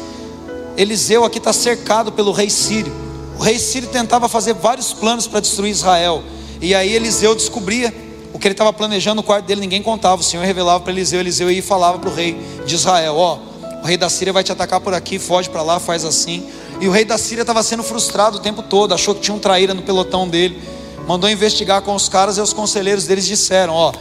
Eliseu 0.77 1.25
aqui 1.25 1.39
está 1.39 1.51
cercado 1.51 2.13
pelo 2.13 2.31
rei 2.31 2.51
Sírio. 2.51 2.93
O 3.39 3.43
rei 3.43 3.59
Sírio 3.59 3.89
tentava 3.89 4.29
fazer 4.29 4.53
vários 4.53 4.93
planos 4.93 5.27
para 5.27 5.41
destruir 5.41 5.71
Israel. 5.71 6.23
E 6.61 6.75
aí 6.75 6.93
Eliseu 6.93 7.35
descobria 7.35 7.95
o 8.35 8.39
que 8.39 8.47
ele 8.47 8.53
estava 8.53 8.73
planejando 8.73 9.17
no 9.17 9.23
quarto 9.23 9.47
dele, 9.47 9.63
ninguém 9.63 9.83
contava. 9.83 10.21
O 10.21 10.25
Senhor 10.25 10.45
revelava 10.45 10.81
para 10.81 10.93
Eliseu, 10.93 11.21
Eliseu 11.21 11.51
ia 11.51 11.61
e 11.61 11.63
falava 11.63 11.99
para 11.99 12.11
o 12.11 12.15
rei 12.15 12.37
de 12.67 12.75
Israel: 12.75 13.17
Ó, 13.17 13.39
o 13.83 13.87
rei 13.87 13.97
da 13.97 14.11
Síria 14.11 14.33
vai 14.33 14.45
te 14.45 14.53
atacar 14.53 14.81
por 14.81 14.93
aqui, 14.93 15.19
foge 15.19 15.49
para 15.49 15.63
lá, 15.63 15.81
faz 15.81 16.05
assim. 16.05 16.47
E 16.81 16.89
o 16.89 16.91
rei 16.91 17.05
da 17.05 17.17
Síria 17.17 17.43
estava 17.43 17.63
sendo 17.63 17.83
frustrado 17.83 18.39
o 18.39 18.41
tempo 18.41 18.63
todo, 18.63 18.93
achou 18.93 19.15
que 19.15 19.21
tinha 19.21 19.35
um 19.35 19.39
traíra 19.39 19.75
no 19.75 19.83
pelotão 19.83 20.29
dele. 20.29 20.61
Mandou 21.07 21.29
investigar 21.29 21.83
com 21.83 21.95
os 21.95 22.09
caras 22.09 22.39
e 22.39 22.41
os 22.41 22.53
conselheiros 22.53 23.07
deles 23.07 23.27
disseram: 23.27 23.75
Ó, 23.75 23.93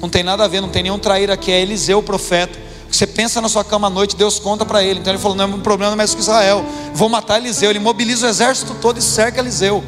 não 0.00 0.08
tem 0.08 0.22
nada 0.22 0.44
a 0.44 0.48
ver, 0.48 0.60
não 0.60 0.68
tem 0.68 0.82
nenhum 0.82 0.98
traíra 0.98 1.34
aqui, 1.34 1.50
é 1.50 1.60
Eliseu 1.60 1.98
o 1.98 2.02
profeta. 2.02 2.58
Você 2.90 3.06
pensa 3.06 3.40
na 3.40 3.48
sua 3.48 3.64
cama 3.64 3.86
à 3.86 3.90
noite, 3.90 4.16
Deus 4.16 4.38
conta 4.38 4.64
para 4.64 4.82
ele. 4.82 5.00
Então 5.00 5.12
ele 5.12 5.20
falou: 5.20 5.36
Não 5.36 5.44
é 5.44 5.46
um 5.46 5.60
problema 5.60 5.94
mais 5.94 6.14
com 6.14 6.20
Israel, 6.20 6.64
vou 6.94 7.08
matar 7.08 7.38
Eliseu. 7.38 7.70
Ele 7.70 7.78
mobiliza 7.78 8.26
o 8.26 8.30
exército 8.30 8.74
todo 8.80 8.98
e 8.98 9.02
cerca 9.02 9.40
Eliseu. 9.40 9.82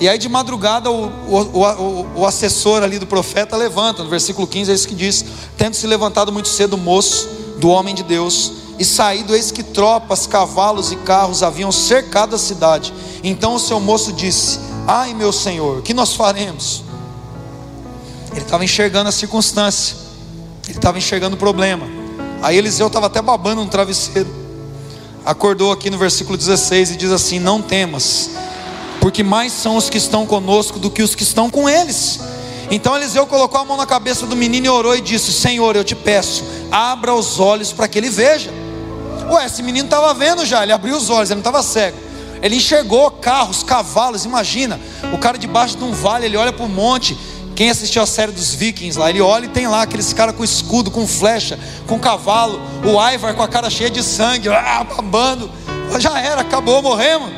E 0.00 0.08
aí 0.08 0.18
de 0.18 0.28
madrugada 0.28 0.90
o, 0.90 1.06
o, 1.06 1.38
o, 1.38 2.06
o, 2.16 2.26
assessor 2.26 2.82
ali 2.82 2.98
do 2.98 3.06
profeta 3.06 3.56
levanta, 3.56 4.02
no 4.02 4.10
versículo 4.10 4.46
15 4.46 4.70
é 4.70 4.74
isso 4.74 4.88
que 4.88 4.94
diz: 4.94 5.24
Tendo 5.56 5.74
se 5.74 5.86
levantado 5.86 6.32
muito 6.32 6.48
cedo 6.48 6.74
o 6.74 6.78
moço 6.78 7.28
do 7.58 7.68
homem 7.68 7.94
de 7.94 8.02
Deus, 8.02 8.52
e 8.78 8.84
saído, 8.84 9.34
eis 9.34 9.50
que 9.50 9.62
tropas, 9.62 10.26
cavalos 10.26 10.90
e 10.90 10.96
carros 10.96 11.42
haviam 11.42 11.70
cercado 11.70 12.34
a 12.34 12.38
cidade. 12.38 12.92
Então 13.22 13.54
o 13.54 13.60
seu 13.60 13.78
moço 13.78 14.12
disse: 14.12 14.58
Ai, 14.86 15.14
meu 15.14 15.32
senhor, 15.32 15.78
o 15.78 15.82
que 15.82 15.94
nós 15.94 16.14
faremos? 16.14 16.82
Ele 18.32 18.40
estava 18.40 18.64
enxergando 18.64 19.08
a 19.08 19.12
circunstância, 19.12 19.96
ele 20.68 20.78
estava 20.78 20.98
enxergando 20.98 21.36
o 21.36 21.38
problema. 21.38 21.86
Aí 22.42 22.58
Eliseu 22.58 22.88
estava 22.88 23.06
até 23.06 23.22
babando 23.22 23.64
no 23.64 23.70
travesseiro. 23.70 24.28
Acordou 25.24 25.72
aqui 25.72 25.88
no 25.88 25.96
versículo 25.96 26.36
16 26.36 26.90
e 26.90 26.96
diz 26.96 27.12
assim: 27.12 27.38
Não 27.38 27.62
temas, 27.62 28.30
porque 29.00 29.22
mais 29.22 29.52
são 29.52 29.76
os 29.76 29.88
que 29.88 29.98
estão 29.98 30.26
conosco 30.26 30.78
do 30.78 30.90
que 30.90 31.02
os 31.02 31.14
que 31.14 31.22
estão 31.22 31.48
com 31.48 31.68
eles. 31.68 32.18
Então 32.70 32.96
Eliseu 32.96 33.26
colocou 33.26 33.60
a 33.60 33.64
mão 33.64 33.76
na 33.76 33.86
cabeça 33.86 34.26
do 34.26 34.34
menino 34.34 34.66
e 34.66 34.68
orou 34.68 34.96
e 34.96 35.00
disse: 35.00 35.32
Senhor, 35.32 35.76
eu 35.76 35.84
te 35.84 35.94
peço, 35.94 36.44
abra 36.72 37.14
os 37.14 37.38
olhos 37.38 37.72
para 37.72 37.86
que 37.86 37.98
ele 37.98 38.10
veja. 38.10 38.63
Ué, 39.30 39.46
esse 39.46 39.62
menino 39.62 39.86
estava 39.86 40.12
vendo 40.14 40.44
já, 40.44 40.62
ele 40.62 40.72
abriu 40.72 40.96
os 40.96 41.10
olhos, 41.10 41.30
ele 41.30 41.40
não 41.40 41.48
estava 41.48 41.62
cego. 41.62 41.96
Ele 42.42 42.56
enxergou 42.56 43.10
carros, 43.10 43.62
cavalos, 43.62 44.24
imagina, 44.24 44.78
o 45.12 45.18
cara 45.18 45.38
debaixo 45.38 45.78
de 45.78 45.84
um 45.84 45.92
vale, 45.92 46.26
ele 46.26 46.36
olha 46.36 46.52
para 46.52 46.64
o 46.64 46.68
monte. 46.68 47.16
Quem 47.56 47.70
assistiu 47.70 48.02
a 48.02 48.06
série 48.06 48.32
dos 48.32 48.54
Vikings 48.54 48.98
lá, 48.98 49.08
ele 49.08 49.20
olha 49.20 49.46
e 49.46 49.48
tem 49.48 49.66
lá 49.66 49.82
aqueles 49.82 50.12
caras 50.12 50.34
com 50.34 50.44
escudo, 50.44 50.90
com 50.90 51.06
flecha, 51.06 51.58
com 51.86 51.98
cavalo, 51.98 52.60
o 52.84 53.00
Ivar 53.10 53.34
com 53.34 53.42
a 53.42 53.48
cara 53.48 53.70
cheia 53.70 53.88
de 53.88 54.02
sangue, 54.02 54.48
ah, 54.48 54.84
babando. 54.84 55.50
Já 55.98 56.18
era, 56.18 56.40
acabou, 56.40 56.82
morremos. 56.82 57.30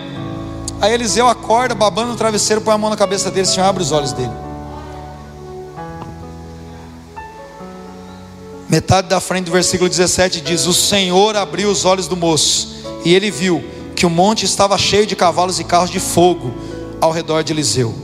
Aí 0.81 0.93
Eliseu 0.93 1.29
acorda, 1.29 1.75
babando 1.75 2.13
no 2.13 2.17
travesseiro, 2.17 2.61
põe 2.63 2.75
a 2.75 2.79
mão 2.79 2.91
na 2.91 2.97
cabeça 2.97 3.31
dele, 3.31 3.47
Senhor, 3.47 3.67
abre 3.67 3.83
os 3.83 3.93
olhos 3.93 4.13
dele. 4.13 4.46
Metade 8.69 9.09
da 9.09 9.21
frente 9.21 9.45
do 9.45 9.53
versículo 9.53 9.89
17 9.89 10.41
diz: 10.41 10.67
O 10.67 10.75
Senhor 10.75 11.37
abriu 11.37 11.71
os 11.71 11.85
olhos 11.85 12.09
do 12.09 12.17
moço, 12.17 12.83
e 13.05 13.15
ele 13.15 13.31
viu 13.31 13.63
que 13.95 14.05
o 14.05 14.11
monte 14.11 14.45
estava 14.45 14.77
cheio 14.77 15.07
de 15.07 15.15
cavalos 15.15 15.61
e 15.61 15.65
carros 15.65 15.91
de 15.91 16.01
fogo 16.01 16.53
ao 17.01 17.13
redor 17.13 17.43
de 17.43 17.53
Eliseu. 17.53 17.95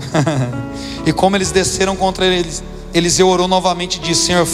e 1.05 1.13
como 1.13 1.37
eles 1.37 1.51
desceram 1.51 1.97
contra 1.97 2.27
eles, 2.27 2.63
Eliseu 2.95 3.29
orou 3.29 3.49
novamente 3.49 3.97
e 3.97 4.01
disse: 4.01 4.27
Senhor, 4.27 4.47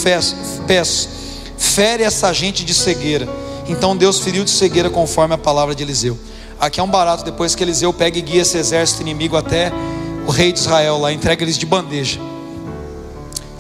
peço, 0.67 1.09
fere 1.59 2.03
essa 2.03 2.33
gente 2.33 2.65
de 2.65 2.73
cegueira. 2.73 3.29
Então 3.69 3.95
Deus 3.95 4.21
feriu 4.21 4.45
de 4.45 4.51
cegueira 4.51 4.89
conforme 4.89 5.35
a 5.35 5.39
palavra 5.39 5.75
de 5.75 5.83
Eliseu. 5.83 6.19
Aqui 6.59 6.81
é 6.81 6.83
um 6.83 6.89
barato 6.89 7.23
depois 7.23 7.55
que 7.55 7.63
Eliseu 7.63 7.93
pega 7.93 8.19
e 8.19 8.23
guia 8.23 8.43
esse 8.43 8.57
exército 8.57 9.03
inimigo 9.03 9.37
até 9.37 9.71
o 10.27 10.31
rei 10.31 10.53
de 10.53 10.59
Israel 10.59 10.99
lá, 10.99 11.13
entrega 11.13 11.45
eles 11.45 11.59
de 11.59 11.67
bandeja. 11.67 12.19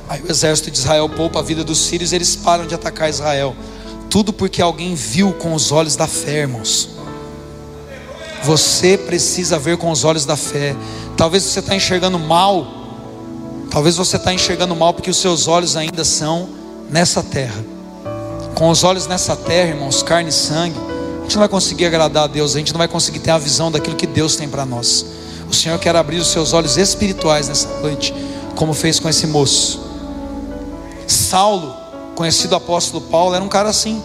Aí 0.08 0.22
o 0.22 0.30
exército 0.30 0.70
de 0.70 0.78
Israel 0.78 1.08
poupa 1.08 1.40
a 1.40 1.42
vida 1.42 1.62
dos 1.62 1.78
sírios, 1.78 2.12
eles 2.12 2.34
param 2.34 2.66
de 2.66 2.74
atacar 2.74 3.10
Israel. 3.10 3.54
Tudo 4.08 4.32
porque 4.32 4.62
alguém 4.62 4.94
viu 4.94 5.32
com 5.34 5.52
os 5.52 5.70
olhos 5.70 5.96
da 5.96 6.06
fé, 6.06 6.40
irmãos. 6.40 6.88
Você 8.42 8.96
precisa 8.96 9.58
ver 9.58 9.76
com 9.76 9.90
os 9.90 10.04
olhos 10.04 10.24
da 10.24 10.36
fé. 10.36 10.74
Talvez 11.16 11.42
você 11.42 11.58
está 11.58 11.74
enxergando 11.74 12.18
mal. 12.18 12.66
Talvez 13.70 13.96
você 13.96 14.16
está 14.16 14.32
enxergando 14.32 14.74
mal 14.74 14.94
porque 14.94 15.10
os 15.10 15.18
seus 15.18 15.46
olhos 15.46 15.76
ainda 15.76 16.04
são 16.04 16.48
nessa 16.88 17.22
terra. 17.22 17.62
Com 18.54 18.70
os 18.70 18.82
olhos 18.84 19.06
nessa 19.06 19.36
terra, 19.36 19.70
irmãos, 19.70 20.02
carne 20.02 20.30
e 20.30 20.32
sangue, 20.32 20.78
a 21.18 21.22
gente 21.22 21.34
não 21.34 21.40
vai 21.40 21.48
conseguir 21.48 21.84
agradar 21.84 22.24
a 22.24 22.26
Deus, 22.26 22.54
a 22.54 22.58
gente 22.58 22.72
não 22.72 22.78
vai 22.78 22.88
conseguir 22.88 23.18
ter 23.18 23.30
a 23.30 23.38
visão 23.38 23.70
daquilo 23.70 23.94
que 23.94 24.06
Deus 24.06 24.36
tem 24.36 24.48
para 24.48 24.64
nós. 24.64 25.04
O 25.50 25.54
Senhor 25.54 25.78
quer 25.78 25.94
abrir 25.94 26.16
os 26.16 26.28
seus 26.28 26.54
olhos 26.54 26.78
espirituais 26.78 27.48
nessa 27.48 27.68
noite, 27.80 28.14
como 28.56 28.72
fez 28.72 28.98
com 28.98 29.08
esse 29.08 29.26
moço. 29.26 29.87
Saulo, 31.08 31.74
conhecido 32.14 32.54
apóstolo 32.54 33.00
Paulo, 33.06 33.34
era 33.34 33.42
um 33.42 33.48
cara 33.48 33.70
assim. 33.70 34.02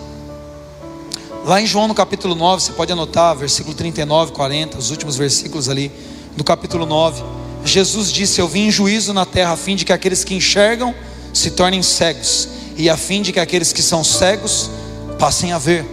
Lá 1.45 1.61
em 1.61 1.67
João 1.67 1.87
no 1.87 1.93
capítulo 1.93 2.35
9, 2.35 2.63
você 2.63 2.71
pode 2.71 2.91
anotar, 2.91 3.35
versículo 3.35 3.75
39, 3.75 4.31
40, 4.31 4.77
os 4.77 4.91
últimos 4.91 5.17
versículos 5.17 5.67
ali 5.67 5.91
do 6.37 6.43
capítulo 6.43 6.85
9. 6.85 7.21
Jesus 7.65 8.11
disse: 8.11 8.39
Eu 8.39 8.47
vim 8.47 8.67
em 8.67 8.71
juízo 8.71 9.13
na 9.13 9.25
terra 9.25 9.51
a 9.51 9.57
fim 9.57 9.75
de 9.75 9.83
que 9.83 9.91
aqueles 9.91 10.23
que 10.23 10.33
enxergam 10.33 10.95
se 11.33 11.51
tornem 11.51 11.83
cegos, 11.83 12.47
e 12.77 12.89
a 12.89 12.95
fim 12.95 13.21
de 13.21 13.33
que 13.33 13.39
aqueles 13.39 13.73
que 13.73 13.81
são 13.81 14.03
cegos 14.03 14.69
passem 15.19 15.51
a 15.51 15.57
ver. 15.57 15.85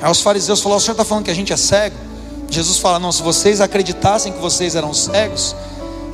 Aí 0.00 0.10
os 0.10 0.22
fariseus 0.22 0.60
falaram: 0.60 0.78
O 0.78 0.80
senhor 0.80 0.92
está 0.92 1.04
falando 1.04 1.24
que 1.24 1.30
a 1.30 1.34
gente 1.34 1.52
é 1.52 1.56
cego? 1.56 1.96
Jesus 2.48 2.78
fala: 2.78 2.98
Não, 2.98 3.12
se 3.12 3.22
vocês 3.22 3.60
acreditassem 3.60 4.32
que 4.32 4.38
vocês 4.38 4.74
eram 4.74 4.94
cegos, 4.94 5.54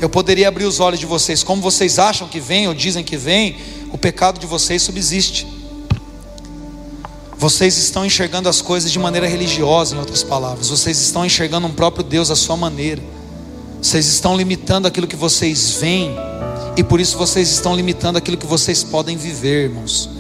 eu 0.01 0.09
poderia 0.09 0.49
abrir 0.49 0.64
os 0.64 0.81
olhos 0.81 1.01
de 1.01 1.07
vocês. 1.07 1.43
Como 1.43 1.62
vocês 1.62 1.99
acham 1.99 2.29
que 2.29 2.41
vem 2.41 2.68
ou 2.68 2.74
dizem 2.74 3.05
que 3.05 3.16
vem, 3.16 3.57
o 3.97 3.99
pecado 3.99 4.38
de 4.38 4.47
vocês 4.47 4.82
subsiste. 4.82 5.47
Vocês 7.38 7.78
estão 7.78 8.05
enxergando 8.05 8.47
as 8.47 8.61
coisas 8.61 8.92
de 8.92 8.99
maneira 8.99 9.26
religiosa, 9.26 9.97
em 9.97 9.99
outras 9.99 10.22
palavras. 10.22 10.68
Vocês 10.68 11.01
estão 11.01 11.24
enxergando 11.24 11.66
um 11.66 11.72
próprio 11.72 12.05
Deus 12.05 12.30
à 12.30 12.36
sua 12.36 12.59
maneira. 12.59 13.03
Vocês 13.80 14.07
estão 14.07 14.36
limitando 14.36 14.86
aquilo 14.86 15.07
que 15.07 15.16
vocês 15.16 15.72
veem, 15.80 16.14
e 16.76 16.84
por 16.84 17.01
isso 17.01 17.16
vocês 17.16 17.51
estão 17.51 17.74
limitando 17.74 18.18
aquilo 18.18 18.36
que 18.36 18.47
vocês 18.47 18.84
podem 18.84 19.16
viver, 19.16 19.70
irmãos. 19.70 20.11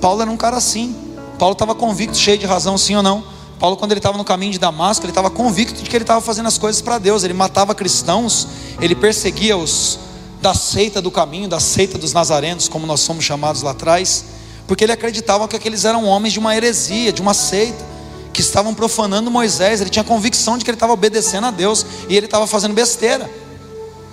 Paulo 0.00 0.22
era 0.22 0.30
um 0.30 0.36
cara 0.36 0.56
assim. 0.56 0.96
Paulo 1.38 1.52
estava 1.52 1.74
convicto, 1.74 2.16
cheio 2.16 2.38
de 2.38 2.46
razão, 2.46 2.78
sim 2.78 2.96
ou 2.96 3.02
não. 3.02 3.22
Paulo, 3.58 3.76
quando 3.76 3.92
ele 3.92 3.98
estava 3.98 4.16
no 4.16 4.24
caminho 4.24 4.52
de 4.52 4.58
Damasco, 4.58 5.04
ele 5.04 5.10
estava 5.10 5.28
convicto 5.28 5.82
de 5.82 5.90
que 5.90 5.96
ele 5.96 6.04
estava 6.04 6.22
fazendo 6.22 6.46
as 6.46 6.56
coisas 6.56 6.80
para 6.80 6.96
Deus. 6.96 7.22
Ele 7.22 7.34
matava 7.34 7.74
cristãos, 7.74 8.48
ele 8.80 8.94
perseguia 8.94 9.58
os 9.58 10.05
da 10.46 10.54
seita 10.54 11.02
do 11.02 11.10
caminho, 11.10 11.48
da 11.48 11.58
seita 11.58 11.98
dos 11.98 12.12
nazarenos, 12.12 12.68
como 12.68 12.86
nós 12.86 13.00
somos 13.00 13.24
chamados 13.24 13.62
lá 13.62 13.72
atrás, 13.72 14.24
porque 14.68 14.84
ele 14.84 14.92
acreditava 14.92 15.48
que 15.48 15.56
aqueles 15.56 15.84
eram 15.84 16.04
homens 16.04 16.34
de 16.34 16.38
uma 16.38 16.54
heresia, 16.54 17.12
de 17.12 17.20
uma 17.20 17.34
seita, 17.34 17.84
que 18.32 18.40
estavam 18.42 18.72
profanando 18.72 19.28
Moisés. 19.28 19.80
Ele 19.80 19.90
tinha 19.90 20.04
convicção 20.04 20.56
de 20.56 20.64
que 20.64 20.70
ele 20.70 20.76
estava 20.76 20.92
obedecendo 20.92 21.48
a 21.48 21.50
Deus 21.50 21.84
e 22.08 22.16
ele 22.16 22.26
estava 22.26 22.46
fazendo 22.46 22.74
besteira. 22.74 23.28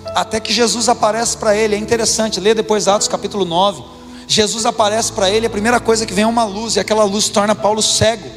Até 0.06 0.40
que 0.40 0.52
Jesus 0.52 0.88
aparece 0.88 1.36
para 1.36 1.56
ele, 1.56 1.76
é 1.76 1.78
interessante, 1.78 2.40
lê 2.40 2.52
depois 2.52 2.88
Atos 2.88 3.06
capítulo 3.06 3.44
9. 3.44 3.84
Jesus 4.26 4.66
aparece 4.66 5.12
para 5.12 5.30
ele, 5.30 5.46
a 5.46 5.50
primeira 5.50 5.78
coisa 5.78 6.04
que 6.04 6.12
vem 6.12 6.24
é 6.24 6.26
uma 6.26 6.44
luz, 6.44 6.74
e 6.74 6.80
aquela 6.80 7.04
luz 7.04 7.28
torna 7.28 7.54
Paulo 7.54 7.80
cego. 7.80 8.28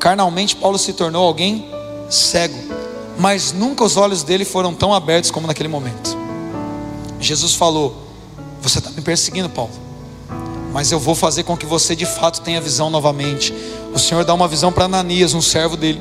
Carnalmente, 0.00 0.56
Paulo 0.56 0.78
se 0.78 0.94
tornou 0.94 1.26
alguém 1.26 1.70
cego, 2.08 2.56
mas 3.18 3.52
nunca 3.52 3.84
os 3.84 3.98
olhos 3.98 4.22
dele 4.22 4.46
foram 4.46 4.72
tão 4.72 4.94
abertos 4.94 5.30
como 5.30 5.46
naquele 5.46 5.68
momento. 5.68 6.25
Jesus 7.20 7.54
falou: 7.54 7.96
Você 8.62 8.78
está 8.78 8.90
me 8.90 9.00
perseguindo, 9.00 9.48
Paulo, 9.48 9.72
mas 10.72 10.92
eu 10.92 10.98
vou 10.98 11.14
fazer 11.14 11.42
com 11.42 11.56
que 11.56 11.66
você 11.66 11.96
de 11.96 12.06
fato 12.06 12.40
tenha 12.40 12.60
visão 12.60 12.90
novamente. 12.90 13.52
O 13.94 13.98
Senhor 13.98 14.24
dá 14.24 14.34
uma 14.34 14.46
visão 14.46 14.70
para 14.70 14.84
Ananias, 14.84 15.32
um 15.32 15.40
servo 15.40 15.76
dele, 15.76 16.00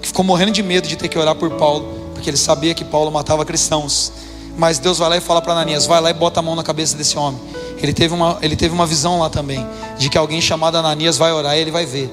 que 0.00 0.08
ficou 0.08 0.24
morrendo 0.24 0.52
de 0.52 0.62
medo 0.62 0.88
de 0.88 0.96
ter 0.96 1.08
que 1.08 1.18
orar 1.18 1.34
por 1.34 1.50
Paulo, 1.50 1.86
porque 2.14 2.30
ele 2.30 2.36
sabia 2.36 2.74
que 2.74 2.84
Paulo 2.84 3.10
matava 3.10 3.44
cristãos. 3.44 4.12
Mas 4.56 4.78
Deus 4.78 4.98
vai 4.98 5.10
lá 5.10 5.16
e 5.16 5.20
fala 5.20 5.40
para 5.42 5.52
Ananias: 5.52 5.86
Vai 5.86 6.00
lá 6.00 6.10
e 6.10 6.14
bota 6.14 6.40
a 6.40 6.42
mão 6.42 6.56
na 6.56 6.62
cabeça 6.62 6.96
desse 6.96 7.18
homem. 7.18 7.40
Ele 7.80 7.92
teve, 7.92 8.12
uma, 8.12 8.38
ele 8.42 8.56
teve 8.56 8.74
uma 8.74 8.86
visão 8.86 9.20
lá 9.20 9.30
também, 9.30 9.64
de 9.98 10.08
que 10.08 10.18
alguém 10.18 10.40
chamado 10.40 10.76
Ananias 10.76 11.16
vai 11.16 11.32
orar 11.32 11.56
e 11.56 11.60
ele 11.60 11.70
vai 11.70 11.86
ver. 11.86 12.10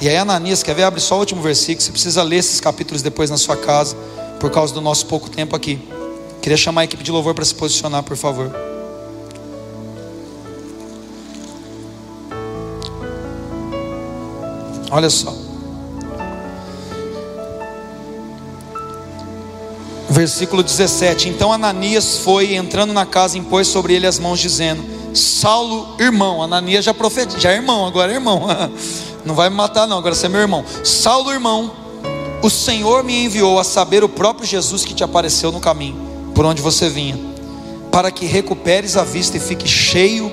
E 0.00 0.08
aí, 0.08 0.16
Ananias, 0.16 0.62
quer 0.62 0.74
ver? 0.74 0.84
Abre 0.84 1.00
só 1.00 1.16
o 1.16 1.18
último 1.18 1.40
versículo. 1.40 1.80
Você 1.80 1.90
precisa 1.90 2.22
ler 2.22 2.36
esses 2.36 2.60
capítulos 2.60 3.02
depois 3.02 3.30
na 3.30 3.36
sua 3.36 3.56
casa, 3.56 3.96
por 4.38 4.50
causa 4.50 4.72
do 4.74 4.80
nosso 4.80 5.06
pouco 5.06 5.30
tempo 5.30 5.56
aqui. 5.56 5.80
Queria 6.42 6.56
chamar 6.56 6.80
a 6.80 6.84
equipe 6.84 7.04
de 7.04 7.12
louvor 7.12 7.34
para 7.34 7.44
se 7.44 7.54
posicionar, 7.54 8.02
por 8.02 8.16
favor. 8.16 8.50
Olha 14.90 15.08
só. 15.08 15.32
Versículo 20.10 20.64
17: 20.64 21.28
Então 21.28 21.52
Ananias 21.52 22.18
foi 22.18 22.56
entrando 22.56 22.92
na 22.92 23.06
casa, 23.06 23.38
impôs 23.38 23.68
sobre 23.68 23.94
ele 23.94 24.08
as 24.08 24.18
mãos, 24.18 24.40
dizendo: 24.40 24.84
Saulo, 25.14 25.94
irmão. 26.00 26.42
Ananias 26.42 26.84
já 26.84 26.92
profetiza, 26.92 27.38
já 27.38 27.52
é 27.52 27.54
irmão, 27.54 27.86
agora 27.86 28.10
é 28.10 28.16
irmão. 28.16 28.48
Não 29.24 29.36
vai 29.36 29.48
me 29.48 29.54
matar, 29.54 29.86
não, 29.86 29.98
agora 29.98 30.16
você 30.16 30.26
é 30.26 30.28
meu 30.28 30.40
irmão. 30.40 30.64
Saulo, 30.82 31.30
irmão, 31.30 31.70
o 32.42 32.50
Senhor 32.50 33.04
me 33.04 33.24
enviou 33.24 33.60
a 33.60 33.62
saber 33.62 34.02
o 34.02 34.08
próprio 34.08 34.44
Jesus 34.44 34.84
que 34.84 34.92
te 34.92 35.04
apareceu 35.04 35.52
no 35.52 35.60
caminho 35.60 36.11
por 36.34 36.44
onde 36.44 36.62
você 36.62 36.88
vinha, 36.88 37.18
para 37.90 38.10
que 38.10 38.26
recuperes 38.26 38.96
a 38.96 39.04
vista 39.04 39.36
e 39.36 39.40
fique 39.40 39.68
cheio 39.68 40.30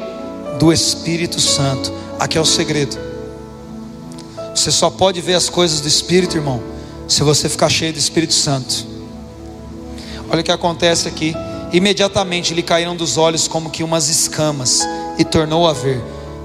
do 0.60 0.72
Espírito 0.72 1.40
Santo. 1.40 1.92
Aqui 2.20 2.38
é 2.38 2.42
o 2.42 2.46
segredo. 2.46 2.98
Você 4.56 4.72
só 4.72 4.90
pode 4.90 5.22
ver 5.22 5.36
as 5.36 5.50
coisas 5.50 5.80
do 5.80 5.88
Espírito, 5.88 6.36
irmão, 6.36 6.62
se 7.08 7.24
você 7.24 7.48
ficar 7.48 7.70
cheio 7.70 7.94
do 7.94 8.00
Espírito 8.00 8.34
Santo. 8.34 8.86
Olha 10.30 10.42
o 10.42 10.44
que 10.44 10.52
acontece 10.52 11.08
aqui. 11.08 11.34
Imediatamente 11.72 12.54
lhe 12.54 12.64
caíram 12.64 12.96
dos 12.96 13.18
olhos 13.18 13.48
como 13.48 13.70
que 13.70 13.84
umas 13.84 14.10
escamas 14.10 14.82
e 15.18 15.24
tornou 15.24 15.68
a 15.68 15.74
ver, 15.74 16.02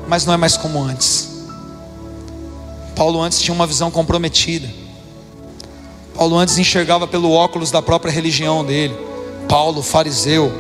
mas 0.07 0.25
não 0.25 0.35
é 0.35 0.37
mais 0.37 0.57
como 0.57 0.83
antes. 0.83 1.29
Paulo 2.95 3.21
antes 3.21 3.41
tinha 3.41 3.55
uma 3.55 3.67
visão 3.67 3.91
comprometida. 3.91 4.69
Paulo 6.15 6.39
antes 6.39 6.59
enxergava 6.59 7.07
pelo 7.07 7.33
óculos 7.33 7.71
da 7.71 7.83
própria 7.83 8.13
religião 8.13 8.65
dele. 8.65 8.97
Paulo, 9.49 9.83
fariseu, 9.83 10.53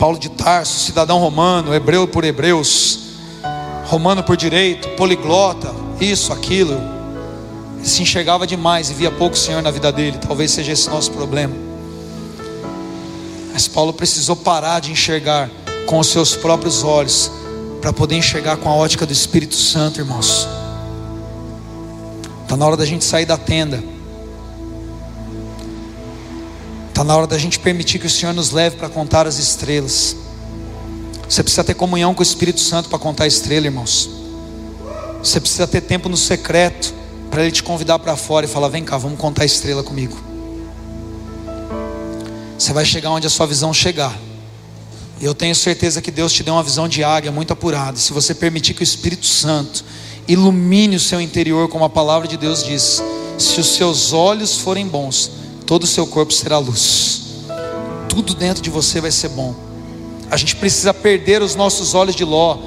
Paulo 0.00 0.18
de 0.18 0.30
Tarso, 0.30 0.80
cidadão 0.80 1.18
romano, 1.18 1.74
hebreu 1.74 2.08
por 2.08 2.24
hebreus, 2.24 3.00
romano 3.84 4.22
por 4.22 4.34
direito, 4.34 4.88
poliglota, 4.96 5.74
isso, 6.00 6.32
aquilo. 6.32 6.80
Ele 7.76 7.86
se 7.86 8.00
enxergava 8.00 8.46
demais 8.46 8.90
e 8.90 8.94
via 8.94 9.10
pouco 9.10 9.36
Senhor 9.36 9.62
na 9.62 9.70
vida 9.70 9.92
dele. 9.92 10.16
Talvez 10.16 10.52
seja 10.52 10.72
esse 10.72 10.88
nosso 10.88 11.10
problema. 11.10 11.54
Mas 13.52 13.68
Paulo 13.68 13.92
precisou 13.92 14.34
parar 14.34 14.80
de 14.80 14.90
enxergar 14.90 15.50
com 15.84 15.98
os 15.98 16.06
seus 16.06 16.34
próprios 16.34 16.82
olhos 16.82 17.30
para 17.82 17.92
poder 17.92 18.16
enxergar 18.16 18.56
com 18.56 18.70
a 18.70 18.74
ótica 18.74 19.04
do 19.04 19.12
Espírito 19.12 19.54
Santo, 19.54 20.00
irmãos. 20.00 20.48
Está 22.42 22.56
na 22.56 22.66
hora 22.66 22.76
da 22.76 22.86
gente 22.86 23.04
sair 23.04 23.26
da 23.26 23.36
tenda 23.36 23.84
Está 27.00 27.08
na 27.08 27.16
hora 27.16 27.26
da 27.26 27.38
gente 27.38 27.58
permitir 27.58 27.98
que 27.98 28.06
o 28.06 28.10
Senhor 28.10 28.34
nos 28.34 28.50
leve 28.50 28.76
para 28.76 28.86
contar 28.86 29.26
as 29.26 29.38
estrelas. 29.38 30.14
Você 31.26 31.42
precisa 31.42 31.64
ter 31.64 31.72
comunhão 31.72 32.12
com 32.14 32.20
o 32.20 32.22
Espírito 32.22 32.60
Santo 32.60 32.90
para 32.90 32.98
contar 32.98 33.24
a 33.24 33.26
estrela, 33.26 33.64
irmãos. 33.64 34.10
Você 35.22 35.40
precisa 35.40 35.66
ter 35.66 35.80
tempo 35.80 36.10
no 36.10 36.16
secreto 36.18 36.92
para 37.30 37.40
Ele 37.40 37.52
te 37.52 37.62
convidar 37.62 37.98
para 38.00 38.14
fora 38.16 38.44
e 38.44 38.48
falar: 38.50 38.68
vem 38.68 38.84
cá, 38.84 38.98
vamos 38.98 39.18
contar 39.18 39.44
a 39.44 39.46
estrela 39.46 39.82
comigo. 39.82 40.14
Você 42.58 42.74
vai 42.74 42.84
chegar 42.84 43.08
onde 43.12 43.26
a 43.26 43.30
sua 43.30 43.46
visão 43.46 43.72
chegar. 43.72 44.14
E 45.18 45.24
eu 45.24 45.34
tenho 45.34 45.54
certeza 45.54 46.02
que 46.02 46.10
Deus 46.10 46.30
te 46.34 46.42
deu 46.42 46.52
uma 46.52 46.62
visão 46.62 46.86
de 46.86 47.02
águia 47.02 47.32
muito 47.32 47.50
apurada. 47.54 47.96
Se 47.96 48.12
você 48.12 48.34
permitir 48.34 48.74
que 48.74 48.82
o 48.82 48.84
Espírito 48.84 49.24
Santo 49.24 49.82
ilumine 50.28 50.96
o 50.96 51.00
seu 51.00 51.18
interior, 51.18 51.66
como 51.66 51.82
a 51.82 51.88
palavra 51.88 52.28
de 52.28 52.36
Deus 52.36 52.62
diz, 52.62 53.02
se 53.38 53.58
os 53.58 53.68
seus 53.68 54.12
olhos 54.12 54.58
forem 54.58 54.86
bons, 54.86 55.40
todo 55.70 55.84
o 55.84 55.86
seu 55.86 56.04
corpo 56.04 56.32
será 56.32 56.58
luz. 56.58 57.44
Tudo 58.08 58.34
dentro 58.34 58.60
de 58.60 58.68
você 58.68 59.00
vai 59.00 59.12
ser 59.12 59.28
bom. 59.28 59.54
A 60.28 60.36
gente 60.36 60.56
precisa 60.56 60.92
perder 60.92 61.42
os 61.42 61.54
nossos 61.54 61.94
olhos 61.94 62.16
de 62.16 62.24
Ló. 62.24 62.58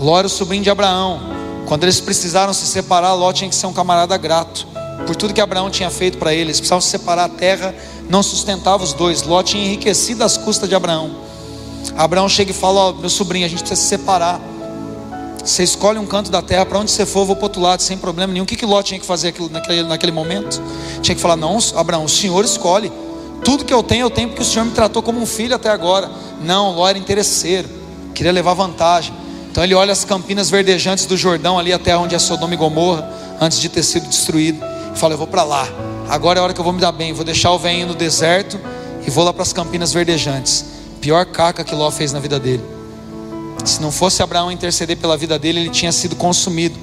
Ló 0.00 0.16
era 0.18 0.26
o 0.26 0.30
sobrinho 0.30 0.62
de 0.62 0.70
Abraão. 0.70 1.20
Quando 1.66 1.82
eles 1.82 2.00
precisaram 2.00 2.54
se 2.54 2.66
separar, 2.66 3.12
Ló 3.12 3.30
tinha 3.34 3.50
que 3.50 3.54
ser 3.54 3.66
um 3.66 3.74
camarada 3.74 4.16
grato. 4.16 4.66
Por 5.06 5.14
tudo 5.14 5.34
que 5.34 5.42
Abraão 5.42 5.68
tinha 5.68 5.90
feito 5.90 6.16
para 6.16 6.32
eles, 6.32 6.56
precisavam 6.56 6.80
se 6.80 6.88
separar 6.88 7.24
a 7.24 7.28
terra, 7.28 7.74
não 8.08 8.22
sustentava 8.22 8.82
os 8.82 8.94
dois. 8.94 9.24
Ló 9.24 9.42
tinha 9.42 9.62
enriquecido 9.62 10.24
as 10.24 10.38
custas 10.38 10.70
de 10.70 10.74
Abraão. 10.74 11.16
Abraão 11.94 12.30
chega 12.30 12.50
e 12.50 12.54
fala: 12.54 12.80
Ó, 12.80 12.92
meu 12.94 13.10
sobrinho, 13.10 13.44
a 13.44 13.48
gente 13.48 13.58
precisa 13.58 13.82
se 13.82 13.88
separar. 13.88 14.40
Você 15.48 15.62
escolhe 15.62 15.98
um 15.98 16.04
canto 16.04 16.30
da 16.30 16.42
terra, 16.42 16.66
para 16.66 16.78
onde 16.78 16.90
você 16.90 17.06
for, 17.06 17.20
eu 17.20 17.24
vou 17.24 17.34
para 17.34 17.46
outro 17.46 17.62
lado, 17.62 17.82
sem 17.82 17.96
problema 17.96 18.30
nenhum. 18.30 18.44
O 18.44 18.46
que, 18.46 18.54
que 18.54 18.66
Ló 18.66 18.82
tinha 18.82 19.00
que 19.00 19.06
fazer 19.06 19.34
naquele, 19.50 19.82
naquele 19.82 20.12
momento? 20.12 20.60
Tinha 21.00 21.14
que 21.14 21.20
falar: 21.20 21.36
Não, 21.36 21.58
Abraão, 21.74 22.04
o 22.04 22.08
Senhor 22.08 22.44
escolhe. 22.44 22.92
Tudo 23.42 23.64
que 23.64 23.72
eu 23.72 23.82
tenho, 23.82 24.02
eu 24.02 24.10
tenho 24.10 24.28
porque 24.28 24.42
o 24.42 24.44
Senhor 24.44 24.66
me 24.66 24.72
tratou 24.72 25.02
como 25.02 25.18
um 25.18 25.24
filho 25.24 25.56
até 25.56 25.70
agora. 25.70 26.10
Não, 26.42 26.76
Ló 26.76 26.86
era 26.86 26.98
interesseiro, 26.98 27.66
queria 28.14 28.30
levar 28.30 28.52
vantagem. 28.52 29.14
Então 29.50 29.64
ele 29.64 29.74
olha 29.74 29.90
as 29.90 30.04
campinas 30.04 30.50
verdejantes 30.50 31.06
do 31.06 31.16
Jordão, 31.16 31.58
ali 31.58 31.72
até 31.72 31.96
onde 31.96 32.14
é 32.14 32.18
Sodoma 32.18 32.52
e 32.52 32.56
Gomorra, 32.56 33.10
antes 33.40 33.58
de 33.58 33.70
ter 33.70 33.82
sido 33.82 34.06
destruído, 34.06 34.62
e 34.94 34.98
fala: 34.98 35.14
Eu 35.14 35.18
vou 35.18 35.26
para 35.26 35.44
lá. 35.44 35.66
Agora 36.10 36.38
é 36.38 36.40
a 36.40 36.44
hora 36.44 36.52
que 36.52 36.60
eu 36.60 36.64
vou 36.64 36.74
me 36.74 36.80
dar 36.80 36.92
bem. 36.92 37.14
Vou 37.14 37.24
deixar 37.24 37.52
o 37.52 37.58
venho 37.58 37.86
no 37.86 37.94
deserto 37.94 38.60
e 39.06 39.10
vou 39.10 39.24
lá 39.24 39.32
para 39.32 39.44
as 39.44 39.52
campinas 39.54 39.94
verdejantes. 39.94 40.62
Pior 41.00 41.24
caca 41.24 41.64
que 41.64 41.74
Ló 41.74 41.90
fez 41.90 42.12
na 42.12 42.20
vida 42.20 42.38
dele. 42.38 42.77
Se 43.64 43.80
não 43.82 43.90
fosse 43.90 44.22
Abraão 44.22 44.50
interceder 44.50 44.96
pela 44.96 45.16
vida 45.16 45.38
dele, 45.38 45.60
ele 45.60 45.70
tinha 45.70 45.92
sido 45.92 46.16
consumido, 46.16 46.78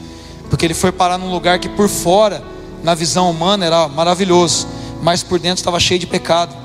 porque 0.49 0.65
ele 0.65 0.73
foi 0.73 0.91
parar 0.91 1.17
num 1.17 1.32
lugar 1.32 1.59
que 1.59 1.69
por 1.69 1.89
fora, 1.89 2.43
na 2.84 2.93
visão 2.93 3.30
humana, 3.30 3.65
era 3.65 3.88
maravilhoso, 3.88 4.67
mas 5.01 5.23
por 5.23 5.39
dentro 5.39 5.57
estava 5.57 5.80
cheio 5.80 5.99
de 5.99 6.07
pecado. 6.07 6.55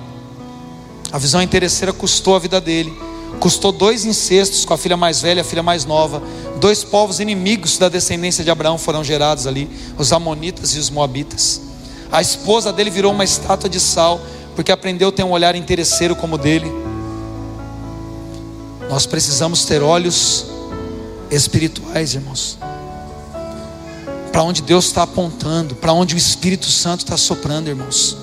A 1.13 1.19
visão 1.19 1.43
interesseira 1.43 1.93
custou 1.93 2.37
a 2.37 2.39
vida 2.39 2.61
dele, 2.61 2.93
custou 3.41 3.73
dois 3.73 4.05
incestos 4.05 4.65
com 4.65 4.75
a 4.75 4.79
filha 4.79 4.97
mais 4.97 5.21
velha 5.21 5.39
e 5.39 5.41
a 5.41 5.45
filha 5.45 5.63
mais 5.63 5.85
nova. 5.85 6.23
Dois 6.61 6.85
povos 6.85 7.21
inimigos 7.21 7.79
da 7.79 7.89
descendência 7.89 8.45
de 8.45 8.51
Abraão 8.51 8.79
foram 8.79 9.03
gerados 9.03 9.47
ali, 9.47 9.69
os 9.99 10.13
Amonitas 10.13 10.75
e 10.75 10.79
os 10.79 10.91
Moabitas. 10.91 11.61
A 12.13 12.21
esposa 12.21 12.73
dele 12.73 12.91
virou 12.91 13.13
uma 13.13 13.25
estátua 13.25 13.69
de 13.69 13.81
sal, 13.81 14.21
porque 14.55 14.73
aprendeu 14.73 15.09
a 15.09 15.13
ter 15.13 15.25
um 15.25 15.31
olhar 15.31 15.55
interesseiro 15.55 16.15
como 16.15 16.35
o 16.35 16.39
dele. 16.39 16.71
Nós 18.91 19.07
precisamos 19.07 19.64
ter 19.64 19.84
olhos 19.84 20.47
espirituais, 21.30 22.12
irmãos. 22.16 22.59
Para 24.32 24.43
onde 24.43 24.62
Deus 24.62 24.86
está 24.86 25.05
apontando, 25.05 25.76
para 25.76 25.93
onde 25.93 26.16
o 26.16 26.18
Espírito 26.18 26.66
Santo 26.66 27.05
está 27.05 27.16
soprando, 27.16 27.68
irmãos. 27.68 28.16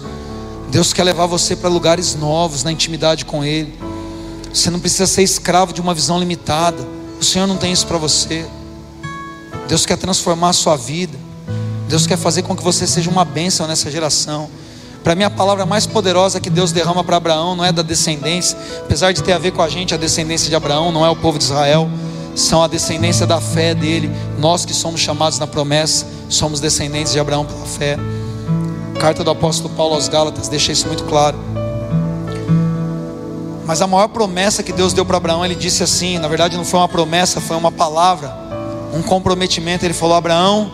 Deus 0.70 0.91
quer 0.91 1.05
levar 1.05 1.26
você 1.26 1.55
para 1.55 1.70
lugares 1.70 2.15
novos, 2.15 2.65
na 2.65 2.72
intimidade 2.74 3.24
com 3.24 3.45
Ele. 3.45 3.80
Você 4.53 4.70
não 4.70 4.78
precisa 4.78 5.07
ser 5.07 5.24
escravo 5.24 5.72
de 5.72 5.80
uma 5.80 5.93
visão 5.93 6.20
limitada. 6.20 6.86
O 7.18 7.24
Senhor 7.24 7.47
não 7.47 7.55
tem 7.55 7.72
isso 7.72 7.88
para 7.88 7.97
você. 7.97 8.45
Deus 9.70 9.86
quer 9.86 9.95
transformar 9.95 10.49
a 10.49 10.53
sua 10.53 10.76
vida. 10.76 11.18
Deus 11.88 12.05
quer 12.05 12.18
fazer 12.18 12.41
com 12.41 12.53
que 12.53 12.63
você 12.63 12.86
seja 12.86 13.09
uma 13.09 13.24
bênção 13.24 13.68
nessa 13.68 13.89
geração. 13.89 14.49
Para 15.08 15.16
mim, 15.16 15.24
a 15.24 15.30
palavra 15.30 15.66
mais 15.66 15.86
poderosa 15.88 16.38
que 16.38 16.49
Deus 16.49 16.74
derrama 16.74 17.01
para 17.01 17.16
Abraão 17.16 17.55
não 17.55 17.64
é 17.64 17.72
da 17.72 17.82
descendência, 17.82 18.58
apesar 18.82 19.14
de 19.14 19.24
ter 19.24 19.32
a 19.32 19.38
ver 19.38 19.51
com 19.51 19.62
a 19.62 19.70
gente, 19.70 19.93
a 19.93 19.97
descendência 19.97 20.49
de 20.49 20.55
Abraão 20.58 20.91
não 20.91 21.05
é 21.05 21.10
o 21.10 21.16
povo 21.16 21.38
de 21.38 21.45
Israel, 21.45 21.89
são 22.36 22.62
a 22.62 22.68
descendência 22.68 23.26
da 23.26 23.39
fé 23.39 23.74
dele. 23.74 24.12
Nós 24.38 24.66
que 24.66 24.74
somos 24.74 24.99
chamados 24.99 25.39
na 25.39 25.47
promessa, 25.47 26.05
somos 26.28 26.60
descendentes 26.60 27.14
de 27.14 27.22
Abraão 27.22 27.45
pela 27.45 27.66
fé. 27.66 27.97
carta 28.99 29.24
do 29.24 29.32
apóstolo 29.32 29.74
Paulo 29.76 29.95
aos 29.95 30.10
Gálatas 30.10 30.49
deixa 30.49 30.74
isso 30.74 30.88
muito 30.88 31.05
claro. 31.05 31.38
Mas 33.66 33.82
a 33.82 33.88
maior 33.88 34.10
promessa 34.10 34.62
que 34.62 34.74
Deus 34.74 34.91
deu 34.91 35.05
para 35.05 35.16
Abraão, 35.16 35.45
ele 35.45 35.55
disse 35.55 35.84
assim: 35.84 36.18
na 36.18 36.28
verdade, 36.28 36.58
não 36.58 36.66
foi 36.66 36.82
uma 36.82 36.89
promessa, 36.89 37.39
foi 37.39 37.55
uma 37.55 37.72
palavra, 37.72 38.38
um 38.93 39.01
comprometimento. 39.01 39.86
Ele 39.86 39.93
falou: 39.93 40.18
Abraão, 40.18 40.70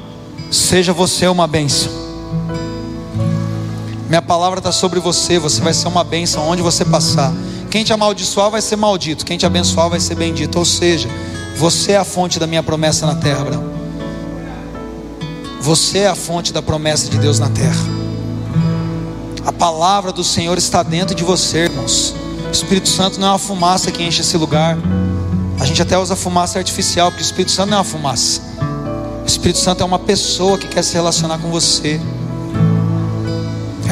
seja 0.50 0.92
você 0.92 1.28
uma 1.28 1.46
bênção. 1.46 2.03
Minha 4.14 4.22
palavra 4.22 4.60
está 4.60 4.72
sobre 4.72 5.00
você, 5.00 5.40
você 5.40 5.60
vai 5.60 5.74
ser 5.74 5.88
uma 5.88 6.04
bênção 6.04 6.48
onde 6.48 6.62
você 6.62 6.86
passar. 6.86 7.34
Quem 7.72 7.84
te 7.84 7.92
amaldiçoar 7.92 8.52
vai 8.52 8.62
ser 8.62 8.76
maldito, 8.76 9.26
quem 9.26 9.40
te 9.40 9.46
abençoar 9.48 9.90
vai 9.90 10.00
ser 10.00 10.14
bendito. 10.14 10.60
Ou 10.60 10.66
seja, 10.66 11.10
você 11.58 11.94
é 11.94 11.98
a 11.98 12.04
fonte 12.04 12.38
da 12.38 12.46
minha 12.46 12.62
promessa 12.62 13.08
na 13.08 13.16
terra, 13.16 13.42
Abraão. 13.42 13.64
Você 15.60 15.98
é 15.98 16.08
a 16.10 16.14
fonte 16.14 16.54
da 16.54 16.62
promessa 16.62 17.10
de 17.10 17.18
Deus 17.18 17.40
na 17.40 17.50
terra. 17.50 17.84
A 19.48 19.52
palavra 19.52 20.12
do 20.12 20.24
Senhor 20.24 20.60
está 20.60 20.84
dentro 20.84 21.16
de 21.16 21.24
você, 21.24 21.64
irmãos. 21.64 22.14
O 22.48 22.52
Espírito 22.52 22.90
Santo 22.90 23.20
não 23.20 23.30
é 23.30 23.32
uma 23.32 23.40
fumaça 23.40 23.92
que 23.92 24.04
enche 24.04 24.22
esse 24.22 24.38
lugar. 24.38 24.78
A 25.60 25.66
gente 25.66 25.82
até 25.82 25.98
usa 25.98 26.16
fumaça 26.16 26.60
artificial, 26.60 27.10
porque 27.10 27.24
o 27.24 27.26
Espírito 27.26 27.52
Santo 27.52 27.72
não 27.72 27.78
é 27.78 27.80
uma 27.80 27.84
fumaça. 27.84 28.42
O 29.24 29.26
Espírito 29.26 29.58
Santo 29.58 29.82
é 29.82 29.86
uma 29.88 29.98
pessoa 29.98 30.60
que 30.60 30.68
quer 30.68 30.84
se 30.84 30.94
relacionar 30.94 31.40
com 31.40 31.50
você. 31.50 32.00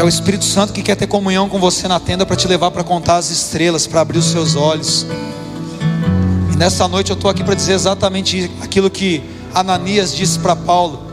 É 0.02 0.04
o 0.04 0.10
Espírito 0.10 0.46
Santo 0.46 0.74
que 0.74 0.82
quer 0.82 0.96
ter 0.96 1.06
comunhão 1.06 1.48
com 1.48 1.60
você 1.60 1.88
na 1.88 2.00
tenda 2.00 2.26
para 2.26 2.36
te 2.36 2.48
levar 2.48 2.72
para 2.72 2.84
contar 2.84 3.18
as 3.18 3.30
estrelas, 3.30 3.86
para 3.86 4.02
abrir 4.02 4.18
os 4.18 4.26
seus 4.26 4.56
olhos. 4.56 5.06
E 6.52 6.56
nessa 6.56 6.88
noite 6.88 7.12
eu 7.12 7.14
estou 7.14 7.30
aqui 7.30 7.44
para 7.44 7.54
dizer 7.54 7.74
exatamente 7.74 8.50
aquilo 8.62 8.90
que 8.90 9.22
Ananias 9.54 10.16
disse 10.16 10.40
para 10.40 10.56
Paulo: 10.56 11.04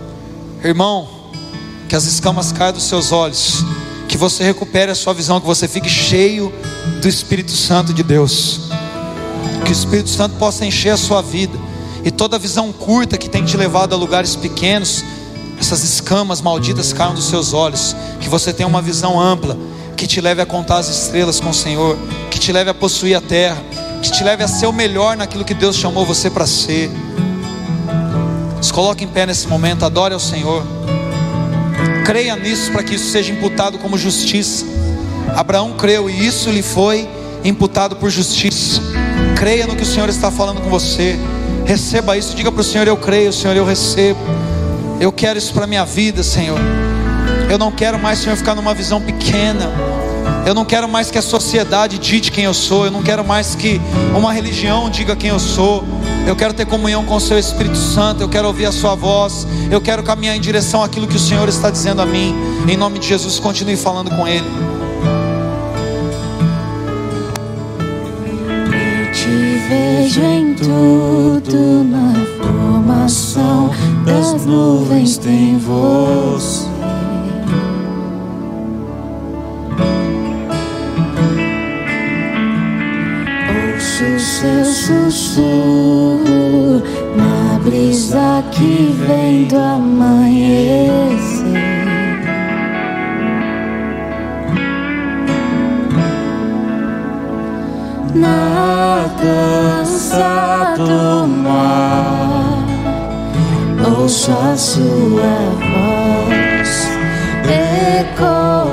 Irmão, 0.65 1.07
que 1.87 1.95
as 1.95 2.05
escamas 2.05 2.51
caiam 2.51 2.73
dos 2.73 2.85
seus 2.85 3.13
olhos, 3.13 3.63
que 4.09 4.17
você 4.17 4.43
recupere 4.43 4.91
a 4.91 4.95
sua 4.95 5.13
visão, 5.13 5.39
que 5.39 5.47
você 5.47 5.69
fique 5.69 5.91
cheio 5.91 6.51
do 7.03 7.07
Espírito 7.07 7.53
Santo 7.53 7.93
de 7.93 8.03
Deus, 8.03 8.71
que 9.67 9.71
o 9.71 9.75
Espírito 9.75 10.09
Santo 10.09 10.37
possa 10.37 10.65
encher 10.65 10.95
a 10.95 10.97
sua 10.97 11.21
vida, 11.21 11.59
e 12.03 12.11
toda 12.11 12.39
visão 12.39 12.73
curta 12.73 13.19
que 13.19 13.29
tem 13.29 13.45
te 13.45 13.55
levado 13.55 13.93
a 13.93 13.99
lugares 13.99 14.35
pequenos, 14.35 15.05
essas 15.61 15.83
escamas 15.83 16.41
malditas 16.41 16.93
caiam 16.93 17.15
dos 17.15 17.25
seus 17.25 17.53
olhos, 17.53 17.95
que 18.29 18.31
você 18.31 18.53
tenha 18.53 18.67
uma 18.67 18.83
visão 18.83 19.19
ampla, 19.19 19.57
que 19.97 20.07
te 20.07 20.21
leve 20.21 20.43
a 20.43 20.47
contar 20.47 20.77
as 20.77 20.89
estrelas 20.89 21.41
com 21.41 21.49
o 21.49 21.55
Senhor, 21.55 21.97
que 22.31 22.39
te 22.39 22.53
leve 22.53 22.69
a 22.69 22.75
possuir 22.75 23.17
a 23.17 23.23
terra, 23.23 23.57
que 24.03 24.13
te 24.13 24.23
leve 24.23 24.45
a 24.45 24.49
ser 24.49 24.67
o 24.67 24.73
melhor 24.73 25.17
naquilo 25.17 25.47
que 25.47 25.55
Deus 25.55 25.77
chamou 25.77 26.05
você 26.05 26.29
para 26.29 26.47
ser. 26.47 26.91
Se 28.61 28.71
coloque 28.71 29.03
em 29.03 29.09
pé 29.09 29.25
nesse 29.25 29.49
momento, 29.49 29.87
adore 29.87 30.13
ao 30.13 30.21
Senhor. 30.21 30.63
Creia 32.05 32.37
nisso 32.37 32.71
para 32.71 32.83
que 32.83 32.97
isso 32.97 33.11
seja 33.11 33.33
imputado 33.33 33.79
como 33.79 33.97
justiça. 33.97 34.67
Abraão 35.35 35.73
creu 35.73 36.11
e 36.11 36.27
isso 36.27 36.51
lhe 36.51 36.63
foi 36.63 37.09
imputado 37.43 37.97
por 37.97 38.11
justiça. 38.11 38.83
Creia 39.39 39.67
no 39.67 39.75
que 39.75 39.85
o 39.85 39.87
Senhor 39.87 40.11
está 40.11 40.31
falando 40.31 40.61
com 40.61 40.69
você. 40.69 41.19
Receba 41.65 42.15
isso, 42.17 42.37
diga 42.37 42.53
para 42.53 42.61
o 42.61 42.65
Senhor: 42.65 42.87
Eu 42.87 42.97
creio, 42.99 43.33
Senhor, 43.33 43.57
eu 43.57 43.65
recebo. 43.65 44.21
Eu 45.01 45.11
quero 45.13 45.39
isso 45.39 45.55
para 45.55 45.67
minha 45.67 45.85
vida, 45.87 46.23
Senhor. 46.23 46.59
Eu 47.51 47.57
não 47.57 47.73
quero 47.73 47.99
mais, 47.99 48.19
Senhor, 48.19 48.37
ficar 48.37 48.55
numa 48.55 48.75
visão 48.75 49.01
pequena. 49.01 49.71
Eu 50.47 50.55
não 50.55 50.65
quero 50.65 50.89
mais 50.89 51.11
que 51.11 51.17
a 51.17 51.23
sociedade 51.23 51.99
dite 51.99 52.31
quem 52.31 52.45
eu 52.45 52.53
sou. 52.53 52.85
Eu 52.85 52.91
não 52.91 53.03
quero 53.03 53.25
mais 53.25 53.55
que 53.55 53.81
uma 54.15 54.33
religião 54.33 54.91
diga 54.91 55.17
quem 55.17 55.31
eu 55.31 55.39
sou. 55.39 55.83
Eu 56.27 56.37
quero 56.37 56.53
ter 56.53 56.67
comunhão 56.67 57.05
com 57.05 57.17
o 57.17 57.21
Seu 57.21 57.39
Espírito 57.39 57.79
Santo. 57.79 58.23
Eu 58.23 58.29
quero 58.29 58.47
ouvir 58.49 58.67
a 58.67 58.73
Sua 58.73 58.95
voz. 58.95 59.47
Eu 59.71 59.81
quero 59.81 60.03
caminhar 60.03 60.37
em 60.37 60.41
direção 60.41 60.83
àquilo 60.83 61.07
que 61.07 61.17
o 61.17 61.19
Senhor 61.19 61.49
está 61.49 61.71
dizendo 61.71 62.03
a 62.03 62.07
mim. 62.07 62.35
Em 62.69 62.77
nome 62.77 62.99
de 62.99 63.09
Jesus, 63.09 63.39
continue 63.39 63.77
falando 63.77 64.11
com 64.11 64.29
Ele. 64.29 64.47
Eu 68.73 69.13
te 69.13 69.59
vejo 69.69 70.23
em 70.23 70.55
tudo 70.55 71.85
na 71.85 72.15
formação 72.43 73.71
das 74.05 74.45
nuvens 74.45 75.17
tem 75.17 75.59
você. 75.59 76.68
seu 84.39 84.65
sussurro 84.65 86.23
na 87.17 87.59
brisa 87.59 88.45
que 88.53 88.95
vem 89.05 89.49
do 89.49 89.59
amanhecer. 89.59 91.09
Na 98.15 99.09
dança 99.21 100.75
do 100.77 101.27
mar, 101.27 102.65
ouço 104.01 104.31
a 104.31 104.57
sua 104.57 105.35
voz 105.75 106.89
ecoar. 107.51 108.68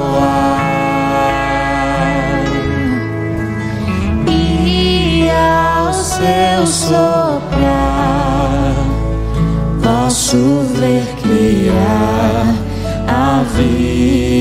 Seu 6.15 6.65
soprar, 6.65 7.43
posso 9.83 10.61
ver 10.73 11.03
criar 11.21 12.55
a 13.07 13.43
vida. 13.53 14.34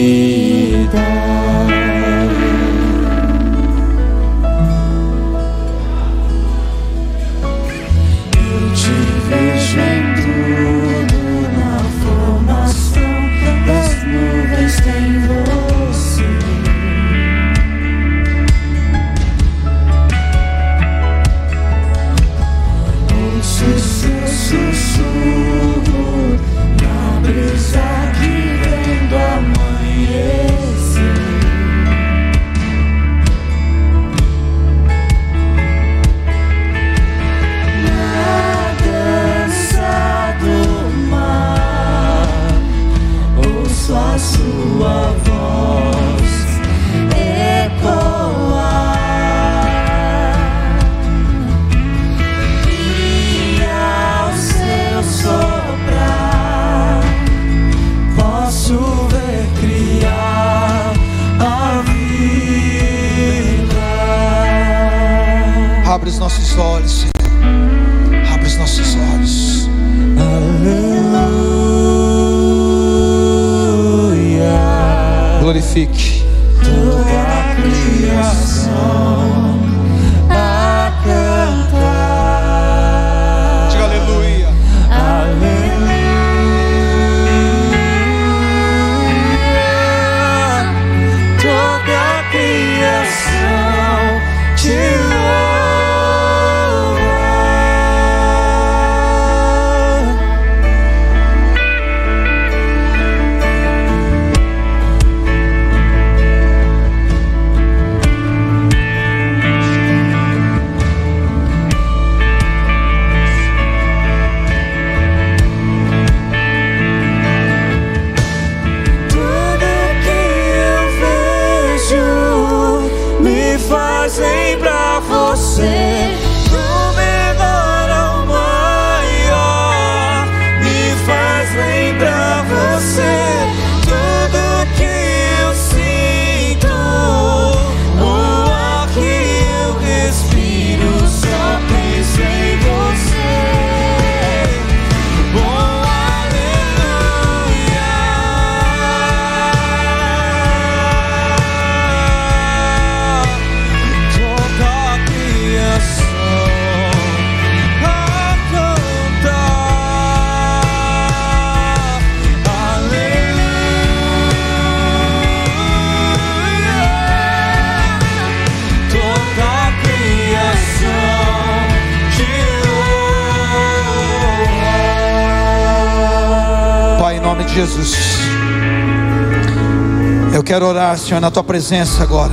Senhor, 180.98 181.20
na 181.20 181.30
tua 181.30 181.44
presença 181.44 182.02
agora. 182.02 182.32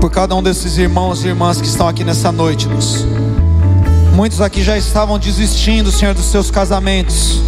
Por 0.00 0.10
cada 0.10 0.34
um 0.34 0.42
desses 0.42 0.78
irmãos 0.78 1.24
e 1.24 1.28
irmãs 1.28 1.60
que 1.60 1.66
estão 1.66 1.88
aqui 1.88 2.04
nessa 2.04 2.30
noite, 2.30 2.68
Deus. 2.68 3.04
Muitos 4.14 4.40
aqui 4.40 4.62
já 4.62 4.78
estavam 4.78 5.18
desistindo, 5.18 5.90
Senhor, 5.90 6.14
dos 6.14 6.26
seus 6.26 6.50
casamentos. 6.50 7.40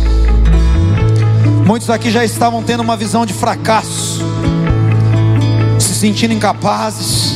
Muitos 1.67 1.91
aqui 1.91 2.11
já 2.11 2.25
estavam 2.25 2.63
tendo 2.63 2.81
uma 2.81 2.97
visão 2.97 3.27
de 3.27 3.33
fracasso, 3.33 4.23
se 5.79 5.95
sentindo 5.95 6.35
incapazes, 6.35 7.35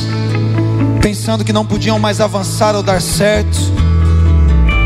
pensando 1.01 1.43
que 1.43 1.53
não 1.53 1.65
podiam 1.65 1.99
mais 1.99 2.19
avançar 2.19 2.75
ou 2.75 2.83
dar 2.83 3.01
certo. 3.01 3.57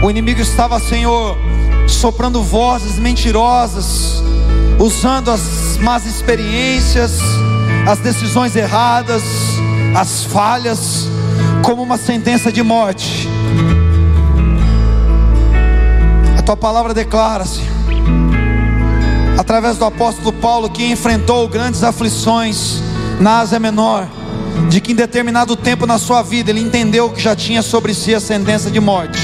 O 0.03 0.09
inimigo 0.09 0.41
estava, 0.41 0.79
Senhor, 0.79 1.37
soprando 1.87 2.43
vozes 2.43 2.99
mentirosas, 2.99 4.21
usando 4.79 5.31
as 5.31 5.39
más 5.79 6.05
experiências, 6.05 7.19
as 7.87 7.99
decisões 7.99 8.55
erradas, 8.55 9.23
as 9.95 10.23
falhas, 10.23 11.07
como 11.63 11.81
uma 11.81 11.97
sentença 11.97 12.51
de 12.51 12.61
morte. 12.63 13.27
A 16.37 16.41
tua 16.41 16.57
palavra 16.57 16.93
declara, 16.93 17.45
Senhor, 17.45 17.67
através 19.37 19.77
do 19.77 19.85
apóstolo 19.85 20.33
Paulo, 20.33 20.69
que 20.69 20.85
enfrentou 20.85 21.47
grandes 21.47 21.83
aflições 21.83 22.81
na 23.19 23.39
Ásia 23.39 23.59
Menor, 23.59 24.07
de 24.69 24.81
que 24.81 24.91
em 24.91 24.95
determinado 24.95 25.55
tempo 25.55 25.85
na 25.85 25.97
sua 25.97 26.21
vida 26.21 26.49
ele 26.49 26.59
entendeu 26.59 27.09
que 27.09 27.21
já 27.21 27.35
tinha 27.35 27.61
sobre 27.61 27.93
si 27.93 28.13
a 28.13 28.19
sentença 28.19 28.69
de 28.69 28.79
morte. 28.79 29.19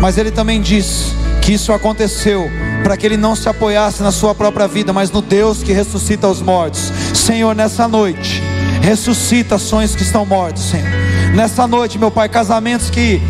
Mas 0.00 0.18
ele 0.18 0.30
também 0.30 0.60
diz 0.60 1.14
isso 1.52 1.72
aconteceu 1.72 2.50
para 2.82 2.96
que 2.96 3.06
ele 3.06 3.16
não 3.16 3.34
se 3.34 3.48
apoiasse 3.48 4.02
na 4.02 4.10
sua 4.10 4.34
própria 4.34 4.66
vida, 4.66 4.92
mas 4.92 5.10
no 5.10 5.20
Deus 5.20 5.62
que 5.62 5.72
ressuscita 5.72 6.28
os 6.28 6.40
mortos. 6.40 6.92
Senhor, 7.14 7.54
nessa 7.54 7.86
noite, 7.86 8.42
ressuscita 8.80 9.58
sonhos 9.58 9.94
que 9.94 10.02
estão 10.02 10.24
mortos, 10.24 10.62
Senhor. 10.62 10.88
Nessa 11.34 11.66
noite, 11.66 11.98
meu 11.98 12.10
Pai, 12.10 12.28
casamentos 12.28 12.90
que 12.90 13.20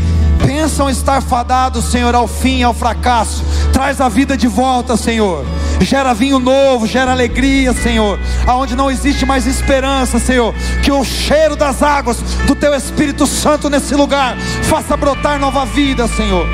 pensam 0.45 0.89
estar 0.89 1.21
fadados, 1.23 1.85
Senhor, 1.87 2.15
ao 2.15 2.27
fim, 2.27 2.63
ao 2.63 2.73
fracasso, 2.73 3.45
traz 3.73 4.01
a 4.01 4.09
vida 4.09 4.37
de 4.37 4.49
volta, 4.49 4.97
Senhor. 4.97 5.45
Gera 5.81 6.15
vinho 6.15 6.39
novo, 6.39 6.87
gera 6.87 7.13
alegria, 7.13 7.73
Senhor. 7.73 8.19
Aonde 8.47 8.77
não 8.77 8.91
existe 8.91 9.25
mais 9.25 9.47
esperança, 9.47 10.19
Senhor. 10.19 10.55
Que 10.83 10.93
o 10.93 11.05
cheiro 11.05 11.57
das 11.57 11.83
águas 11.83 12.19
do 12.47 12.55
Teu 12.55 12.75
Espírito 12.75 13.27
Santo 13.27 13.71
nesse 13.71 13.95
lugar 13.95 14.37
faça 14.63 14.97
brotar 14.97 15.39
nova 15.39 15.65
vida, 15.65 16.07
Senhor. 16.09 16.47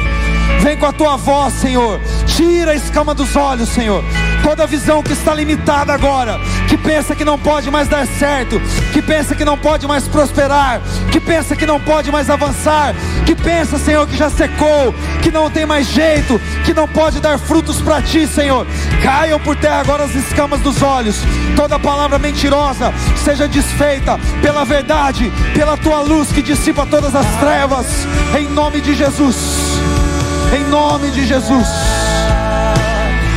Vem 0.60 0.76
com 0.76 0.86
a 0.86 0.92
tua 0.92 1.16
voz, 1.16 1.54
Senhor. 1.54 2.00
Tira 2.26 2.72
a 2.72 2.74
escama 2.74 3.14
dos 3.14 3.36
olhos, 3.36 3.68
Senhor. 3.68 4.04
toda 4.46 4.64
visão 4.64 5.02
que 5.02 5.12
está 5.12 5.34
limitada 5.34 5.92
agora, 5.92 6.38
que 6.68 6.76
pensa 6.76 7.16
que 7.16 7.24
não 7.24 7.36
pode 7.36 7.68
mais 7.68 7.88
dar 7.88 8.06
certo, 8.06 8.60
que 8.92 9.02
pensa 9.02 9.34
que 9.34 9.44
não 9.44 9.58
pode 9.58 9.88
mais 9.88 10.06
prosperar, 10.06 10.80
que 11.10 11.18
pensa 11.18 11.56
que 11.56 11.66
não 11.66 11.80
pode 11.80 12.12
mais 12.12 12.30
avançar, 12.30 12.94
que 13.24 13.34
pensa, 13.34 13.76
Senhor, 13.76 14.06
que 14.06 14.16
já 14.16 14.30
secou, 14.30 14.94
que 15.20 15.32
não 15.32 15.50
tem 15.50 15.66
mais 15.66 15.88
jeito, 15.88 16.40
que 16.64 16.72
não 16.72 16.86
pode 16.86 17.18
dar 17.18 17.40
frutos 17.40 17.82
para 17.82 18.00
ti, 18.00 18.24
Senhor. 18.24 18.64
Caiam 19.02 19.40
por 19.40 19.56
terra 19.56 19.80
agora 19.80 20.04
as 20.04 20.14
escamas 20.14 20.60
dos 20.60 20.80
olhos, 20.80 21.16
toda 21.56 21.76
palavra 21.76 22.16
mentirosa 22.16 22.94
seja 23.24 23.48
desfeita 23.48 24.16
pela 24.40 24.64
verdade, 24.64 25.32
pela 25.54 25.76
tua 25.76 26.02
luz 26.02 26.30
que 26.30 26.40
dissipa 26.40 26.86
todas 26.86 27.16
as 27.16 27.26
trevas, 27.40 27.86
em 28.38 28.48
nome 28.48 28.80
de 28.80 28.94
Jesus. 28.94 29.75
Em 30.54 30.64
nome 30.64 31.10
de 31.10 31.26
Jesus. 31.26 31.68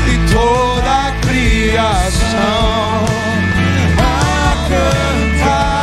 E 0.07 0.33
toda 0.33 1.07
a 1.07 1.11
criação 1.21 3.05
a 3.97 4.69
cantar. 4.69 5.79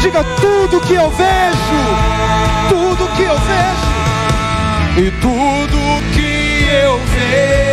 Diga 0.00 0.24
tudo 0.40 0.80
que 0.80 0.94
eu 0.94 1.10
vejo, 1.10 1.80
tudo 2.68 3.08
que 3.16 3.22
eu 3.22 3.38
vejo, 3.38 5.06
e 5.06 5.10
tudo 5.20 6.02
que 6.12 6.66
eu 6.68 6.98
vejo. 6.98 7.71